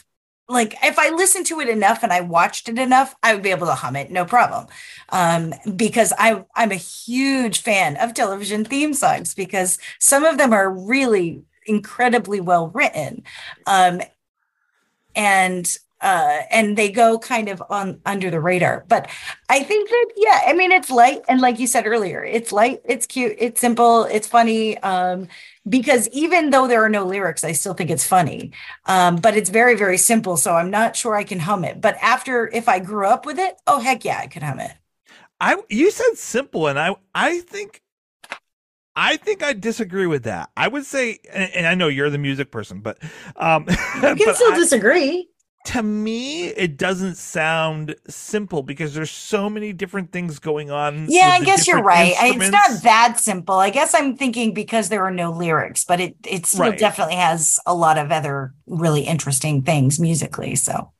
like 0.49 0.75
if 0.83 0.97
I 0.99 1.09
listened 1.11 1.45
to 1.47 1.59
it 1.61 1.69
enough 1.69 2.03
and 2.03 2.11
I 2.11 2.21
watched 2.21 2.67
it 2.67 2.79
enough, 2.79 3.15
I 3.23 3.33
would 3.33 3.43
be 3.43 3.51
able 3.51 3.67
to 3.67 3.75
hum 3.75 3.95
it, 3.95 4.11
no 4.11 4.25
problem. 4.25 4.67
Um, 5.09 5.53
because 5.75 6.11
I 6.17 6.43
I'm 6.55 6.71
a 6.71 6.75
huge 6.75 7.61
fan 7.61 7.95
of 7.97 8.13
television 8.13 8.65
theme 8.65 8.93
songs 8.93 9.33
because 9.33 9.77
some 9.99 10.25
of 10.25 10.37
them 10.37 10.51
are 10.51 10.69
really 10.69 11.43
incredibly 11.65 12.41
well 12.41 12.69
written. 12.69 13.23
Um, 13.67 14.01
and 15.15 15.77
uh, 16.01 16.41
and 16.49 16.77
they 16.77 16.91
go 16.91 17.19
kind 17.19 17.49
of 17.49 17.61
on 17.69 17.99
under 18.05 18.29
the 18.29 18.39
radar. 18.39 18.85
But 18.87 19.09
I 19.49 19.63
think 19.63 19.89
that 19.89 20.11
yeah, 20.15 20.41
I 20.47 20.53
mean 20.53 20.71
it's 20.71 20.89
light 20.89 21.21
and 21.27 21.41
like 21.41 21.59
you 21.59 21.67
said 21.67 21.85
earlier, 21.85 22.23
it's 22.23 22.51
light, 22.51 22.81
it's 22.85 23.05
cute, 23.05 23.35
it's 23.37 23.59
simple, 23.61 24.05
it's 24.05 24.27
funny. 24.27 24.77
Um, 24.79 25.27
because 25.67 26.07
even 26.09 26.49
though 26.49 26.67
there 26.67 26.83
are 26.83 26.89
no 26.89 27.05
lyrics, 27.05 27.43
I 27.43 27.51
still 27.51 27.73
think 27.73 27.89
it's 27.89 28.07
funny. 28.07 28.51
Um, 28.85 29.17
but 29.17 29.35
it's 29.35 29.49
very 29.49 29.75
very 29.75 29.97
simple, 29.97 30.37
so 30.37 30.53
I'm 30.55 30.71
not 30.71 30.95
sure 30.95 31.15
I 31.15 31.23
can 31.23 31.39
hum 31.39 31.63
it. 31.65 31.81
But 31.81 31.97
after 32.01 32.47
if 32.47 32.69
I 32.69 32.79
grew 32.79 33.07
up 33.07 33.25
with 33.25 33.39
it, 33.39 33.55
oh 33.67 33.79
heck 33.79 34.05
yeah, 34.05 34.19
I 34.19 34.27
could 34.27 34.43
hum 34.43 34.59
it. 34.59 34.71
I 35.41 35.57
you 35.69 35.91
said 35.91 36.17
simple, 36.17 36.67
and 36.67 36.79
I 36.79 36.95
I 37.13 37.39
think 37.41 37.81
I 38.95 39.17
think 39.17 39.43
I 39.43 39.53
disagree 39.53 40.07
with 40.07 40.23
that. 40.23 40.49
I 40.57 40.67
would 40.67 40.85
say, 40.85 41.19
and, 41.31 41.51
and 41.53 41.67
I 41.67 41.75
know 41.75 41.87
you're 41.87 42.09
the 42.09 42.17
music 42.17 42.51
person, 42.51 42.81
but 42.81 42.97
um, 43.37 43.65
you 43.69 43.75
can 44.15 44.35
still 44.35 44.53
I, 44.53 44.57
disagree 44.57 45.29
to 45.65 45.83
me 45.83 46.47
it 46.47 46.77
doesn't 46.77 47.15
sound 47.15 47.95
simple 48.07 48.63
because 48.63 48.93
there's 48.93 49.11
so 49.11 49.49
many 49.49 49.73
different 49.73 50.11
things 50.11 50.39
going 50.39 50.71
on 50.71 51.05
yeah 51.09 51.31
i 51.33 51.43
guess 51.43 51.67
you're 51.67 51.83
right 51.83 52.13
it's 52.17 52.51
not 52.51 52.81
that 52.83 53.19
simple 53.19 53.55
i 53.55 53.69
guess 53.69 53.93
i'm 53.93 54.15
thinking 54.15 54.53
because 54.53 54.89
there 54.89 55.03
are 55.03 55.11
no 55.11 55.31
lyrics 55.31 55.83
but 55.83 55.99
it 55.99 56.15
it 56.25 56.45
still 56.45 56.69
right. 56.69 56.79
definitely 56.79 57.15
has 57.15 57.59
a 57.65 57.75
lot 57.75 57.97
of 57.97 58.11
other 58.11 58.53
really 58.67 59.01
interesting 59.01 59.61
things 59.61 59.99
musically 59.99 60.55
so 60.55 60.91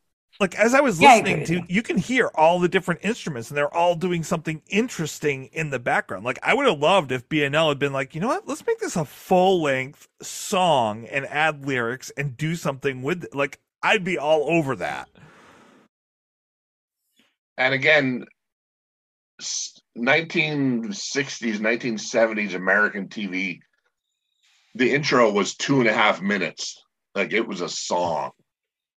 like 0.41 0.55
as 0.55 0.73
i 0.73 0.81
was 0.81 0.99
listening 0.99 1.37
yeah, 1.37 1.43
I 1.43 1.45
to 1.45 1.53
you. 1.53 1.63
you 1.69 1.81
can 1.81 1.97
hear 1.97 2.29
all 2.35 2.59
the 2.59 2.69
different 2.69 2.99
instruments 3.03 3.49
and 3.49 3.57
they're 3.57 3.73
all 3.73 3.95
doing 3.95 4.23
something 4.23 4.61
interesting 4.67 5.45
in 5.53 5.69
the 5.69 5.79
background 5.79 6.25
like 6.25 6.39
i 6.43 6.53
would 6.53 6.67
have 6.67 6.79
loved 6.79 7.13
if 7.13 7.29
bnl 7.29 7.69
had 7.69 7.79
been 7.79 7.93
like 7.93 8.13
you 8.13 8.19
know 8.19 8.27
what 8.27 8.45
let's 8.45 8.65
make 8.67 8.79
this 8.79 8.97
a 8.97 9.05
full 9.05 9.61
length 9.61 10.09
song 10.21 11.05
and 11.07 11.25
add 11.27 11.65
lyrics 11.65 12.11
and 12.17 12.35
do 12.35 12.55
something 12.55 13.01
with 13.01 13.23
it. 13.23 13.33
like 13.33 13.59
I'd 13.81 14.03
be 14.03 14.17
all 14.17 14.49
over 14.49 14.75
that. 14.77 15.07
And 17.57 17.73
again, 17.73 18.25
1960s, 19.97 21.57
1970s 21.57 22.55
American 22.55 23.07
TV, 23.07 23.59
the 24.75 24.93
intro 24.93 25.31
was 25.31 25.55
two 25.55 25.79
and 25.79 25.89
a 25.89 25.93
half 25.93 26.21
minutes. 26.21 26.81
Like 27.15 27.33
it 27.33 27.47
was 27.47 27.61
a 27.61 27.69
song, 27.69 28.31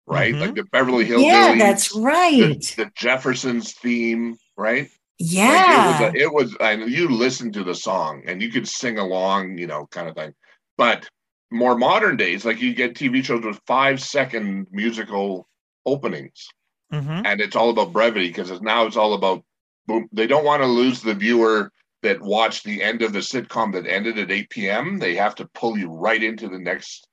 right? 0.07 0.33
Mm-hmm. 0.33 0.43
Like 0.43 0.55
the 0.55 0.64
Beverly 0.64 1.05
Hills. 1.05 1.22
Yeah, 1.22 1.57
that's 1.59 1.95
right. 1.95 2.61
The, 2.61 2.85
the, 2.85 2.91
Jeffersons 2.95 3.72
theme, 3.72 4.37
right? 4.57 4.89
Yeah. 5.18 5.99
Like 6.01 6.14
it 6.14 6.33
was, 6.33 6.53
a, 6.53 6.57
it 6.57 6.61
was, 6.61 6.83
and 6.83 6.91
you 6.91 7.09
listen 7.09 7.53
to 7.53 7.64
the 7.64 7.74
song 7.74 8.22
and 8.26 8.43
you 8.43 8.51
could 8.51 8.68
sing 8.68 8.99
along, 8.99 9.59
you 9.59 9.66
know, 9.66 9.87
kind 9.91 10.09
of 10.09 10.14
thing. 10.14 10.35
But 10.76 11.09
more 11.53 11.76
modern 11.76 12.16
days, 12.16 12.44
like 12.44 12.61
you 12.61 12.74
get 12.74 12.94
TV 12.94 13.24
shows 13.24 13.44
with 13.44 13.61
five 13.66 14.00
second 14.00 14.66
musical 14.70 15.48
openings, 15.84 16.48
mm-hmm. 16.92 17.22
and 17.24 17.40
it's 17.40 17.57
all 17.57 17.70
about 17.70 17.92
brevity 17.92 18.28
because 18.28 18.61
now 18.61 18.86
it's 18.86 18.96
all 18.96 19.14
about 19.14 19.44
boom. 19.86 20.09
They 20.12 20.26
don't 20.26 20.44
want 20.44 20.62
to 20.62 20.68
lose 20.68 21.00
the 21.00 21.14
viewer 21.14 21.70
that 22.03 22.20
watched 22.20 22.64
the 22.64 22.82
end 22.82 23.03
of 23.03 23.12
the 23.12 23.20
sitcom 23.20 23.72
that 23.72 23.86
ended 23.86 24.18
at 24.18 24.30
8 24.30 24.50
p.m. 24.50 24.98
They 24.98 25.14
have 25.14 25.36
to 25.36 25.48
pull 25.55 25.78
you 25.78 25.88
right 25.88 26.22
into 26.22 26.48
the 26.48 26.59
next 26.59 27.07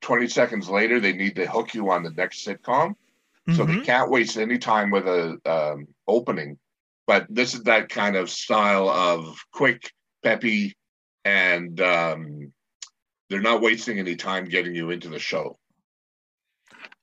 20 0.00 0.28
seconds 0.28 0.68
later. 0.68 0.98
They 0.98 1.12
need 1.12 1.36
to 1.36 1.46
hook 1.46 1.74
you 1.74 1.90
on 1.90 2.02
the 2.02 2.10
next 2.10 2.46
sitcom, 2.46 2.90
mm-hmm. 2.90 3.54
so 3.54 3.64
they 3.64 3.74
mm-hmm. 3.74 3.82
can't 3.82 4.10
waste 4.10 4.38
any 4.38 4.58
time 4.58 4.90
with 4.90 5.06
a 5.06 5.38
um, 5.44 5.88
opening. 6.08 6.58
But 7.06 7.26
this 7.28 7.52
is 7.52 7.64
that 7.64 7.90
kind 7.90 8.16
of 8.16 8.30
style 8.30 8.88
of 8.88 9.44
quick, 9.52 9.92
peppy, 10.22 10.74
and 11.24 11.78
um, 11.82 12.52
they're 13.34 13.42
not 13.42 13.60
wasting 13.60 13.98
any 13.98 14.14
time 14.14 14.44
getting 14.44 14.76
you 14.76 14.90
into 14.90 15.08
the 15.08 15.18
show. 15.18 15.58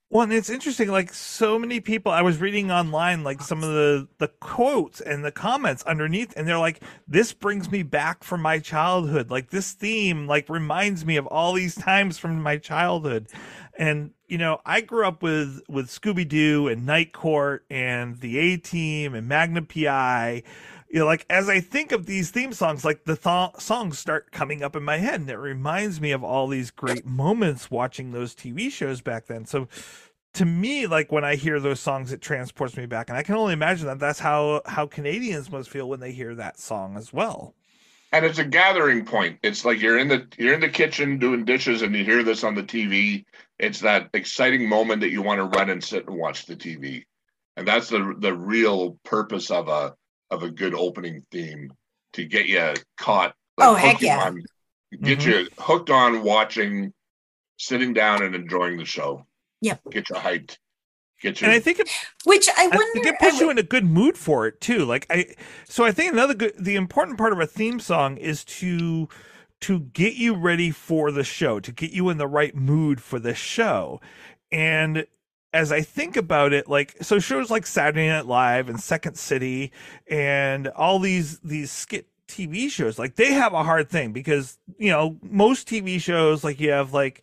Well, 0.10 0.24
and 0.24 0.32
it's 0.32 0.50
interesting. 0.50 0.88
Like 0.88 1.14
so 1.14 1.60
many 1.60 1.82
people, 1.82 2.10
I 2.10 2.22
was 2.22 2.40
reading 2.40 2.72
online, 2.72 3.26
like 3.26 3.42
some 3.42 3.62
of 3.64 3.70
the 3.70 4.08
the 4.18 4.30
quotes 4.30 5.02
and 5.02 5.26
the 5.26 5.32
comments 5.34 5.84
underneath, 5.84 6.32
and 6.38 6.48
they're 6.48 6.58
like, 6.58 6.82
"This 7.06 7.34
brings 7.34 7.70
me 7.70 7.84
back 7.84 8.24
from 8.24 8.42
my 8.42 8.60
childhood. 8.60 9.30
Like 9.30 9.50
this 9.50 9.74
theme, 9.74 10.26
like 10.26 10.48
reminds 10.48 11.06
me 11.06 11.18
of 11.18 11.28
all 11.28 11.52
these 11.52 11.76
times 11.76 12.18
from 12.18 12.42
my 12.42 12.56
childhood." 12.56 13.28
And 13.78 14.12
you 14.30 14.38
know, 14.38 14.62
I 14.66 14.80
grew 14.80 15.06
up 15.06 15.22
with 15.22 15.62
with 15.68 15.88
Scooby 15.88 16.26
Doo 16.26 16.70
and 16.70 16.86
Night 16.86 17.12
Court 17.12 17.66
and 17.70 18.22
the 18.22 18.38
A 18.38 18.58
Team 18.58 19.14
and 19.16 19.28
Magnum 19.28 19.66
PI 19.66 20.44
you 20.92 21.00
know, 21.00 21.06
like 21.06 21.26
as 21.30 21.48
I 21.48 21.62
think 21.62 21.94
of 21.94 22.06
these 22.06 22.32
theme 22.32 22.52
songs, 22.52 22.84
like 22.84 23.06
the 23.06 23.16
th- 23.16 23.62
songs 23.62 23.98
start 23.98 24.32
coming 24.32 24.62
up 24.62 24.76
in 24.76 24.84
my 24.84 24.98
head, 24.98 25.22
and 25.22 25.30
it 25.30 25.38
reminds 25.38 26.02
me 26.02 26.12
of 26.12 26.22
all 26.24 26.48
these 26.48 26.70
great 26.70 27.06
moments 27.06 27.72
watching 27.72 28.12
those 28.12 28.36
TV 28.36 28.70
shows 28.70 29.00
back 29.00 29.28
then. 29.28 29.46
So, 29.46 29.70
to 30.34 30.46
me, 30.46 30.88
like 30.88 31.10
when 31.10 31.24
I 31.24 31.36
hear 31.36 31.62
those 31.62 31.80
songs, 31.80 32.12
it 32.12 32.22
transports 32.22 32.76
me 32.76 32.86
back, 32.88 33.10
and 33.10 33.18
I 33.18 33.24
can 33.24 33.36
only 33.36 33.54
imagine 33.54 33.88
that 33.88 34.00
that's 34.00 34.20
how 34.20 34.62
how 34.66 34.86
Canadians 34.86 35.50
must 35.50 35.70
feel 35.70 35.88
when 35.88 36.02
they 36.02 36.12
hear 36.12 36.36
that 36.36 36.60
song 36.60 36.98
as 36.98 37.14
well. 37.14 37.56
And 38.12 38.26
it's 38.26 38.40
a 38.40 38.46
gathering 38.46 39.06
point. 39.06 39.40
It's 39.44 39.64
like 39.64 39.80
you're 39.80 39.98
in 39.98 40.10
the 40.10 40.28
you're 40.38 40.54
in 40.54 40.60
the 40.60 40.70
kitchen 40.70 41.20
doing 41.20 41.46
dishes, 41.46 41.84
and 41.84 41.96
you 41.96 42.04
hear 42.04 42.22
this 42.22 42.44
on 42.44 42.54
the 42.54 42.64
TV. 42.64 43.24
It's 43.60 43.80
that 43.80 44.10
exciting 44.14 44.68
moment 44.68 45.00
that 45.02 45.12
you 45.12 45.22
want 45.22 45.38
to 45.38 45.58
run 45.58 45.70
and 45.70 45.82
sit 45.82 46.08
and 46.08 46.18
watch 46.18 46.48
the 46.48 46.58
TV, 46.58 47.06
and 47.56 47.66
that's 47.66 47.88
the 47.88 48.14
the 48.20 48.34
real 48.36 48.98
purpose 49.06 49.52
of 49.52 49.70
a 49.70 49.96
of 50.32 50.44
a 50.44 50.50
good 50.50 50.74
opening 50.74 51.26
theme 51.32 51.72
to 52.14 52.26
get 52.26 52.48
you 52.48 52.74
caught. 52.98 53.36
Like 53.58 53.70
oh 53.70 53.76
heck 53.76 54.02
yeah! 54.02 54.24
On, 54.24 54.42
get 55.02 55.20
mm-hmm. 55.20 55.30
you 55.30 55.48
hooked 55.60 55.90
on 55.90 56.24
watching, 56.24 56.94
sitting 57.58 57.94
down 57.94 58.24
and 58.24 58.34
enjoying 58.34 58.78
the 58.78 58.86
show. 58.86 59.26
Yep. 59.62 59.82
Get 59.92 60.10
you 60.10 60.16
hyped. 60.16 60.58
Get 61.22 61.40
you. 61.40 61.46
And 61.46 61.54
I 61.54 61.60
think 61.60 61.80
it, 61.80 61.90
which 62.26 62.50
I 62.58 62.68
wonder, 62.68 62.78
I 62.78 62.90
think 62.94 63.06
it 63.06 63.20
puts 63.20 63.40
you 63.40 63.52
in 63.52 63.60
a 63.60 63.64
good 63.64 63.86
mood 63.86 64.18
for 64.18 64.48
it 64.48 64.60
too. 64.60 64.86
Like 64.86 65.06
I, 65.10 65.36
so 65.68 65.84
I 65.86 65.92
think 65.92 66.12
another 66.12 66.34
good, 66.34 66.54
the 66.58 66.76
important 66.76 67.20
part 67.20 67.32
of 67.32 67.40
a 67.40 67.46
theme 67.46 67.80
song 67.80 68.18
is 68.18 68.44
to 68.46 69.08
to 69.62 69.80
get 69.80 70.16
you 70.16 70.34
ready 70.34 70.72
for 70.72 71.12
the 71.12 71.24
show, 71.24 71.60
to 71.60 71.72
get 71.72 71.92
you 71.92 72.10
in 72.10 72.18
the 72.18 72.28
right 72.28 72.56
mood 72.56 73.02
for 73.02 73.20
the 73.20 73.36
show. 73.36 74.02
And 74.52 75.06
as 75.54 75.72
I 75.72 75.82
think 75.82 76.16
about 76.18 76.54
it, 76.54 76.70
like 76.70 76.96
so 77.02 77.20
shows 77.20 77.50
like 77.50 77.66
Saturday 77.66 78.08
Night 78.08 78.26
Live 78.26 78.70
and 78.70 78.80
Second 78.80 79.16
City 79.16 79.72
and 80.08 80.68
all 80.70 81.00
these 81.00 81.40
these 81.40 81.72
skit 81.72 82.08
TV 82.28 82.70
shows, 82.70 82.98
like 82.98 83.16
they 83.16 83.34
have 83.34 83.54
a 83.54 83.64
hard 83.64 83.90
thing 83.90 84.14
because 84.14 84.58
you 84.78 84.90
know 84.90 85.18
most 85.22 85.68
TV 85.68 86.00
shows 86.00 86.44
like 86.44 86.60
you 86.60 86.72
have 86.72 86.94
like 86.94 87.22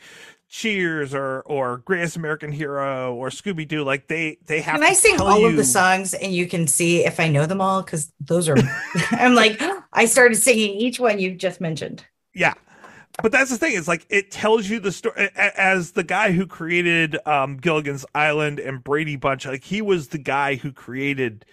Cheers 0.51 1.14
or 1.14 1.43
or 1.43 1.79
Greatest 1.79 2.16
American 2.16 2.51
Hero 2.51 3.14
or 3.14 3.29
Scooby 3.29 3.68
Doo, 3.68 3.85
like 3.85 4.09
they 4.09 4.39
they 4.47 4.62
have. 4.62 4.76
Can 4.76 4.83
I 4.83 4.95
sing 4.95 5.20
all 5.20 5.41
you... 5.41 5.49
of 5.49 5.57
the 5.57 5.64
songs 5.64 6.14
and 6.14 6.35
you 6.35 6.47
can 6.47 6.66
see 6.66 7.05
if 7.05 7.20
I 7.20 7.29
know 7.29 7.45
them 7.45 7.61
all? 7.61 7.83
Because 7.83 8.11
those 8.18 8.49
are, 8.49 8.57
I'm 9.11 9.35
like 9.35 9.61
I 9.93 10.07
started 10.07 10.37
singing 10.37 10.70
each 10.70 10.99
one 10.99 11.18
you 11.18 11.35
just 11.35 11.61
mentioned. 11.61 12.03
Yeah, 12.35 12.55
but 13.23 13.33
that's 13.33 13.51
the 13.51 13.59
thing. 13.59 13.77
It's 13.77 13.89
like 13.89 14.07
it 14.09 14.31
tells 14.31 14.69
you 14.69 14.81
the 14.81 14.93
story 14.93 15.31
as 15.35 15.93
the 15.93 16.05
guy 16.05 16.33
who 16.33 16.47
created 16.47 17.19
um, 17.27 17.57
Gilligan's 17.57 18.07
Island 18.14 18.61
and 18.61 18.83
Brady 18.83 19.16
Bunch. 19.16 19.47
Like 19.47 19.64
he 19.64 19.83
was 19.83 20.09
the 20.09 20.19
guy 20.19 20.55
who 20.57 20.73
created 20.73 21.45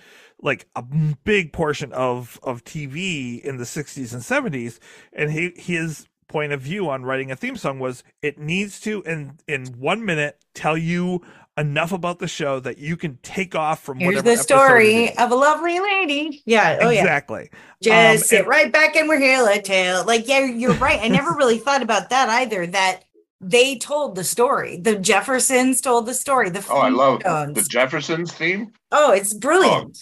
like 0.41 0.67
a 0.75 0.83
big 1.23 1.53
portion 1.53 1.91
of 1.93 2.39
of 2.43 2.63
TV 2.63 3.41
in 3.41 3.57
the 3.57 3.63
60s 3.63 4.13
and 4.13 4.21
70s, 4.53 4.79
and 5.13 5.31
he 5.31 5.53
his 5.55 6.07
point 6.27 6.51
of 6.51 6.61
view 6.61 6.89
on 6.89 7.03
writing 7.03 7.31
a 7.31 7.35
theme 7.35 7.55
song 7.55 7.79
was 7.79 8.03
it 8.21 8.37
needs 8.37 8.79
to 8.81 9.01
in 9.03 9.37
in 9.47 9.65
one 9.77 10.03
minute 10.05 10.37
tell 10.53 10.77
you 10.77 11.21
enough 11.57 11.91
about 11.93 12.19
the 12.19 12.27
show 12.27 12.59
that 12.59 12.77
you 12.77 12.97
can 12.97 13.17
take 13.23 13.55
off 13.55 13.81
from 13.81 13.99
Here's 13.99 14.15
whatever 14.15 14.35
the 14.35 14.43
story 14.43 15.05
is. 15.05 15.17
of 15.17 15.31
a 15.31 15.35
lovely 15.35 15.79
lady. 15.79 16.43
Yeah. 16.45 16.79
Oh, 16.81 16.89
yeah. 16.89 16.99
exactly. 17.01 17.49
Just 17.81 18.21
Um, 18.23 18.27
sit 18.27 18.39
and- 18.39 18.47
right 18.47 18.71
back 18.71 18.95
and 18.95 19.07
we're 19.07 19.19
here 19.19 19.61
tale. 19.61 20.03
Like, 20.05 20.27
yeah, 20.27 20.39
you're 20.45 20.73
right. 20.73 20.99
I 21.01 21.07
never 21.07 21.31
really 21.37 21.57
thought 21.59 21.81
about 21.81 22.09
that 22.09 22.27
either. 22.29 22.67
That 22.67 23.03
they 23.39 23.77
told 23.77 24.15
the 24.15 24.23
story. 24.23 24.77
The 24.77 24.95
Jeffersons 24.97 25.79
told 25.81 26.05
the 26.07 26.13
story. 26.13 26.49
The 26.49 26.65
Oh, 26.69 26.77
I 26.77 26.89
love 26.89 27.19
Flintstones. 27.21 27.55
the 27.55 27.61
Jeffersons 27.63 28.31
theme. 28.33 28.71
Oh, 28.91 29.11
it's 29.13 29.33
brilliant. 29.33 29.97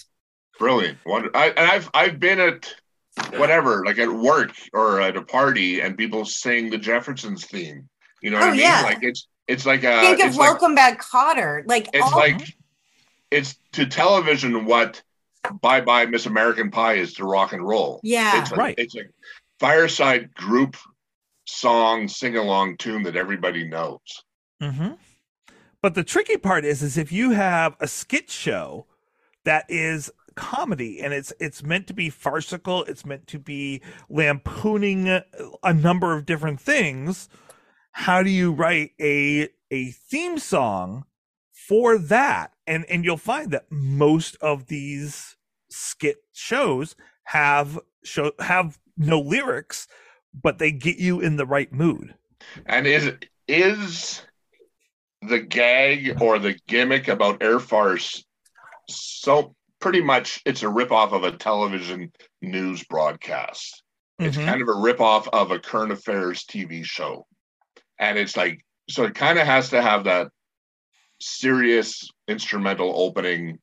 Brilliant. 0.60 0.98
Wonder. 1.06 1.30
I, 1.36 1.48
and 1.50 1.60
I've 1.70 1.90
I've 1.94 2.20
been 2.20 2.40
at 2.40 2.74
whatever, 3.38 3.84
like 3.86 4.00
at 4.00 4.10
work 4.12 4.52
or 4.74 5.02
at 5.02 5.18
a 5.18 5.22
party, 5.22 5.82
and 5.82 5.98
people 5.98 6.26
sing 6.26 6.70
the 6.70 6.78
Jeffersons 6.78 7.46
theme. 7.46 7.90
You 8.22 8.32
know 8.32 8.38
what 8.40 8.46
Oh, 8.46 8.50
I 8.50 8.52
mean? 8.52 8.62
yeah. 8.62 8.82
Like 8.84 9.00
it's 9.04 9.28
it's 9.48 9.66
like 9.66 9.84
a 9.84 10.00
Think 10.02 10.20
of 10.20 10.28
it's 10.28 10.38
like 10.38 10.50
Welcome 10.50 10.76
Back, 10.76 11.02
Kotter. 11.04 11.64
Like, 11.66 11.90
it's 11.94 12.04
all- 12.04 12.18
like 12.18 12.56
it's 13.32 13.58
to 13.74 13.86
television 13.86 14.66
what 14.66 15.02
Bye 15.62 15.82
Bye 15.82 16.06
Miss 16.06 16.26
American 16.26 16.72
Pie 16.72 16.94
is 16.96 17.14
to 17.16 17.26
rock 17.26 17.54
and 17.54 17.68
roll. 17.68 18.00
Yeah. 18.04 18.42
it's 18.42 18.52
like, 18.52 18.60
Right. 18.60 18.76
It's 18.78 18.96
a 18.96 19.02
fireside 19.60 20.34
group 20.34 20.78
song 21.46 22.08
sing 22.08 22.38
along 22.38 22.78
tune 22.78 23.04
that 23.04 23.16
everybody 23.16 23.68
knows. 23.68 24.00
Mm-hmm. 24.62 24.94
But 25.82 25.96
the 25.96 26.04
tricky 26.04 26.38
part 26.38 26.64
is, 26.64 26.82
is 26.82 26.98
if 26.98 27.12
you 27.12 27.32
have 27.32 27.76
a 27.80 27.88
skit 27.88 28.30
show 28.30 28.86
that 29.44 29.66
is 29.68 30.10
comedy 30.36 31.02
and 31.02 31.14
it's 31.14 31.34
it's 31.40 31.62
meant 31.62 31.88
to 31.88 31.94
be 31.94 32.10
farcical, 32.10 32.84
it's 32.86 33.06
meant 33.06 33.28
to 33.28 33.40
be 33.40 33.82
lampooning 34.10 35.22
a 35.64 35.74
number 35.74 36.14
of 36.16 36.26
different 36.26 36.62
things. 36.62 37.28
How 37.94 38.24
do 38.24 38.30
you 38.30 38.52
write 38.52 38.92
a 39.00 39.50
a 39.72 39.92
theme 39.92 40.38
song 40.38 41.06
for 41.54 41.98
that? 41.98 42.54
And 42.68 42.86
and 42.90 43.06
you'll 43.06 43.18
find 43.18 43.52
that 43.52 43.72
most 43.72 44.36
of 44.42 44.68
these 44.68 45.38
skit 45.70 46.18
shows 46.34 46.96
have 47.26 47.80
show 48.04 48.32
have 48.40 48.80
no 48.98 49.20
lyrics, 49.20 49.88
but 50.34 50.58
they 50.58 50.72
get 50.72 50.98
you 50.98 51.20
in 51.22 51.38
the 51.38 51.46
right 51.46 51.72
mood. 51.72 52.16
And 52.66 52.88
is 52.88 53.12
is 53.48 54.22
the 55.22 55.40
gag 55.40 56.22
or 56.22 56.40
the 56.40 56.60
gimmick 56.68 57.08
about 57.08 57.42
air 57.42 57.60
farce 57.60 58.24
so 58.90 59.56
pretty 59.80 60.02
much 60.02 60.42
it's 60.46 60.64
a 60.64 60.68
ripoff 60.68 61.14
of 61.14 61.24
a 61.24 61.32
television 61.38 62.12
news 62.42 62.84
broadcast. 62.86 63.84
It's 64.24 64.38
Mhm. 64.38 64.46
kind 64.46 64.62
of 64.62 64.68
a 64.70 64.72
ripoff 64.74 65.28
of 65.34 65.52
a 65.52 65.60
current 65.60 65.92
affairs 65.92 66.46
TV 66.46 66.84
show. 66.84 67.28
And 68.04 68.18
it's 68.18 68.36
like 68.36 68.66
so 68.90 69.06
it 69.06 69.16
kind 69.16 69.40
of 69.40 69.46
has 69.46 69.70
to 69.70 69.82
have 69.82 70.04
that 70.04 70.28
serious 71.22 72.10
instrumental 72.28 72.92
opening 72.96 73.60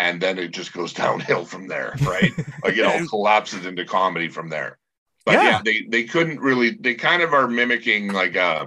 and 0.00 0.20
then 0.20 0.38
it 0.38 0.50
just 0.50 0.72
goes 0.72 0.92
downhill 1.04 1.44
from 1.44 1.68
there, 1.68 1.94
right? 2.02 2.32
like 2.64 2.76
it 2.76 2.84
all 2.84 3.06
collapses 3.08 3.64
into 3.64 3.84
comedy 3.84 4.28
from 4.28 4.48
there. 4.50 4.78
But 5.24 5.34
yeah. 5.34 5.42
Yeah. 5.42 5.60
they 5.64 5.86
they 5.88 6.04
couldn't 6.04 6.40
really 6.40 6.70
they 6.70 6.94
kind 6.94 7.22
of 7.22 7.32
are 7.32 7.48
mimicking 7.48 8.12
like 8.12 8.36
uh, 8.36 8.66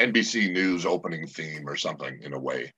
a 0.00 0.06
NBC 0.06 0.52
News 0.52 0.86
opening 0.86 1.26
theme 1.26 1.68
or 1.68 1.76
something 1.76 2.20
in 2.22 2.32
a 2.32 2.38
way. 2.38 2.72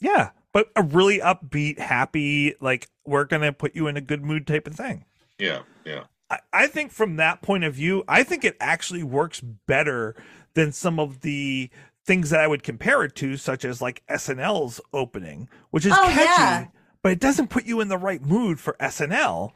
Yeah, 0.00 0.30
but 0.54 0.70
a 0.74 0.82
really 0.82 1.20
upbeat, 1.20 1.78
happy, 1.78 2.54
like 2.60 2.88
we're 3.04 3.26
gonna 3.26 3.52
put 3.52 3.76
you 3.76 3.86
in 3.86 3.98
a 3.98 4.00
good 4.00 4.24
mood 4.24 4.46
type 4.46 4.66
of 4.66 4.74
thing. 4.74 5.04
Yeah, 5.38 5.60
yeah. 5.84 6.04
I, 6.30 6.38
I 6.52 6.66
think 6.68 6.92
from 6.92 7.16
that 7.16 7.42
point 7.42 7.64
of 7.64 7.74
view, 7.74 8.04
I 8.08 8.22
think 8.22 8.44
it 8.44 8.56
actually 8.60 9.02
works 9.02 9.40
better 9.40 10.14
than 10.54 10.72
some 10.72 10.98
of 11.00 11.20
the 11.20 11.70
things 12.06 12.30
that 12.30 12.40
I 12.40 12.46
would 12.46 12.62
compare 12.62 13.02
it 13.04 13.14
to, 13.16 13.36
such 13.36 13.64
as 13.64 13.82
like 13.82 14.02
SNL's 14.08 14.80
opening, 14.92 15.48
which 15.70 15.84
is 15.86 15.92
Oh, 15.92 16.04
catchy, 16.08 16.42
yeah. 16.42 16.66
but 17.02 17.12
it 17.12 17.20
doesn't 17.20 17.48
put 17.50 17.66
you 17.66 17.80
in 17.80 17.88
the 17.88 17.98
right 17.98 18.22
mood 18.24 18.58
for 18.60 18.76
SNL. 18.80 19.52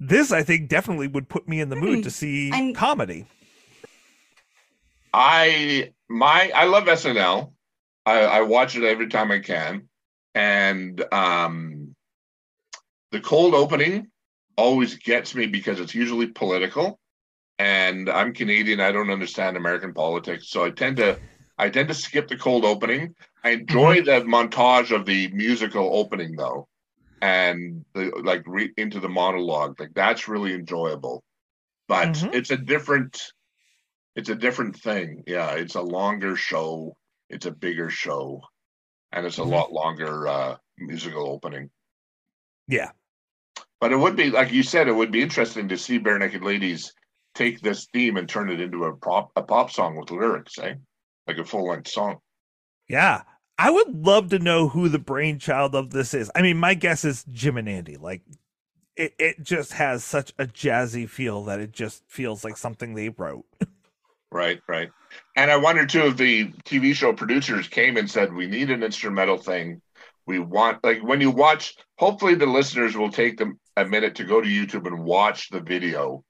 This, 0.00 0.32
I 0.32 0.42
think, 0.42 0.68
definitely 0.68 1.08
would 1.08 1.28
put 1.28 1.48
me 1.48 1.60
in 1.60 1.68
the 1.68 1.76
mood 1.76 2.04
to 2.04 2.10
see 2.10 2.50
I'm- 2.52 2.74
comedy. 2.74 3.26
I 5.12 5.92
my 6.08 6.50
I 6.54 6.64
love 6.64 6.84
SNL. 6.84 7.52
I, 8.04 8.20
I 8.22 8.40
watch 8.42 8.76
it 8.76 8.82
every 8.82 9.08
time 9.08 9.30
I 9.30 9.38
can, 9.38 9.88
and 10.34 11.02
um, 11.12 11.94
the 13.12 13.20
cold 13.20 13.54
opening 13.54 14.08
always 14.56 14.96
gets 14.96 15.34
me 15.34 15.46
because 15.46 15.80
it's 15.80 15.94
usually 15.94 16.28
political, 16.28 16.98
and 17.58 18.10
I'm 18.10 18.34
Canadian. 18.34 18.80
I 18.80 18.92
don't 18.92 19.10
understand 19.10 19.56
American 19.56 19.94
politics, 19.94 20.50
so 20.50 20.64
I 20.64 20.70
tend 20.70 20.98
to 20.98 21.20
I 21.58 21.70
tend 21.70 21.88
to 21.88 21.94
skip 21.94 22.28
the 22.28 22.36
cold 22.38 22.64
opening. 22.64 23.14
I 23.44 23.50
enjoy 23.50 24.02
the 24.02 24.22
montage 24.22 24.94
of 24.94 25.06
the 25.06 25.30
musical 25.32 25.96
opening 25.98 26.36
though, 26.36 26.68
and 27.22 27.84
the 27.94 28.12
like 28.24 28.42
re, 28.46 28.72
into 28.76 29.00
the 29.00 29.08
monologue. 29.10 29.80
Like 29.80 29.94
that's 29.94 30.28
really 30.28 30.54
enjoyable, 30.54 31.24
but 31.88 32.10
Mhm. 32.16 32.30
it's 32.32 32.50
a 32.52 32.56
different 32.58 33.22
it's 34.16 34.28
a 34.28 34.34
different 34.34 34.76
thing. 34.76 35.22
Yeah, 35.26 35.52
it's 35.52 35.74
a 35.74 35.82
longer 35.82 36.36
show. 36.36 36.96
It's 37.28 37.46
a 37.46 37.50
bigger 37.52 37.90
show, 37.90 38.42
and 39.12 39.26
it's 39.26 39.38
a 39.38 39.44
Mhm. 39.44 39.44
lot 39.44 39.72
longer 39.72 40.28
uh, 40.28 40.56
musical 40.78 41.28
opening. 41.30 41.70
Yeah. 42.68 42.92
But 43.84 43.92
it 43.92 43.98
would 43.98 44.16
be 44.16 44.30
like 44.30 44.50
you 44.50 44.62
said, 44.62 44.88
it 44.88 44.94
would 44.94 45.10
be 45.10 45.20
interesting 45.20 45.68
to 45.68 45.76
see 45.76 45.98
Barenaked 45.98 46.42
Ladies 46.42 46.94
take 47.34 47.60
this 47.60 47.86
theme 47.92 48.16
and 48.16 48.26
turn 48.26 48.48
it 48.48 48.58
into 48.58 48.84
a 48.84 48.96
pop 48.96 49.30
a 49.36 49.42
pop 49.42 49.70
song 49.70 49.94
with 49.96 50.10
lyrics, 50.10 50.58
eh? 50.58 50.76
Like 51.26 51.36
a 51.36 51.44
full 51.44 51.68
length 51.68 51.88
song. 51.88 52.16
Yeah. 52.88 53.24
I 53.58 53.70
would 53.70 54.06
love 54.06 54.30
to 54.30 54.38
know 54.38 54.68
who 54.68 54.88
the 54.88 54.98
brainchild 54.98 55.74
of 55.74 55.90
this 55.90 56.14
is. 56.14 56.30
I 56.34 56.40
mean, 56.40 56.56
my 56.56 56.72
guess 56.72 57.04
is 57.04 57.26
Jim 57.30 57.58
and 57.58 57.68
Andy. 57.68 57.98
Like 57.98 58.22
it, 58.96 59.12
it 59.18 59.42
just 59.42 59.74
has 59.74 60.02
such 60.02 60.32
a 60.38 60.46
jazzy 60.46 61.06
feel 61.06 61.44
that 61.44 61.60
it 61.60 61.72
just 61.72 62.04
feels 62.08 62.42
like 62.42 62.56
something 62.56 62.94
they 62.94 63.10
wrote. 63.10 63.44
Right, 64.32 64.60
right. 64.66 64.90
And 65.36 65.48
I 65.48 65.56
wonder 65.58 65.86
too 65.86 66.06
if 66.06 66.16
the 66.16 66.48
TV 66.64 66.92
show 66.92 67.12
producers 67.12 67.68
came 67.68 67.96
and 67.96 68.10
said, 68.10 68.34
"We 68.34 68.48
need 68.48 68.68
an 68.68 68.82
instrumental 68.82 69.38
thing. 69.38 69.80
We 70.26 70.40
want 70.40 70.82
like 70.82 71.04
when 71.04 71.20
you 71.20 71.30
watch. 71.30 71.76
Hopefully, 71.98 72.34
the 72.34 72.46
listeners 72.46 72.96
will 72.96 73.12
take 73.12 73.36
them 73.36 73.60
a 73.76 73.84
minute 73.84 74.14
to 74.16 74.24
go 74.24 74.40
to 74.40 74.48
YouTube 74.48 74.86
and 74.86 75.04
watch 75.04 75.50
the 75.50 75.60
video 75.60 76.24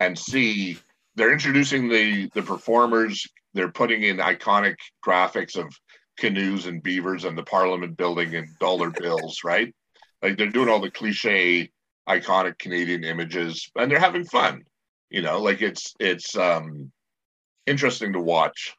and 0.00 0.18
see. 0.18 0.78
They're 1.14 1.32
introducing 1.32 1.88
the 1.88 2.30
the 2.34 2.42
performers. 2.42 3.26
They're 3.54 3.72
putting 3.72 4.04
in 4.04 4.18
iconic 4.18 4.76
graphics 5.04 5.56
of 5.56 5.74
canoes 6.18 6.66
and 6.66 6.82
beavers 6.82 7.24
and 7.24 7.36
the 7.36 7.42
Parliament 7.42 7.96
building 7.96 8.34
and 8.34 8.46
dollar 8.58 8.90
bills, 8.90 9.40
right? 9.44 9.74
Like 10.22 10.36
they're 10.36 10.50
doing 10.50 10.68
all 10.68 10.80
the 10.80 10.90
cliche, 10.90 11.70
iconic 12.08 12.58
Canadian 12.58 13.04
images, 13.04 13.70
and 13.76 13.90
they're 13.90 13.98
having 13.98 14.24
fun. 14.24 14.62
You 15.10 15.22
know, 15.22 15.40
like 15.40 15.62
it's 15.62 15.94
it's 15.98 16.36
um 16.36 16.92
interesting 17.66 18.12
to 18.12 18.20
watch. 18.20 18.74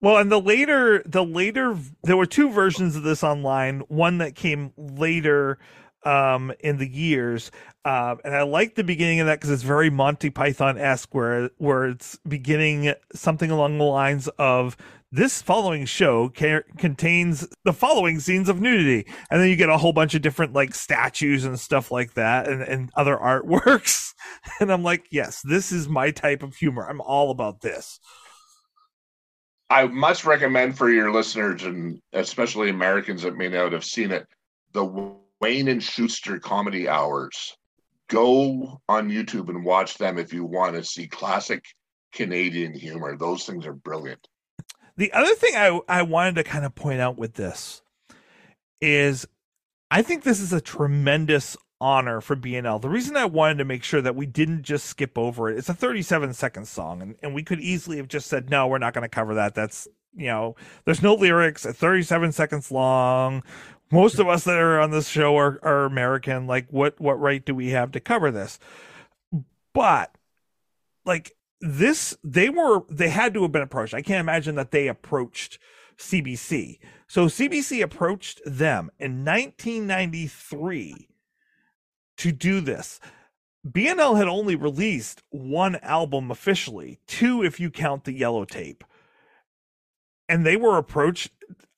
Well, 0.00 0.16
and 0.16 0.32
the 0.32 0.40
later, 0.40 1.00
the 1.06 1.24
later, 1.24 1.78
there 2.02 2.16
were 2.16 2.26
two 2.26 2.50
versions 2.50 2.96
of 2.96 3.04
this 3.04 3.22
online. 3.22 3.80
One 3.86 4.18
that 4.18 4.34
came 4.34 4.72
later 4.76 5.60
um, 6.04 6.52
in 6.60 6.78
the 6.78 6.88
years, 6.88 7.50
uh, 7.84 8.16
and 8.24 8.34
I 8.34 8.42
like 8.42 8.74
the 8.74 8.84
beginning 8.84 9.20
of 9.20 9.26
that 9.26 9.40
because 9.40 9.50
it's 9.50 9.62
very 9.62 9.90
Monty 9.90 10.30
Python 10.30 10.78
esque, 10.78 11.14
where 11.14 11.50
where 11.58 11.86
it's 11.86 12.18
beginning 12.26 12.94
something 13.14 13.50
along 13.50 13.78
the 13.78 13.84
lines 13.84 14.28
of 14.38 14.76
this 15.10 15.42
following 15.42 15.84
show 15.84 16.30
ca- 16.30 16.62
contains 16.78 17.46
the 17.64 17.72
following 17.72 18.18
scenes 18.18 18.48
of 18.48 18.60
nudity, 18.60 19.06
and 19.30 19.40
then 19.40 19.48
you 19.48 19.56
get 19.56 19.68
a 19.68 19.76
whole 19.76 19.92
bunch 19.92 20.14
of 20.14 20.22
different 20.22 20.52
like 20.52 20.74
statues 20.74 21.44
and 21.44 21.60
stuff 21.60 21.90
like 21.90 22.14
that, 22.14 22.48
and, 22.48 22.62
and 22.62 22.90
other 22.96 23.16
artworks. 23.16 24.14
And 24.60 24.72
I'm 24.72 24.84
like, 24.84 25.06
yes, 25.10 25.42
this 25.42 25.72
is 25.72 25.88
my 25.88 26.10
type 26.10 26.42
of 26.42 26.54
humor. 26.54 26.88
I'm 26.88 27.00
all 27.00 27.30
about 27.30 27.60
this. 27.60 27.98
I 29.68 29.86
must 29.86 30.24
recommend 30.24 30.78
for 30.78 30.90
your 30.90 31.10
listeners 31.10 31.64
and 31.64 31.98
especially 32.12 32.70
Americans 32.70 33.22
that 33.22 33.36
may 33.36 33.48
not 33.48 33.72
have 33.72 33.84
seen 33.84 34.12
it, 34.12 34.26
the 34.72 34.84
Wayne 35.42 35.66
and 35.66 35.82
Schuster 35.82 36.38
comedy 36.38 36.88
hours. 36.88 37.56
Go 38.08 38.80
on 38.88 39.10
YouTube 39.10 39.48
and 39.48 39.64
watch 39.64 39.98
them 39.98 40.16
if 40.16 40.32
you 40.32 40.44
want 40.44 40.76
to 40.76 40.84
see 40.84 41.08
classic 41.08 41.64
Canadian 42.12 42.72
humor. 42.72 43.16
Those 43.16 43.44
things 43.44 43.66
are 43.66 43.72
brilliant. 43.72 44.28
The 44.96 45.12
other 45.12 45.34
thing 45.34 45.56
I, 45.56 45.80
I 45.88 46.02
wanted 46.02 46.36
to 46.36 46.44
kind 46.44 46.64
of 46.64 46.74
point 46.76 47.00
out 47.00 47.18
with 47.18 47.34
this 47.34 47.82
is 48.80 49.26
I 49.90 50.02
think 50.02 50.22
this 50.22 50.40
is 50.40 50.52
a 50.52 50.60
tremendous 50.60 51.56
honor 51.80 52.20
for 52.20 52.36
BNL. 52.36 52.80
The 52.80 52.88
reason 52.88 53.16
I 53.16 53.24
wanted 53.24 53.58
to 53.58 53.64
make 53.64 53.82
sure 53.82 54.00
that 54.00 54.14
we 54.14 54.26
didn't 54.26 54.62
just 54.62 54.86
skip 54.86 55.18
over 55.18 55.50
it, 55.50 55.58
it's 55.58 55.68
a 55.68 55.74
37 55.74 56.34
second 56.34 56.68
song, 56.68 57.02
and, 57.02 57.16
and 57.22 57.34
we 57.34 57.42
could 57.42 57.60
easily 57.60 57.96
have 57.96 58.08
just 58.08 58.28
said, 58.28 58.48
no, 58.48 58.68
we're 58.68 58.78
not 58.78 58.94
going 58.94 59.02
to 59.02 59.08
cover 59.08 59.34
that. 59.34 59.54
That's, 59.54 59.88
you 60.14 60.26
know, 60.26 60.54
there's 60.84 61.02
no 61.02 61.14
lyrics 61.14 61.66
37 61.66 62.30
seconds 62.30 62.70
long. 62.70 63.42
Most 63.92 64.18
of 64.18 64.26
us 64.26 64.44
that 64.44 64.58
are 64.58 64.80
on 64.80 64.90
this 64.90 65.06
show 65.06 65.36
are, 65.36 65.60
are 65.62 65.84
American. 65.84 66.46
Like, 66.46 66.66
what, 66.70 66.98
what 67.00 67.20
right 67.20 67.44
do 67.44 67.54
we 67.54 67.70
have 67.70 67.92
to 67.92 68.00
cover 68.00 68.30
this? 68.30 68.58
But, 69.74 70.16
like, 71.04 71.36
this 71.62 72.16
they 72.24 72.48
were 72.48 72.80
they 72.90 73.08
had 73.08 73.32
to 73.34 73.42
have 73.42 73.52
been 73.52 73.62
approached. 73.62 73.94
I 73.94 74.02
can't 74.02 74.20
imagine 74.20 74.56
that 74.56 74.72
they 74.72 74.88
approached 74.88 75.58
CBC. 75.96 76.78
So 77.06 77.26
CBC 77.26 77.82
approached 77.82 78.40
them 78.44 78.90
in 78.98 79.24
1993 79.24 81.08
to 82.16 82.32
do 82.32 82.60
this. 82.60 82.98
BNL 83.66 84.16
had 84.16 84.26
only 84.26 84.56
released 84.56 85.22
one 85.30 85.76
album 85.76 86.32
officially, 86.32 86.98
two 87.06 87.44
if 87.44 87.60
you 87.60 87.70
count 87.70 88.04
the 88.04 88.12
yellow 88.12 88.44
tape. 88.44 88.82
And 90.28 90.44
they 90.44 90.56
were 90.56 90.78
approached 90.78 91.30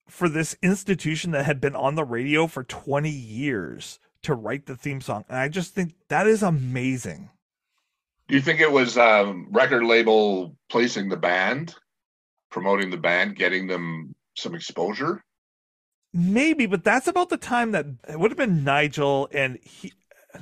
for 0.09 0.29
this 0.29 0.57
institution 0.63 1.31
that 1.33 1.47
had 1.47 1.61
been 1.61 1.75
on 1.75 1.95
the 1.95 2.05
radio 2.05 2.47
for 2.47 2.65
20 2.65 3.09
years 3.09 3.99
to 4.23 4.35
write 4.35 4.67
the 4.67 4.77
theme 4.77 5.01
song. 5.01 5.25
And 5.29 5.39
I 5.39 5.49
just 5.49 5.75
think 5.75 5.95
that 6.09 6.27
is 6.27 6.43
amazing. 6.43 7.31
Do 8.29 8.35
you 8.35 8.41
think 8.41 8.61
it 8.61 8.73
was 8.73 8.97
um, 8.97 9.49
record 9.51 9.85
label 9.85 10.57
placing 10.71 11.09
the 11.09 11.17
band, 11.17 11.75
promoting 12.51 12.91
the 12.91 12.97
band, 12.97 13.37
getting 13.37 13.67
them 13.67 14.15
some 14.37 14.55
exposure? 14.55 15.23
Maybe, 16.13 16.67
but 16.67 16.85
that's 16.85 17.09
about 17.09 17.29
the 17.29 17.37
time 17.37 17.73
that 17.73 17.87
it 18.09 18.19
would 18.19 18.31
have 18.31 18.39
been 18.39 18.65
Nigel 18.65 19.29
and 19.33 19.59
he 19.63 19.93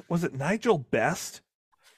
was 0.09 0.25
it 0.25 0.35
Nigel 0.35 0.79
Best? 0.79 1.41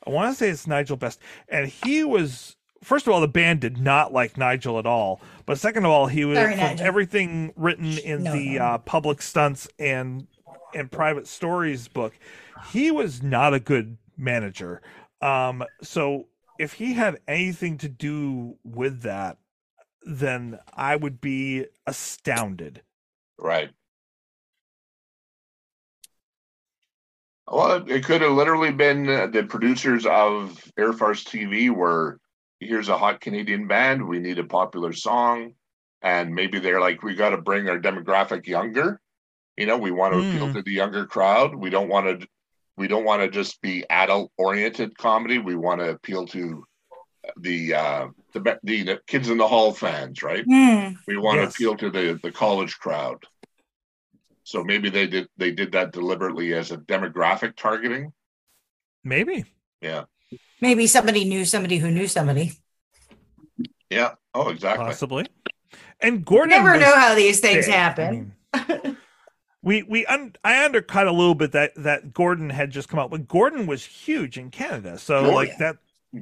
I 0.07 0.11
want 0.11 0.33
to 0.33 0.39
say 0.39 0.49
it's 0.49 0.67
Nigel 0.67 0.97
Best. 0.97 1.21
And 1.49 1.69
he 1.69 2.05
was 2.05 2.57
first 2.85 3.07
of 3.07 3.13
all, 3.13 3.21
the 3.21 3.29
band 3.29 3.61
did 3.61 3.79
not 3.79 4.13
like 4.13 4.37
Nigel 4.37 4.79
at 4.79 4.87
all. 4.87 5.21
But 5.47 5.59
second 5.59 5.85
of 5.85 5.91
all, 5.91 6.07
he 6.07 6.25
was 6.25 6.37
Sorry, 6.39 6.53
from 6.53 6.61
Nigel. 6.61 6.87
everything 6.87 7.53
written 7.57 7.99
in 7.99 8.23
No, 8.25 8.33
the 8.33 8.59
no. 8.59 8.65
Uh, 8.65 8.79
public 8.79 9.23
stunts 9.23 9.69
and 9.79 10.27
and 10.75 10.91
private 10.91 11.27
stories 11.27 11.87
book. 11.89 12.15
He 12.73 12.91
was 12.91 13.23
not 13.23 13.55
a 13.55 13.61
good 13.61 13.97
manager. 14.17 14.83
Um, 15.21 15.65
so 15.83 16.27
if 16.59 16.75
he 16.75 16.95
had 16.95 17.19
anything 17.29 17.79
to 17.79 17.89
do 17.89 18.57
with 18.65 19.03
that, 19.03 19.39
then 20.03 20.59
I 20.75 20.97
would 20.97 21.21
be 21.21 21.67
astounded. 21.87 22.83
Right. 23.39 23.71
Well, 27.51 27.85
it 27.89 28.05
could 28.05 28.23
have 28.23 28.33
literally 28.33 28.73
been 28.73 29.09
uh, 29.09 29.27
the 29.27 29.43
producers 29.45 30.07
of 30.07 30.63
Air 30.79 30.93
Farce 30.93 31.25
TV 31.25 31.71
were 31.71 32.19
here's 32.65 32.89
a 32.89 32.99
hot 32.99 33.21
Canadian 33.21 33.67
band, 33.67 34.07
we 34.07 34.19
need 34.19 34.39
a 34.39 34.45
popular 34.45 34.93
song, 34.93 35.55
and 36.03 36.35
maybe 36.35 36.59
they're 36.59 36.81
like, 36.81 37.03
we 37.03 37.15
got 37.15 37.31
to 37.31 37.39
bring 37.39 37.69
our 37.69 37.79
demographic 37.79 38.47
younger. 38.47 39.01
You 39.57 39.67
know, 39.67 39.79
we 39.79 39.91
want 39.91 40.15
to 40.15 40.21
appeal 40.21 40.49
Mm. 40.49 40.55
to 40.55 40.63
the 40.63 40.73
younger 40.73 41.07
crowd. 41.07 41.55
We 41.55 41.71
don't 41.71 41.89
want 41.89 42.21
to, 42.21 42.27
we 42.77 42.89
don't 42.89 43.05
want 43.05 43.23
to 43.23 43.29
just 43.29 43.61
be 43.63 43.85
adult 43.89 44.33
oriented 44.37 44.97
comedy. 44.99 45.39
We 45.39 45.55
want 45.55 45.81
to 45.81 45.91
appeal 45.91 46.27
to 46.29 46.65
the 47.41 47.75
uh, 47.75 48.09
the 48.35 48.41
the, 48.65 48.83
the 48.83 49.01
kids 49.07 49.31
in 49.31 49.39
the 49.39 49.47
hall 49.49 49.73
fans, 49.73 50.23
right? 50.23 50.45
Hmm. 50.45 50.95
We 51.07 51.17
want 51.17 51.41
Yes. 51.41 51.55
to 51.57 51.71
appeal 51.71 51.77
to 51.79 51.91
the 51.91 52.19
the 52.23 52.33
college 52.33 52.79
crowd. 52.79 53.25
So 54.43 54.63
maybe 54.65 54.91
they 54.91 55.07
did 55.07 55.29
they 55.39 55.53
did 55.53 55.73
that 55.73 55.93
deliberately 55.93 56.53
as 56.53 56.71
a 56.73 56.77
demographic 56.77 57.57
targeting. 57.57 58.13
Maybe. 59.05 59.45
Yeah. 59.81 60.05
Maybe 60.65 60.87
somebody 60.87 61.27
knew 61.27 61.45
somebody 61.45 61.77
who 61.77 61.91
knew 61.91 62.09
somebody. 62.09 62.53
Yeah. 63.91 64.15
Oh, 64.33 64.49
exactly. 64.49 64.87
Possibly. 64.87 65.27
And 66.01 66.25
Gordon 66.25 66.53
you 66.57 66.57
Never 66.63 66.79
was 66.79 66.81
know 66.81 66.97
how 66.99 67.15
these 67.15 67.39
things 67.41 67.67
big. 67.67 67.75
I 67.75 67.77
happen. 67.77 68.33
mean, 68.55 68.97
we 69.63 69.83
we 69.83 70.07
un, 70.07 70.35
I 70.43 70.65
undercut 70.65 71.07
a 71.07 71.13
little 71.13 71.35
bit 71.35 71.53
that 71.53 71.75
that 71.77 72.15
Gordon 72.15 72.49
had 72.49 72.71
just 72.71 72.89
come 72.89 72.99
out, 72.99 73.11
but 73.11 73.29
Gordon 73.29 73.67
was 73.67 73.85
huge 73.85 74.39
in 74.39 74.51
Canada. 74.51 74.97
So 74.97 75.21
Gordon. 75.21 75.35
like 75.35 75.59
that 75.59 75.77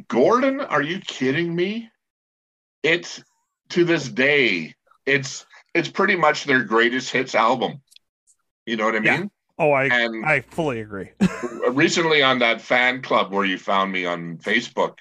Gordon, 0.09 0.61
are 0.61 0.83
you 0.83 0.99
kidding 0.99 1.55
me? 1.55 1.89
It's 2.83 3.23
to 3.69 3.85
this 3.85 4.09
day, 4.09 4.75
it's 5.07 5.47
it's 5.73 5.89
pretty 5.89 6.17
much 6.17 6.45
their 6.47 6.65
greatest 6.65 7.13
hits 7.13 7.37
album. 7.37 7.81
You 8.67 8.77
know 8.77 8.87
what 8.87 8.97
I 8.97 9.05
Yeah. 9.05 9.19
mean? 9.19 9.31
Oh 9.59 9.71
I 9.73 9.85
And- 9.87 10.25
I 10.27 10.41
fully 10.41 10.81
agree. 10.81 11.11
Recently 11.71 12.23
on 12.23 12.39
that 12.41 12.61
fan 12.61 13.03
club 13.03 13.33
where 13.33 13.45
you 13.45 13.59
found 13.59 13.93
me 13.93 14.05
on 14.07 14.39
Facebook, 14.39 14.99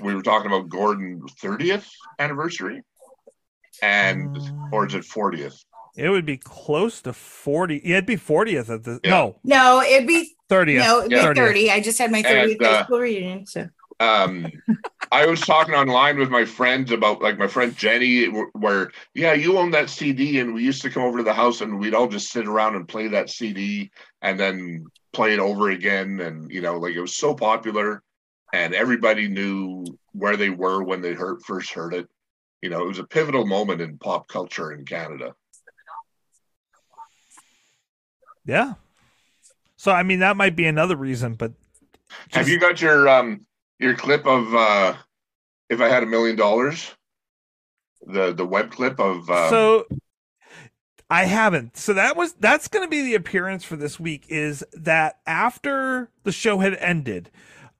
we 0.00 0.14
were 0.14 0.22
talking 0.22 0.46
about 0.50 0.68
Gordon 0.68 1.22
30th 1.42 1.88
anniversary. 2.18 2.82
And 3.82 4.36
or 4.72 4.86
is 4.86 4.94
it 4.94 5.02
40th? 5.04 5.62
It 5.96 6.08
would 6.10 6.26
be 6.26 6.36
close 6.36 7.00
to 7.02 7.12
40. 7.12 7.80
Yeah, 7.84 7.96
it'd 7.96 8.06
be 8.06 8.16
40th 8.16 8.70
at 8.72 8.84
the 8.84 9.00
Yeah. 9.04 9.10
no, 9.10 9.40
No, 9.44 9.82
it'd 9.82 10.06
be 10.08 10.34
30th. 10.50 10.78
no, 10.78 10.98
it'd 11.00 11.10
be 11.10 11.16
30. 11.40 11.70
I 11.70 11.80
just 11.80 11.98
had 11.98 12.10
my 12.10 12.22
30th 12.22 12.52
And, 12.52 12.62
uh, 12.62 12.72
high 12.78 12.84
school 12.84 12.98
reunion. 13.00 13.46
So 13.46 13.68
um 14.00 14.46
i 15.12 15.26
was 15.26 15.40
talking 15.40 15.74
online 15.74 16.18
with 16.18 16.30
my 16.30 16.44
friends 16.44 16.90
about 16.90 17.20
like 17.22 17.38
my 17.38 17.46
friend 17.46 17.76
jenny 17.76 18.26
where 18.52 18.90
yeah 19.14 19.32
you 19.32 19.58
own 19.58 19.70
that 19.70 19.90
cd 19.90 20.40
and 20.40 20.54
we 20.54 20.62
used 20.62 20.82
to 20.82 20.90
come 20.90 21.02
over 21.02 21.18
to 21.18 21.24
the 21.24 21.32
house 21.32 21.60
and 21.60 21.78
we'd 21.78 21.94
all 21.94 22.08
just 22.08 22.30
sit 22.30 22.46
around 22.46 22.74
and 22.74 22.88
play 22.88 23.08
that 23.08 23.30
cd 23.30 23.90
and 24.22 24.38
then 24.38 24.84
play 25.12 25.32
it 25.32 25.38
over 25.40 25.70
again 25.70 26.20
and 26.20 26.50
you 26.50 26.60
know 26.60 26.78
like 26.78 26.94
it 26.94 27.00
was 27.00 27.16
so 27.16 27.34
popular 27.34 28.02
and 28.52 28.74
everybody 28.74 29.28
knew 29.28 29.84
where 30.12 30.36
they 30.36 30.50
were 30.50 30.82
when 30.82 31.00
they 31.00 31.12
heard 31.12 31.42
first 31.42 31.72
heard 31.72 31.94
it 31.94 32.08
you 32.62 32.70
know 32.70 32.82
it 32.82 32.88
was 32.88 32.98
a 32.98 33.04
pivotal 33.04 33.46
moment 33.46 33.80
in 33.80 33.98
pop 33.98 34.28
culture 34.28 34.72
in 34.72 34.84
canada 34.84 35.34
Yeah. 38.48 38.74
So 39.76 39.92
I 39.92 40.02
mean 40.02 40.20
that 40.20 40.36
might 40.36 40.56
be 40.56 40.66
another 40.66 40.96
reason, 40.96 41.34
but 41.34 41.52
have 42.32 42.48
you 42.48 42.58
got 42.58 42.80
your 42.80 43.08
um 43.08 43.44
your 43.78 43.94
clip 43.94 44.26
of 44.26 44.54
uh 44.54 44.94
if 45.68 45.80
i 45.80 45.88
had 45.88 46.02
a 46.02 46.06
million 46.06 46.36
dollars 46.36 46.94
the 48.06 48.32
the 48.32 48.46
web 48.46 48.70
clip 48.70 48.98
of 49.00 49.28
um, 49.30 49.50
so 49.50 49.86
I 51.10 51.24
haven't. 51.24 51.76
So 51.76 51.94
that 51.94 52.16
was 52.16 52.34
that's 52.34 52.68
going 52.68 52.84
to 52.84 52.90
be 52.90 53.02
the 53.02 53.14
appearance 53.14 53.64
for 53.64 53.76
this 53.76 53.98
week. 53.98 54.26
Is 54.28 54.62
that 54.74 55.20
after 55.26 56.10
the 56.24 56.32
show 56.32 56.58
had 56.58 56.74
ended, 56.74 57.30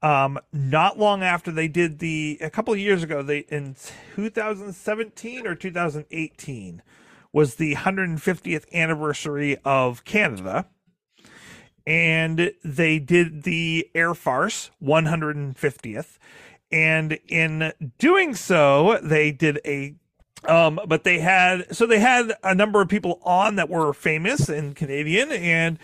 um, 0.03 0.39
not 0.53 0.99
long 0.99 1.23
after 1.23 1.51
they 1.51 1.69
did 1.69 1.99
the 1.99 2.39
a 2.41 2.51
couple 2.51 2.73
of 2.73 2.81
years 2.81 3.03
ago, 3.03 3.23
they 3.23 3.41
in 3.51 3.77
2017 4.17 5.47
or 5.47 5.55
2018 5.55 6.83
was 7.31 7.57
the 7.57 7.75
150th 7.75 8.73
anniversary 8.73 9.59
of 9.63 10.05
Canada, 10.07 10.67
and 11.89 12.53
they 12.63 12.99
did 12.99 13.45
the 13.45 13.89
Air 13.95 14.13
Farce 14.13 14.71
150th, 14.85 16.19
and 16.71 17.19
in 17.27 17.73
doing 17.97 18.35
so, 18.35 18.99
they 19.03 19.33
did 19.33 19.59
a 19.65 19.95
um, 20.47 20.79
but 20.87 21.03
they 21.03 21.19
had 21.19 21.75
so 21.75 21.87
they 21.87 21.99
had 21.99 22.35
a 22.45 22.55
number 22.55 22.83
of 22.83 22.89
people 22.89 23.21
on 23.25 23.57
that 23.57 23.71
were 23.71 23.95
famous 23.95 24.51
and 24.51 24.77
Canadian, 24.77 25.33
and 25.33 25.79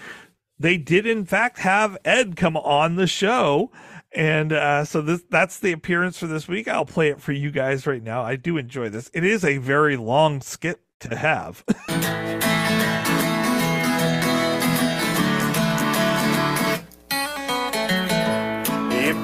they 0.58 0.76
did 0.76 1.06
in 1.06 1.24
fact 1.24 1.60
have 1.60 1.96
Ed 2.04 2.36
come 2.36 2.58
on 2.58 2.96
the 2.96 3.06
show. 3.06 3.72
And 4.12 4.52
uh, 4.52 4.84
so 4.84 5.00
this 5.00 5.22
that's 5.30 5.58
the 5.58 5.72
appearance 5.72 6.18
for 6.18 6.26
this 6.26 6.46
week. 6.46 6.68
I'll 6.68 6.84
play 6.84 7.08
it 7.08 7.20
for 7.20 7.32
you 7.32 7.50
guys 7.50 7.86
right 7.86 8.02
now. 8.02 8.22
I 8.22 8.36
do 8.36 8.58
enjoy 8.58 8.90
this. 8.90 9.10
It 9.14 9.24
is 9.24 9.42
a 9.42 9.56
very 9.56 9.96
long 9.96 10.42
skit 10.42 10.82
to 11.00 11.16
have. 11.16 11.64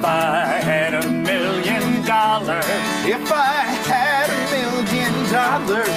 If 0.01 0.07
I 0.07 0.47
had 0.65 0.95
a 0.95 1.07
million 1.11 2.03
dollars, 2.07 2.65
If 3.05 3.31
I 3.31 3.53
had 3.85 4.31
a 4.31 4.41
million 4.57 5.13
dollars 5.31 5.89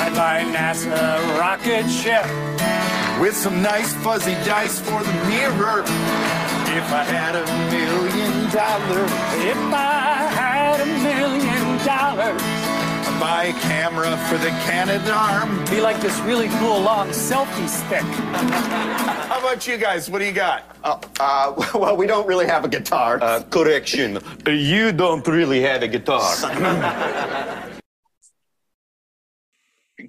I'd 0.00 0.14
buy 0.16 0.40
NASA 0.56 1.38
rocket 1.38 1.86
ship. 1.90 2.24
with 3.20 3.36
some 3.36 3.60
nice 3.60 3.92
fuzzy 3.92 4.32
dice 4.48 4.80
for 4.80 5.02
the 5.02 5.12
mirror. 5.28 5.82
If 6.80 6.88
I 7.00 7.04
had 7.04 7.34
a 7.36 7.44
million 7.68 8.48
dollars, 8.50 9.12
If 9.44 9.60
I 9.70 10.32
had 10.40 10.80
a 10.80 10.86
million 10.86 11.66
dollars, 11.84 12.61
I'd 13.22 13.52
buy 13.52 13.60
camera 13.60 14.16
for 14.28 14.36
the 14.38 14.48
Canadarm. 14.66 15.70
be 15.70 15.80
like 15.80 16.00
this 16.00 16.18
really 16.20 16.48
cool 16.58 16.80
long 16.80 17.08
selfie 17.10 17.68
stick. 17.68 18.02
How 18.02 19.38
about 19.38 19.64
you 19.66 19.76
guys? 19.76 20.10
What 20.10 20.18
do 20.18 20.24
you 20.24 20.32
got? 20.32 20.76
Uh, 20.82 20.98
uh, 21.20 21.68
well, 21.78 21.96
we 21.96 22.08
don't 22.08 22.26
really 22.26 22.46
have 22.46 22.64
a 22.64 22.68
guitar. 22.68 23.20
Uh, 23.22 23.44
correction. 23.44 24.18
You 24.46 24.90
don't 24.92 25.26
really 25.28 25.62
have 25.62 25.82
a 25.84 25.88
guitar. 25.88 26.34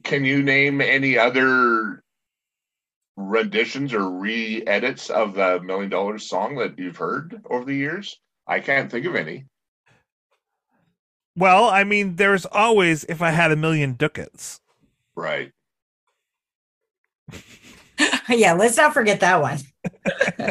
can 0.03 0.25
you 0.25 0.41
name 0.41 0.81
any 0.81 1.17
other 1.17 2.03
renditions 3.15 3.93
or 3.93 4.09
re-edits 4.09 5.11
of 5.11 5.35
the 5.35 5.61
million 5.61 5.89
dollars 5.89 6.27
song 6.27 6.55
that 6.55 6.79
you've 6.79 6.97
heard 6.97 7.39
over 7.47 7.63
the 7.63 7.75
years 7.75 8.19
i 8.47 8.59
can't 8.59 8.89
think 8.89 9.05
of 9.05 9.15
any 9.15 9.45
well, 11.35 11.65
I 11.69 11.83
mean, 11.83 12.15
there's 12.17 12.45
always 12.45 13.03
if 13.05 13.21
I 13.21 13.31
had 13.31 13.51
a 13.51 13.55
million 13.55 13.93
ducats. 13.93 14.61
right 15.15 15.51
yeah, 18.29 18.53
let's 18.53 18.77
not 18.77 18.93
forget 18.93 19.19
that 19.21 19.41
one. 19.41 19.59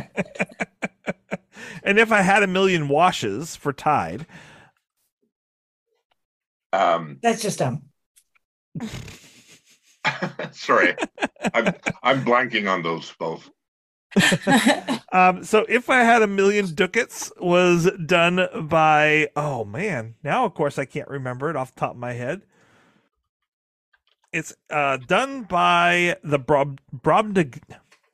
And 1.82 1.98
if 1.98 2.12
I 2.12 2.22
had 2.22 2.42
a 2.42 2.46
million 2.46 2.88
washes 2.88 3.56
for 3.56 3.72
Tide. 3.72 4.26
Um, 6.72 7.18
That's 7.22 7.42
just 7.42 7.58
dumb. 7.58 7.82
sorry, 10.52 10.96
I'm 11.52 11.74
I'm 12.02 12.24
blanking 12.24 12.70
on 12.70 12.82
those 12.82 13.12
both. 13.18 13.50
um, 15.12 15.44
so 15.44 15.64
if 15.68 15.88
I 15.88 16.00
had 16.00 16.22
a 16.22 16.26
million 16.26 16.74
ducats 16.74 17.32
was 17.40 17.90
done 18.04 18.46
by 18.68 19.28
oh 19.36 19.64
man, 19.64 20.14
now 20.22 20.44
of 20.44 20.54
course 20.54 20.78
I 20.78 20.84
can't 20.84 21.08
remember 21.08 21.50
it 21.50 21.56
off 21.56 21.74
the 21.74 21.80
top 21.80 21.92
of 21.92 21.96
my 21.98 22.12
head. 22.12 22.42
It's 24.32 24.54
uh 24.70 24.96
done 24.98 25.42
by 25.44 26.16
the 26.22 26.38
Brob 26.38 26.80
Brobdig 26.94 27.60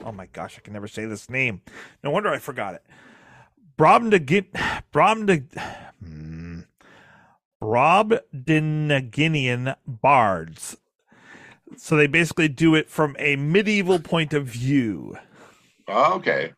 Oh 0.04 0.12
my 0.12 0.26
gosh, 0.26 0.56
I 0.56 0.60
can 0.60 0.72
never 0.72 0.88
say 0.88 1.04
this 1.06 1.28
name. 1.28 1.62
No 2.04 2.10
wonder 2.10 2.30
I 2.30 2.38
forgot 2.38 2.74
it. 2.74 2.82
Brobdig 3.76 4.46
Brobdig 4.92 5.60
hmm. 6.00 6.60
Bards. 9.86 10.76
So 11.76 11.96
they 11.96 12.06
basically 12.06 12.48
do 12.48 12.74
it 12.74 12.88
from 12.88 13.16
a 13.18 13.36
medieval 13.36 13.98
point 13.98 14.32
of 14.32 14.46
view. 14.46 15.18
Oh, 15.88 16.14
okay. 16.16 16.52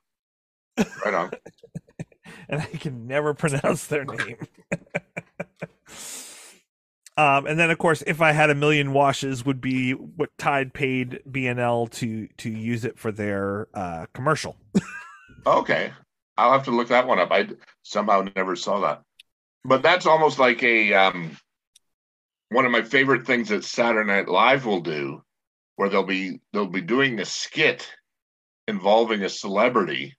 Right 0.76 1.14
on. 1.14 1.30
and 2.48 2.60
I 2.60 2.66
can 2.66 3.06
never 3.06 3.32
pronounce 3.32 3.86
their 3.86 4.04
name. 4.04 4.36
um, 7.16 7.46
and 7.46 7.58
then 7.58 7.70
of 7.70 7.78
course, 7.78 8.02
if 8.06 8.20
I 8.20 8.32
had 8.32 8.50
a 8.50 8.54
million 8.54 8.92
washes, 8.92 9.44
would 9.44 9.60
be 9.60 9.92
what 9.92 10.30
Tide 10.36 10.74
paid 10.74 11.22
BNL 11.30 11.90
to 11.92 12.26
to 12.38 12.50
use 12.50 12.84
it 12.84 12.98
for 12.98 13.12
their 13.12 13.68
uh, 13.72 14.06
commercial. 14.12 14.56
okay, 15.46 15.92
I'll 16.36 16.52
have 16.52 16.64
to 16.64 16.72
look 16.72 16.88
that 16.88 17.06
one 17.06 17.20
up. 17.20 17.30
I 17.30 17.48
somehow 17.82 18.26
never 18.34 18.56
saw 18.56 18.80
that, 18.80 19.02
but 19.64 19.82
that's 19.82 20.06
almost 20.06 20.40
like 20.40 20.62
a 20.64 20.92
um, 20.94 21.36
one 22.48 22.66
of 22.66 22.72
my 22.72 22.82
favorite 22.82 23.26
things 23.26 23.50
that 23.50 23.64
Saturday 23.64 24.10
Night 24.10 24.28
Live 24.28 24.66
will 24.66 24.80
do, 24.80 25.22
where 25.76 25.88
they'll 25.88 26.02
be 26.02 26.40
they'll 26.52 26.66
be 26.66 26.80
doing 26.80 27.20
a 27.20 27.24
skit 27.24 27.88
involving 28.70 29.22
a 29.22 29.28
celebrity 29.28 30.14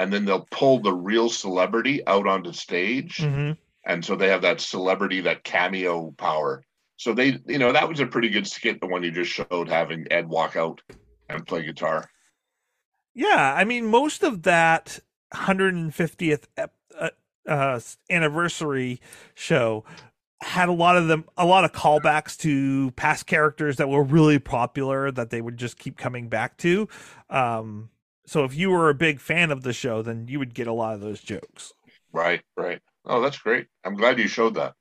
and 0.00 0.12
then 0.12 0.24
they'll 0.24 0.48
pull 0.50 0.80
the 0.80 0.92
real 0.92 1.28
celebrity 1.28 2.04
out 2.06 2.26
onto 2.26 2.52
stage. 2.52 3.18
Mhm. 3.18 3.56
and 3.86 4.04
so 4.04 4.14
they 4.14 4.28
have 4.28 4.42
that 4.42 4.60
celebrity 4.60 5.22
that 5.22 5.42
cameo 5.42 6.10
power. 6.18 6.62
So 6.96 7.14
they 7.14 7.38
you 7.46 7.58
know 7.58 7.72
that 7.72 7.88
was 7.88 8.00
a 8.00 8.06
pretty 8.06 8.28
good 8.28 8.46
skit 8.46 8.80
the 8.80 8.86
one 8.86 9.02
you 9.02 9.10
just 9.10 9.32
showed 9.32 9.68
having 9.68 10.06
ed 10.10 10.28
walk 10.28 10.54
out 10.56 10.82
and 11.28 11.46
play 11.46 11.64
guitar. 11.64 12.10
Yeah, 13.14 13.54
I 13.56 13.64
mean, 13.64 13.86
most 13.86 14.22
of 14.22 14.42
that 14.42 15.00
150th 15.32 16.46
ep- 16.56 16.74
uh, 16.98 17.10
uh, 17.46 17.80
anniversary 18.10 19.00
show 19.34 19.84
had 20.42 20.68
a 20.68 20.72
lot 20.72 20.96
of 20.96 21.08
them, 21.08 21.24
a 21.36 21.46
lot 21.46 21.64
of 21.64 21.72
callbacks 21.72 22.36
to 22.38 22.90
past 22.92 23.26
characters 23.26 23.76
that 23.76 23.88
were 23.88 24.02
really 24.02 24.38
popular 24.38 25.10
that 25.10 25.30
they 25.30 25.40
would 25.40 25.56
just 25.56 25.78
keep 25.78 25.98
coming 25.98 26.28
back 26.28 26.56
to. 26.58 26.88
Um, 27.28 27.90
so 28.26 28.44
if 28.44 28.54
you 28.54 28.70
were 28.70 28.88
a 28.88 28.94
big 28.94 29.20
fan 29.20 29.50
of 29.50 29.62
the 29.62 29.72
show, 29.72 30.02
then 30.02 30.28
you 30.28 30.38
would 30.38 30.54
get 30.54 30.66
a 30.66 30.72
lot 30.72 30.94
of 30.94 31.00
those 31.00 31.20
jokes. 31.20 31.72
right 32.12 32.42
right 32.56 32.80
oh 33.06 33.20
that's 33.20 33.38
great 33.38 33.66
i'm 33.84 33.94
glad 33.94 34.18
you 34.18 34.28
showed 34.28 34.54
that 34.54 34.74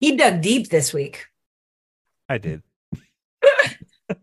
He 0.00 0.16
dug 0.16 0.40
deep 0.40 0.70
this 0.70 0.94
week. 0.94 1.26
I 2.28 2.38
did. 2.38 2.62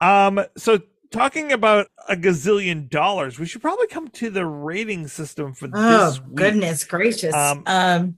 um, 0.00 0.44
so 0.56 0.80
talking 1.14 1.52
about 1.52 1.86
a 2.08 2.16
gazillion 2.16 2.88
dollars, 2.88 3.38
we 3.38 3.46
should 3.46 3.62
probably 3.62 3.86
come 3.86 4.08
to 4.08 4.30
the 4.30 4.46
rating 4.46 5.06
system 5.08 5.54
for 5.54 5.68
Oh 5.72 6.10
this 6.10 6.20
week. 6.20 6.34
goodness 6.36 6.84
gracious. 6.84 7.34
Um, 7.34 7.62
Um, 7.66 8.16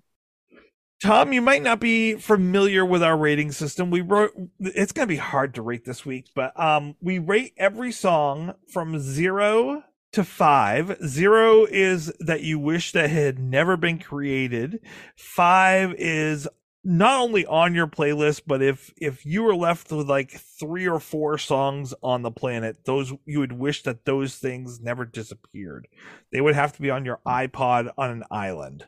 Tom, 1.02 1.32
you 1.32 1.42
might 1.42 1.62
not 1.62 1.78
be 1.78 2.14
familiar 2.14 2.84
with 2.84 3.02
our 3.02 3.16
rating 3.16 3.52
system. 3.52 3.90
We 3.90 4.00
wrote 4.00 4.32
it's 4.58 4.92
going 4.92 5.06
to 5.06 5.12
be 5.12 5.18
hard 5.18 5.54
to 5.54 5.62
rate 5.62 5.84
this 5.84 6.06
week, 6.06 6.26
but 6.34 6.58
um 6.58 6.96
we 7.02 7.18
rate 7.18 7.52
every 7.58 7.92
song 7.92 8.54
from 8.72 8.98
0 8.98 9.82
to 10.12 10.24
5. 10.24 10.96
0 11.06 11.66
is 11.66 12.12
that 12.18 12.40
you 12.42 12.58
wish 12.58 12.92
that 12.92 13.10
had 13.10 13.38
never 13.38 13.76
been 13.76 13.98
created. 13.98 14.80
5 15.16 15.94
is 15.98 16.48
not 16.86 17.20
only 17.20 17.44
on 17.46 17.74
your 17.74 17.88
playlist, 17.88 18.42
but 18.46 18.62
if 18.62 18.92
if 18.96 19.26
you 19.26 19.42
were 19.42 19.56
left 19.56 19.90
with 19.90 20.08
like 20.08 20.30
3 20.30 20.86
or 20.86 21.00
4 21.00 21.36
songs 21.36 21.92
on 22.00 22.22
the 22.22 22.30
planet, 22.30 22.84
those 22.84 23.12
you 23.24 23.40
would 23.40 23.52
wish 23.52 23.82
that 23.82 24.04
those 24.04 24.36
things 24.36 24.80
never 24.80 25.04
disappeared. 25.04 25.88
They 26.30 26.40
would 26.40 26.54
have 26.54 26.72
to 26.74 26.82
be 26.82 26.90
on 26.90 27.04
your 27.04 27.20
iPod 27.26 27.90
on 27.98 28.10
an 28.10 28.24
island. 28.30 28.86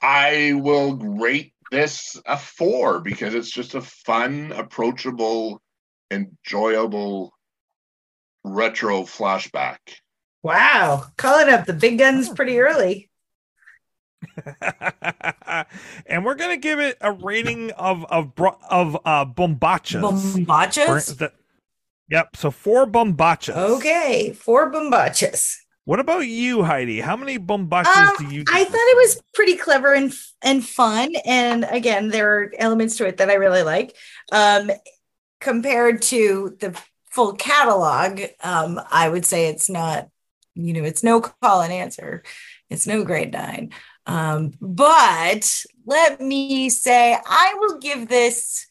i 0.00 0.54
will 0.54 0.96
rate 0.96 1.52
this 1.70 2.20
a 2.26 2.38
four 2.38 3.00
because 3.00 3.34
it's 3.34 3.50
just 3.50 3.74
a 3.74 3.80
fun 3.80 4.52
approachable 4.52 5.60
enjoyable 6.10 7.32
retro 8.44 9.02
flashback 9.02 9.78
wow, 10.42 11.04
calling 11.16 11.48
up 11.48 11.66
the 11.66 11.72
big 11.72 11.98
guns 11.98 12.28
pretty 12.28 12.58
early. 12.58 13.08
and 16.06 16.24
we're 16.24 16.34
gonna 16.34 16.56
give 16.56 16.80
it 16.80 16.96
a 17.00 17.12
rating 17.12 17.70
of 17.72 18.04
of 18.06 18.32
of 18.70 18.96
uh 19.04 19.24
bombachas. 19.24 20.00
Bombachas? 20.00 21.18
The- 21.18 21.32
yep. 22.08 22.36
So 22.36 22.50
four 22.50 22.86
bombachas. 22.86 23.56
Okay, 23.56 24.32
four 24.32 24.72
bombachas. 24.72 25.56
What 25.84 25.98
about 25.98 26.28
you, 26.28 26.62
Heidi? 26.62 27.00
How 27.00 27.16
many 27.16 27.38
bombachas 27.38 28.20
Um, 28.20 28.28
do 28.28 28.34
you? 28.34 28.44
I 28.48 28.64
thought 28.64 28.74
it 28.74 28.96
was 28.96 29.20
pretty 29.34 29.56
clever 29.56 29.92
and 29.92 30.12
and 30.40 30.64
fun. 30.64 31.14
And 31.24 31.64
again, 31.64 32.08
there 32.08 32.34
are 32.34 32.52
elements 32.56 32.96
to 32.98 33.06
it 33.06 33.16
that 33.16 33.30
I 33.30 33.34
really 33.34 33.62
like. 33.62 33.96
Um, 34.30 34.70
compared 35.40 36.02
to 36.02 36.56
the 36.60 36.80
full 37.10 37.34
catalog, 37.34 38.20
um, 38.42 38.80
I 38.90 39.08
would 39.08 39.26
say 39.26 39.48
it's 39.48 39.68
not, 39.68 40.08
you 40.54 40.72
know, 40.72 40.84
it's 40.84 41.02
no 41.02 41.20
call 41.20 41.62
and 41.62 41.72
answer. 41.72 42.22
It's 42.70 42.86
no 42.86 43.04
grade 43.04 43.32
nine. 43.32 43.72
Um, 44.06 44.52
but 44.60 45.64
let 45.86 46.20
me 46.20 46.68
say 46.70 47.16
I 47.24 47.54
will 47.58 47.78
give 47.78 48.08
this 48.08 48.66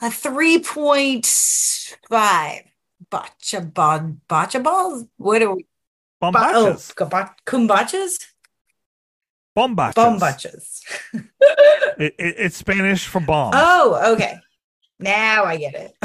a 0.00 0.06
3.5. 0.06 2.62
Bocce 3.10 3.74
ball, 3.74 4.16
bocce 4.28 4.62
balls? 4.62 5.04
What 5.16 5.42
are 5.42 5.54
we? 5.54 5.66
Bo- 6.20 6.28
oh, 6.28 6.32
Bombachas. 6.32 6.94
gaba- 6.94 7.34
kumbachas? 7.46 8.18
Bombachas. 9.56 9.94
Bombachas. 9.94 10.80
It, 11.98 12.14
it- 12.18 12.34
it's 12.38 12.56
Spanish 12.56 13.06
for 13.08 13.20
bomb. 13.20 13.52
Oh, 13.54 14.12
okay. 14.14 14.38
Now 15.00 15.44
I 15.44 15.56
get 15.56 15.74
it. 15.74 15.94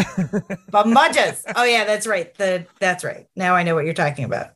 Bombachas. 0.72 1.44
Oh 1.56 1.64
yeah, 1.64 1.86
that's 1.86 2.08
right. 2.08 2.34
The 2.36 2.66
that's 2.80 3.04
right. 3.04 3.28
Now 3.36 3.56
I 3.56 3.62
know 3.64 3.76
what 3.76 3.86
you're 3.86 3.94
talking 3.94 4.26
about. 4.26 4.52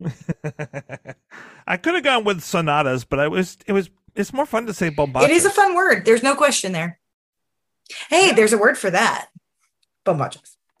I 1.68 1.76
could 1.76 1.94
have 1.94 2.02
gone 2.02 2.24
with 2.24 2.40
sonatas, 2.42 3.04
but 3.04 3.20
I 3.20 3.28
was 3.28 3.58
it 3.66 3.72
was 3.72 3.90
it's 4.16 4.32
more 4.32 4.46
fun 4.46 4.66
to 4.66 4.74
say 4.74 4.90
bombachas. 4.90 5.24
It 5.24 5.30
is 5.30 5.44
a 5.44 5.50
fun 5.50 5.74
word. 5.76 6.04
There's 6.04 6.22
no 6.22 6.34
question 6.34 6.72
there. 6.72 6.98
Hey, 8.08 8.32
there's 8.32 8.52
a 8.52 8.58
word 8.58 8.76
for 8.78 8.90
that. 8.90 9.28
Bombachas. 10.04 10.56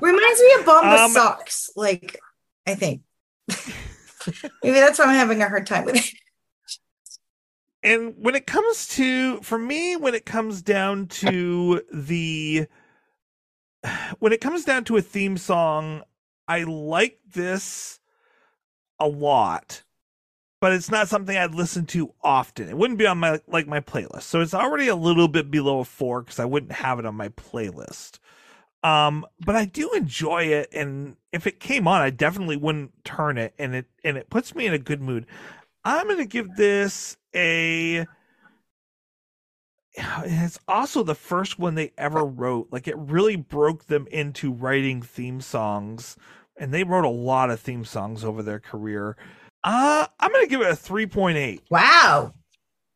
Reminds 0.00 0.40
me 0.40 0.54
of 0.60 0.64
bomba 0.66 1.02
Um, 1.02 1.10
socks. 1.10 1.70
Like, 1.76 2.18
I 2.66 2.74
think. 2.76 3.02
Maybe 4.62 4.78
that's 4.78 4.98
why 5.00 5.06
I'm 5.06 5.14
having 5.16 5.42
a 5.42 5.48
hard 5.48 5.66
time 5.66 5.84
with 5.84 5.96
it. 5.96 6.14
and 7.82 8.14
when 8.16 8.36
it 8.36 8.46
comes 8.46 8.86
to 8.90 9.40
for 9.40 9.58
me 9.58 9.96
when 9.96 10.14
it 10.14 10.24
comes 10.24 10.62
down 10.62 11.08
to 11.08 11.82
the 11.92 12.66
when 14.20 14.32
it 14.32 14.40
comes 14.40 14.64
down 14.64 14.84
to 14.84 14.96
a 14.96 15.02
theme 15.02 15.36
song 15.36 16.02
i 16.46 16.62
like 16.62 17.18
this 17.34 17.98
a 19.02 19.06
lot 19.06 19.82
but 20.62 20.72
it's 20.72 20.92
not 20.92 21.08
something 21.08 21.36
i'd 21.36 21.56
listen 21.56 21.84
to 21.84 22.14
often. 22.22 22.68
It 22.68 22.76
wouldn't 22.78 22.98
be 22.98 23.06
on 23.06 23.18
my 23.18 23.40
like 23.48 23.66
my 23.66 23.80
playlist. 23.80 24.22
So 24.22 24.40
it's 24.40 24.54
already 24.54 24.86
a 24.86 24.94
little 24.94 25.26
bit 25.26 25.50
below 25.50 25.80
a 25.80 25.84
four 25.84 26.22
because 26.22 26.38
i 26.38 26.44
wouldn't 26.44 26.72
have 26.72 27.00
it 27.00 27.04
on 27.04 27.16
my 27.16 27.28
playlist. 27.30 28.20
Um 28.84 29.26
but 29.44 29.56
i 29.56 29.64
do 29.64 29.90
enjoy 29.90 30.44
it 30.44 30.70
and 30.72 31.16
if 31.32 31.48
it 31.48 31.58
came 31.58 31.88
on 31.88 32.00
i 32.00 32.10
definitely 32.10 32.56
wouldn't 32.56 33.04
turn 33.04 33.38
it 33.38 33.54
and 33.58 33.74
it 33.74 33.86
and 34.04 34.16
it 34.16 34.30
puts 34.30 34.54
me 34.54 34.66
in 34.66 34.72
a 34.72 34.78
good 34.78 35.02
mood. 35.02 35.26
I'm 35.84 36.06
gonna 36.06 36.24
give 36.24 36.54
this 36.54 37.16
a 37.34 38.06
it's 39.98 40.60
also 40.68 41.02
the 41.02 41.16
first 41.16 41.58
one 41.58 41.74
they 41.74 41.92
ever 41.98 42.24
wrote. 42.24 42.68
Like 42.70 42.86
it 42.86 42.96
really 42.96 43.34
broke 43.34 43.86
them 43.86 44.06
into 44.12 44.52
writing 44.52 45.02
theme 45.02 45.40
songs 45.40 46.16
and 46.58 46.72
they 46.72 46.84
wrote 46.84 47.04
a 47.04 47.08
lot 47.08 47.50
of 47.50 47.60
theme 47.60 47.84
songs 47.84 48.24
over 48.24 48.42
their 48.42 48.60
career 48.60 49.16
uh 49.64 50.06
i'm 50.20 50.32
gonna 50.32 50.46
give 50.46 50.60
it 50.60 50.68
a 50.68 50.72
3.8 50.72 51.60
Wow. 51.70 52.34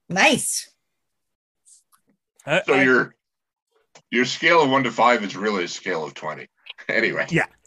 Nice. 0.08 0.70
I- 2.46 2.62
so 2.66 2.74
I- 2.74 2.82
your 2.82 3.14
your 4.10 4.24
scale 4.24 4.62
of 4.62 4.70
one 4.70 4.84
to 4.84 4.90
five 4.90 5.22
is 5.24 5.36
really 5.36 5.64
a 5.64 5.68
scale 5.68 6.04
of 6.04 6.14
20 6.14 6.46
anyway 6.88 7.26
yeah 7.30 7.46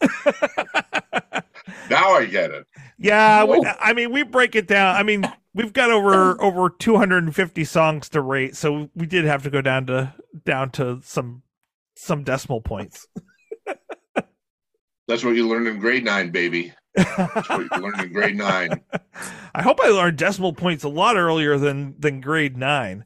now 1.90 2.10
I 2.14 2.26
get 2.26 2.50
it. 2.50 2.66
Yeah, 2.98 3.44
we, 3.44 3.64
I 3.80 3.92
mean, 3.92 4.12
we 4.12 4.22
break 4.22 4.54
it 4.54 4.66
down. 4.66 4.96
I 4.96 5.02
mean, 5.02 5.24
we've 5.54 5.72
got 5.72 5.90
over 5.90 6.40
over 6.42 6.68
250 6.70 7.64
songs 7.64 8.08
to 8.10 8.20
rate, 8.20 8.56
so 8.56 8.88
we 8.94 9.06
did 9.06 9.24
have 9.24 9.42
to 9.44 9.50
go 9.50 9.60
down 9.60 9.86
to 9.86 10.14
down 10.44 10.70
to 10.72 11.00
some 11.02 11.42
some 11.94 12.22
decimal 12.24 12.60
points. 12.60 13.06
That's 15.10 15.24
what 15.24 15.34
you 15.34 15.48
learned 15.48 15.66
in 15.66 15.80
grade 15.80 16.04
nine, 16.04 16.30
baby. 16.30 16.72
That's 16.94 17.48
what 17.48 17.62
you 17.62 17.82
learned 17.82 18.00
in 18.00 18.12
grade 18.12 18.36
nine. 18.36 18.80
I 19.54 19.60
hope 19.60 19.80
I 19.82 19.88
learned 19.88 20.16
decimal 20.18 20.52
points 20.52 20.84
a 20.84 20.88
lot 20.88 21.16
earlier 21.16 21.58
than 21.58 21.96
than 21.98 22.20
grade 22.20 22.56
nine. 22.56 23.04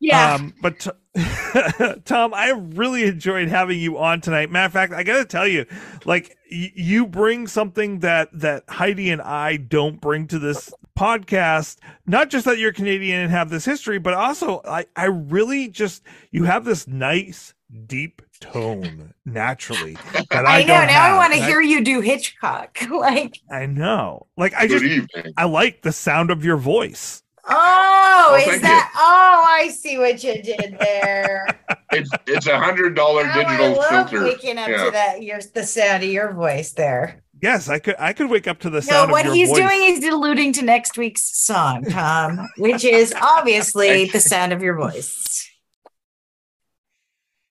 Yeah. 0.00 0.34
Um, 0.34 0.52
but 0.60 0.80
t- 0.80 0.90
Tom, 2.04 2.34
I 2.34 2.50
really 2.50 3.04
enjoyed 3.04 3.46
having 3.46 3.78
you 3.78 3.98
on 3.98 4.20
tonight. 4.20 4.50
Matter 4.50 4.66
of 4.66 4.72
fact, 4.72 4.92
I 4.92 5.04
got 5.04 5.18
to 5.18 5.24
tell 5.24 5.46
you, 5.46 5.64
like 6.04 6.36
y- 6.50 6.72
you 6.74 7.06
bring 7.06 7.46
something 7.46 8.00
that 8.00 8.28
that 8.32 8.64
Heidi 8.68 9.10
and 9.10 9.22
I 9.22 9.58
don't 9.58 10.00
bring 10.00 10.26
to 10.26 10.40
this 10.40 10.74
podcast. 10.98 11.78
Not 12.04 12.30
just 12.30 12.46
that 12.46 12.58
you're 12.58 12.72
Canadian 12.72 13.20
and 13.20 13.30
have 13.30 13.48
this 13.48 13.64
history, 13.64 14.00
but 14.00 14.12
also 14.12 14.60
I 14.64 14.86
I 14.96 15.04
really 15.04 15.68
just 15.68 16.02
you 16.32 16.44
have 16.44 16.64
this 16.64 16.88
nice 16.88 17.54
deep 17.86 18.22
tone 18.40 19.14
naturally 19.24 19.94
that 20.30 20.46
I, 20.46 20.58
I 20.58 20.60
know. 20.62 20.66
don't 20.68 20.86
Now 20.86 21.14
I 21.14 21.16
want 21.16 21.32
to 21.34 21.42
hear 21.44 21.60
you 21.60 21.82
do 21.84 22.00
Hitchcock. 22.00 22.78
like, 22.90 23.38
I 23.50 23.66
know. 23.66 24.26
Like 24.36 24.54
I 24.54 24.66
just 24.66 24.84
evening. 24.84 25.32
I 25.36 25.44
like 25.44 25.82
the 25.82 25.92
sound 25.92 26.30
of 26.30 26.44
your 26.44 26.56
voice. 26.56 27.22
oh, 27.48 28.28
Well, 28.32 28.40
is 28.40 28.44
thank 28.46 28.62
that? 28.62 28.92
Oh, 28.96 29.44
I 29.46 29.68
see 29.68 29.98
what 29.98 30.22
you 30.24 30.42
did 30.42 30.76
there. 30.80 31.46
It's 31.92 32.10
it's 32.26 32.46
a 32.48 32.58
hundred 32.58 32.94
dollar 32.96 33.22
Now 33.24 33.32
I 33.32 33.44
digital 33.44 33.76
love 33.76 34.10
filter. 34.10 34.24
waking 34.24 34.58
up 34.58 34.68
Yeah. 34.68 34.84
to 34.86 34.90
that. 34.90 35.22
Your 35.22 35.38
the 35.54 35.62
sound 35.64 36.02
of 36.02 36.10
your 36.10 36.32
voice 36.32 36.72
there. 36.72 37.22
Yes, 37.40 37.68
I 37.68 37.78
could 37.78 37.94
I 37.98 38.12
could 38.12 38.28
wake 38.28 38.48
up 38.48 38.58
to 38.60 38.70
the 38.70 38.78
No, 38.78 38.80
sound 38.80 39.12
what 39.12 39.20
of 39.24 39.26
your 39.26 39.34
he's 39.36 39.48
voice. 39.50 39.58
doing 39.60 39.82
is 39.94 40.04
alluding 40.04 40.52
to 40.54 40.62
next 40.64 40.98
week's 40.98 41.22
song, 41.38 41.84
Tom, 41.84 42.48
which 42.58 42.84
is 42.84 43.14
obviously 43.22 44.06
the 44.06 44.18
sound 44.20 44.52
of 44.52 44.62
your 44.62 44.74
voice. 44.76 45.45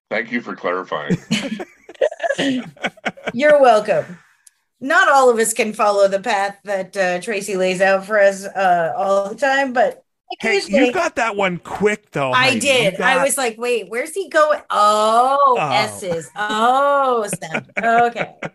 Thank 0.10 0.32
you 0.32 0.42
for 0.42 0.56
clarifying. 0.56 1.18
You're 3.34 3.60
welcome. 3.62 4.18
Not 4.82 5.08
all 5.10 5.30
of 5.30 5.40
us 5.40 5.54
can 5.54 5.74
follow 5.74 6.08
the 6.08 6.20
path 6.20 6.58
that 6.66 6.96
uh, 6.98 7.22
Tracy 7.22 7.56
lays 7.56 7.82
out 7.82 8.06
for 8.06 8.20
us 8.20 8.46
uh, 8.46 8.94
all 8.96 9.30
the 9.30 9.36
time, 9.36 9.74
but 9.74 10.02
Hey, 10.40 10.60
you 10.68 10.92
got 10.92 11.16
that 11.16 11.36
one 11.36 11.60
quick 11.60 12.12
though. 12.12 12.32
I 12.32 12.58
did. 12.58 12.98
Got- 12.98 13.18
I 13.18 13.24
was 13.24 13.38
like, 13.38 13.58
wait, 13.58 13.90
where's 13.90 14.14
he 14.14 14.28
going? 14.30 14.60
Oh, 14.70 15.56
Oh. 15.60 15.72
S's. 15.72 16.30
Oh, 16.36 17.28
sound. 17.42 17.72
Okay. 17.78 18.36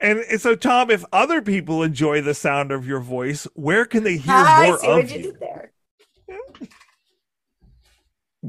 And, 0.00 0.18
and 0.18 0.40
so, 0.40 0.56
Tom, 0.56 0.90
if 0.90 1.04
other 1.12 1.40
people 1.40 1.84
enjoy 1.84 2.22
the 2.22 2.34
sound 2.34 2.72
of 2.72 2.88
your 2.88 2.98
voice, 2.98 3.46
where 3.54 3.84
can 3.84 4.02
they 4.02 4.16
hear 4.16 4.34
I 4.34 4.66
more 4.70 4.78
see 4.80 4.86
of 4.88 5.10
you 5.12 5.16
you? 5.18 5.22
did 5.30 5.38
there. 5.38 5.71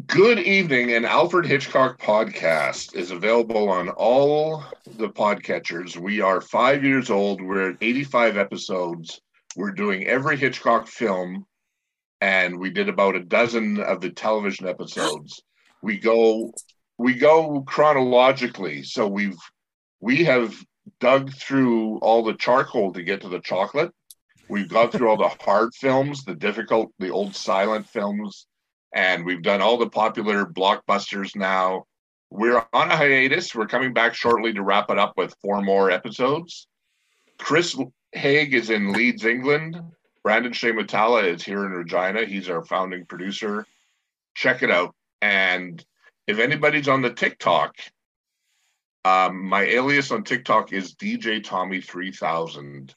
Good 0.07 0.39
evening, 0.39 0.91
an 0.93 1.05
Alfred 1.05 1.45
Hitchcock 1.45 2.01
podcast 2.01 2.95
is 2.95 3.11
available 3.11 3.69
on 3.69 3.89
all 3.89 4.63
the 4.87 5.09
podcatchers. 5.09 5.95
We 5.95 6.19
are 6.19 6.41
five 6.41 6.83
years 6.83 7.11
old. 7.11 7.43
We're 7.43 7.69
at 7.69 7.77
85 7.79 8.35
episodes. 8.35 9.21
We're 9.55 9.69
doing 9.69 10.07
every 10.07 10.35
Hitchcock 10.35 10.87
film, 10.87 11.45
and 12.21 12.59
we 12.59 12.71
did 12.71 12.89
about 12.89 13.15
a 13.15 13.23
dozen 13.23 13.79
of 13.81 14.01
the 14.01 14.09
television 14.09 14.67
episodes. 14.67 15.39
We 15.83 15.99
go 15.99 16.51
we 16.97 17.13
go 17.13 17.61
chronologically. 17.61 18.81
So 18.81 19.07
we've 19.07 19.37
we 19.99 20.23
have 20.23 20.55
dug 20.99 21.31
through 21.33 21.99
all 21.99 22.23
the 22.23 22.33
charcoal 22.33 22.93
to 22.93 23.03
get 23.03 23.21
to 23.21 23.29
the 23.29 23.41
chocolate. 23.41 23.91
We've 24.49 24.69
got 24.69 24.91
through 24.91 25.09
all 25.09 25.17
the 25.17 25.35
hard 25.43 25.75
films, 25.75 26.23
the 26.23 26.33
difficult, 26.33 26.91
the 26.97 27.11
old 27.11 27.35
silent 27.35 27.87
films, 27.87 28.47
and 28.93 29.25
we've 29.25 29.41
done 29.41 29.61
all 29.61 29.77
the 29.77 29.89
popular 29.89 30.45
blockbusters 30.45 31.35
now. 31.35 31.85
We're 32.29 32.65
on 32.73 32.91
a 32.91 32.95
hiatus. 32.97 33.53
We're 33.53 33.67
coming 33.67 33.93
back 33.93 34.13
shortly 34.13 34.53
to 34.53 34.63
wrap 34.63 34.89
it 34.89 34.99
up 34.99 35.17
with 35.17 35.35
four 35.41 35.61
more 35.61 35.91
episodes. 35.91 36.67
Chris 37.37 37.77
Haig 38.11 38.53
is 38.53 38.69
in 38.69 38.93
Leeds, 38.93 39.25
England. 39.25 39.79
Brandon 40.23 40.53
Shea 40.53 40.71
Matala 40.71 41.25
is 41.25 41.43
here 41.43 41.65
in 41.65 41.71
Regina. 41.71 42.25
He's 42.25 42.49
our 42.49 42.63
founding 42.63 43.05
producer. 43.05 43.65
Check 44.35 44.63
it 44.63 44.71
out. 44.71 44.95
And 45.21 45.83
if 46.27 46.39
anybody's 46.39 46.87
on 46.87 47.01
the 47.01 47.13
TikTok, 47.13 47.75
um, 49.05 49.45
my 49.45 49.63
alias 49.63 50.11
on 50.11 50.23
TikTok 50.23 50.71
is 50.71 50.95
DJ 50.95 51.43
Tommy 51.43 51.81
3000 51.81 52.95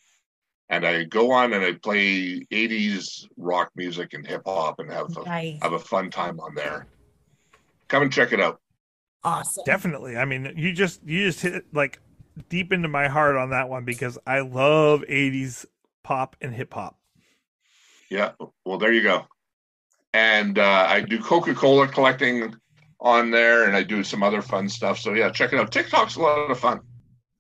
and 0.69 0.87
I 0.87 1.05
go 1.05 1.31
on 1.33 1.53
and 1.53 1.65
I 1.65 1.73
play 1.75 2.41
80s 2.51 3.27
rock 3.37 3.71
music 3.77 4.15
and 4.15 4.27
hip 4.27 4.43
hop 4.47 4.79
and 4.81 4.91
have 4.91 5.17
a, 5.17 5.25
Nice. 5.25 5.59
have 5.63 5.73
a 5.73 5.79
fun 5.79 6.11
time 6.11 6.41
on 6.41 6.55
there. 6.55 6.87
Come 7.89 8.03
and 8.03 8.13
check 8.13 8.33
it 8.33 8.41
out. 8.41 8.61
Awesome. 9.23 9.65
Definitely. 9.65 10.17
I 10.17 10.25
mean, 10.25 10.53
you 10.57 10.73
just 10.73 11.01
you 11.05 11.25
just 11.27 11.41
hit 11.41 11.65
like 11.73 12.01
deep 12.49 12.73
into 12.73 12.89
my 12.89 13.09
heart 13.09 13.37
on 13.37 13.51
that 13.51 13.69
one 13.69 13.85
because 13.85 14.19
I 14.27 14.41
love 14.41 15.03
'80s 15.09 15.67
pop 16.05 16.37
and 16.41 16.53
hip 16.55 16.73
hop. 16.75 16.99
Yeah. 18.11 18.33
Well, 18.65 18.79
there 18.79 18.93
you 18.93 19.03
go. 19.03 19.27
And 20.13 20.59
uh, 20.59 20.87
I 20.89 21.01
do 21.01 21.19
Coca 21.21 21.55
Cola 21.55 21.89
collecting 21.89 22.55
on 23.01 23.31
there 23.31 23.65
and 23.65 23.77
I 23.77 23.83
do 23.83 24.03
some 24.03 24.23
other 24.23 24.41
fun 24.41 24.69
stuff. 24.69 24.99
So, 24.99 25.13
yeah, 25.13 25.31
check 25.31 25.53
it 25.53 25.59
out. 25.59 25.71
TikTok's 25.71 26.17
a 26.17 26.21
lot 26.21 26.51
of 26.51 26.59
fun. 26.59 26.81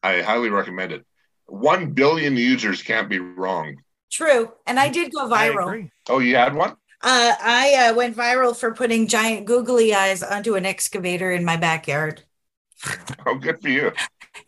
I 0.02 0.20
highly 0.22 0.50
recommend 0.50 0.92
it. 0.92 1.04
One 1.46 1.92
billion 1.92 2.36
users 2.36 2.82
can't 2.82 3.08
be 3.08 3.18
wrong. 3.18 3.76
True. 4.10 4.52
And 4.66 4.78
I 4.78 4.88
did 4.88 5.12
go 5.12 5.28
viral. 5.28 5.90
Oh, 6.08 6.18
you 6.18 6.36
had 6.36 6.54
one? 6.54 6.70
Uh, 7.02 7.34
I 7.40 7.88
uh, 7.90 7.94
went 7.94 8.16
viral 8.16 8.56
for 8.56 8.72
putting 8.74 9.06
giant 9.06 9.46
googly 9.46 9.94
eyes 9.94 10.22
onto 10.22 10.54
an 10.54 10.64
excavator 10.64 11.30
in 11.30 11.44
my 11.44 11.56
backyard 11.56 12.22
Oh, 13.26 13.36
good 13.36 13.60
for 13.60 13.68
you. 13.68 13.92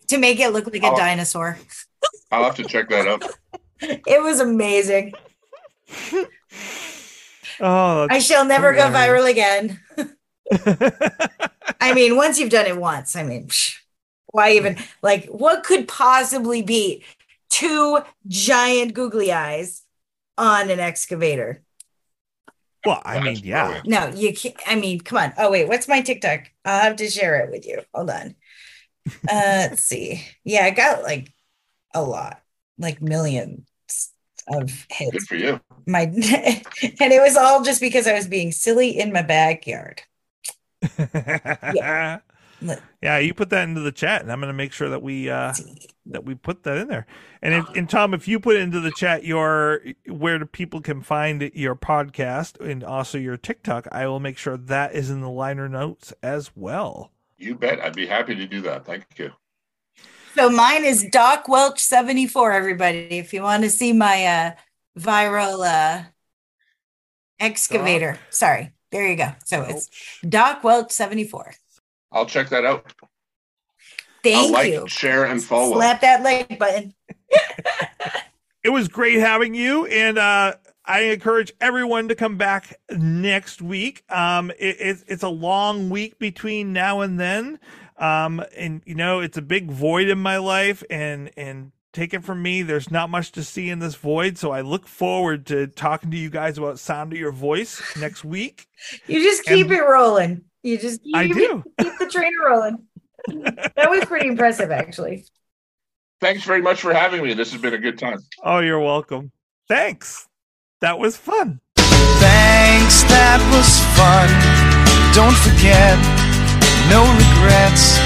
to 0.08 0.18
make 0.18 0.40
it 0.40 0.50
look 0.50 0.66
like 0.66 0.82
a 0.82 0.86
Oh. 0.86 0.96
dinosaur. 0.96 1.58
I'll 2.30 2.44
have 2.44 2.56
to 2.56 2.64
check 2.64 2.88
that 2.90 3.06
out. 3.06 3.24
It 3.80 4.20
was 4.22 4.40
amazing. 4.40 5.12
Oh, 7.60 8.06
I 8.10 8.18
shall 8.18 8.44
never 8.44 8.72
go 8.72 8.82
viral 8.90 9.28
again. 9.30 9.80
I 11.80 11.94
mean, 11.94 12.16
once 12.16 12.38
you've 12.38 12.50
done 12.50 12.66
it 12.66 12.76
once, 12.76 13.16
I 13.16 13.22
mean, 13.22 13.48
psh, 13.48 13.76
why 14.32 14.52
even 14.52 14.76
like 15.02 15.26
what 15.26 15.64
could 15.64 15.88
possibly 15.88 16.62
be 16.62 17.04
two 17.50 18.00
giant 18.26 18.94
googly 18.94 19.32
eyes 19.32 19.82
on 20.36 20.70
an 20.70 20.80
excavator? 20.80 21.62
well, 22.84 23.02
I 23.04 23.20
mean, 23.20 23.40
yeah. 23.44 23.82
No, 23.84 24.08
you 24.08 24.32
can't. 24.34 24.56
I 24.66 24.74
mean, 24.76 25.00
come 25.00 25.18
on. 25.18 25.32
Oh, 25.36 25.50
wait, 25.50 25.68
what's 25.68 25.88
my 25.88 26.00
TikTok? 26.00 26.50
I'll 26.64 26.80
have 26.82 26.96
to 26.96 27.10
share 27.10 27.40
it 27.44 27.50
with 27.50 27.66
you. 27.66 27.82
Hold 27.94 28.10
on. 28.10 28.34
Uh, 29.28 29.68
let's 29.70 29.82
see. 29.84 30.22
Yeah, 30.44 30.64
I 30.64 30.70
got 30.70 31.02
like 31.02 31.32
a 31.94 32.02
lot, 32.02 32.42
like 32.78 33.00
millions 33.02 33.66
of 34.48 34.86
Good 35.12 35.22
hits. 35.22 35.26
for 35.26 35.36
you. 35.36 35.60
My 35.86 36.02
and 36.04 37.12
it 37.12 37.22
was 37.22 37.36
all 37.36 37.62
just 37.62 37.80
because 37.80 38.06
I 38.06 38.14
was 38.14 38.26
being 38.26 38.52
silly 38.52 38.90
in 38.98 39.12
my 39.12 39.22
backyard. 39.22 40.02
yeah. 41.70 42.20
Look. 42.60 42.80
you 43.02 43.34
put 43.34 43.50
that 43.50 43.68
into 43.68 43.80
the 43.80 43.92
chat, 43.92 44.22
and 44.22 44.32
I'm 44.32 44.40
going 44.40 44.48
to 44.48 44.56
make 44.56 44.72
sure 44.72 44.88
that 44.88 45.02
we 45.02 45.30
uh, 45.30 45.54
that 46.06 46.24
we 46.24 46.34
put 46.34 46.64
that 46.64 46.78
in 46.78 46.88
there. 46.88 47.06
And 47.40 47.54
if, 47.54 47.68
and 47.76 47.88
Tom, 47.88 48.14
if 48.14 48.26
you 48.26 48.40
put 48.40 48.56
into 48.56 48.80
the 48.80 48.90
chat 48.90 49.24
your 49.24 49.80
where 50.06 50.38
the 50.38 50.46
people 50.46 50.80
can 50.80 51.02
find 51.02 51.40
your 51.54 51.76
podcast 51.76 52.60
and 52.60 52.82
also 52.82 53.18
your 53.18 53.36
TikTok, 53.36 53.86
I 53.92 54.06
will 54.06 54.20
make 54.20 54.38
sure 54.38 54.56
that 54.56 54.94
is 54.94 55.10
in 55.10 55.20
the 55.20 55.30
liner 55.30 55.68
notes 55.68 56.12
as 56.22 56.50
well. 56.56 57.12
You 57.36 57.54
bet. 57.54 57.80
I'd 57.80 57.94
be 57.94 58.06
happy 58.06 58.34
to 58.34 58.46
do 58.46 58.60
that. 58.62 58.84
Thank 58.84 59.04
you. 59.16 59.32
So 60.34 60.50
mine 60.50 60.84
is 60.84 61.04
Doc 61.10 61.48
Welch 61.48 61.80
74, 61.80 62.52
everybody. 62.52 63.18
If 63.18 63.32
you 63.32 63.42
want 63.42 63.62
to 63.62 63.70
see 63.70 63.92
my 63.92 64.24
uh 64.24 64.50
viral 64.98 65.64
uh 65.64 66.04
excavator. 67.38 68.18
Sorry. 68.30 68.72
There 68.90 69.06
you 69.06 69.16
go. 69.16 69.32
So 69.44 69.62
it's 69.62 69.88
Doc 70.26 70.64
Welch 70.64 70.90
74. 70.90 71.54
I'll 72.12 72.26
check 72.26 72.48
that 72.50 72.64
out. 72.64 72.92
Thank 74.24 74.36
I'll 74.36 74.52
like, 74.52 74.72
you. 74.72 74.88
share, 74.88 75.24
and 75.26 75.42
follow. 75.42 75.74
Slap 75.74 76.00
that 76.00 76.22
like 76.22 76.58
button. 76.58 76.94
it 78.64 78.70
was 78.70 78.88
great 78.88 79.18
having 79.20 79.54
you 79.54 79.86
and 79.86 80.18
uh 80.18 80.52
i 80.84 81.00
encourage 81.00 81.52
everyone 81.60 82.08
to 82.08 82.14
come 82.14 82.36
back 82.36 82.78
next 82.90 83.60
week 83.62 84.02
um 84.10 84.50
it, 84.58 84.76
it's 84.80 85.04
it's 85.06 85.22
a 85.22 85.28
long 85.28 85.90
week 85.90 86.18
between 86.18 86.72
now 86.72 87.00
and 87.02 87.20
then 87.20 87.58
um 87.98 88.42
and 88.56 88.82
you 88.86 88.94
know 88.94 89.20
it's 89.20 89.36
a 89.36 89.42
big 89.42 89.70
void 89.70 90.08
in 90.08 90.18
my 90.18 90.38
life 90.38 90.82
and 90.90 91.30
and 91.36 91.70
take 91.92 92.12
it 92.14 92.24
from 92.24 92.42
me 92.42 92.62
there's 92.62 92.90
not 92.90 93.10
much 93.10 93.30
to 93.32 93.44
see 93.44 93.68
in 93.70 93.78
this 93.78 93.94
void 93.94 94.36
so 94.38 94.50
i 94.50 94.60
look 94.62 94.86
forward 94.88 95.44
to 95.46 95.66
talking 95.66 96.10
to 96.10 96.16
you 96.16 96.30
guys 96.30 96.56
about 96.58 96.78
sound 96.78 97.12
of 97.12 97.18
your 97.18 97.32
voice 97.32 97.80
next 97.98 98.24
week 98.24 98.66
You 99.06 99.22
just 99.22 99.44
keep 99.44 99.66
And- 99.66 99.74
it 99.76 99.82
rolling. 99.82 100.44
You 100.62 100.78
just 100.78 101.02
keep, 101.02 101.16
I 101.16 101.28
do. 101.28 101.62
keep 101.80 101.92
the 101.98 102.08
train 102.08 102.32
rolling. 102.44 102.84
that 103.76 103.90
was 103.90 104.04
pretty 104.04 104.28
impressive, 104.28 104.70
actually. 104.70 105.24
Thanks 106.20 106.44
very 106.44 106.62
much 106.62 106.80
for 106.80 106.92
having 106.92 107.22
me. 107.22 107.34
This 107.34 107.52
has 107.52 107.60
been 107.60 107.74
a 107.74 107.78
good 107.78 107.98
time. 107.98 108.18
Oh, 108.42 108.58
you're 108.58 108.80
welcome. 108.80 109.30
Thanks. 109.68 110.28
That 110.80 110.98
was 110.98 111.16
fun. 111.16 111.60
Thanks, 111.76 113.02
that 113.04 113.38
was 113.54 113.78
fun. 113.94 114.28
Don't 115.14 115.36
forget, 115.36 115.98
no 116.90 117.02
regrets, 117.14 117.98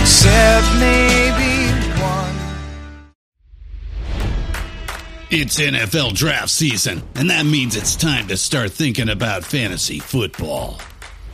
except 0.00 0.66
maybe 0.80 1.68
one. 2.00 2.32
It's 5.30 5.60
NFL 5.60 6.14
draft 6.14 6.50
season, 6.50 7.02
and 7.14 7.30
that 7.30 7.44
means 7.44 7.76
it's 7.76 7.96
time 7.96 8.28
to 8.28 8.36
start 8.36 8.70
thinking 8.72 9.08
about 9.08 9.44
fantasy 9.44 9.98
football. 9.98 10.78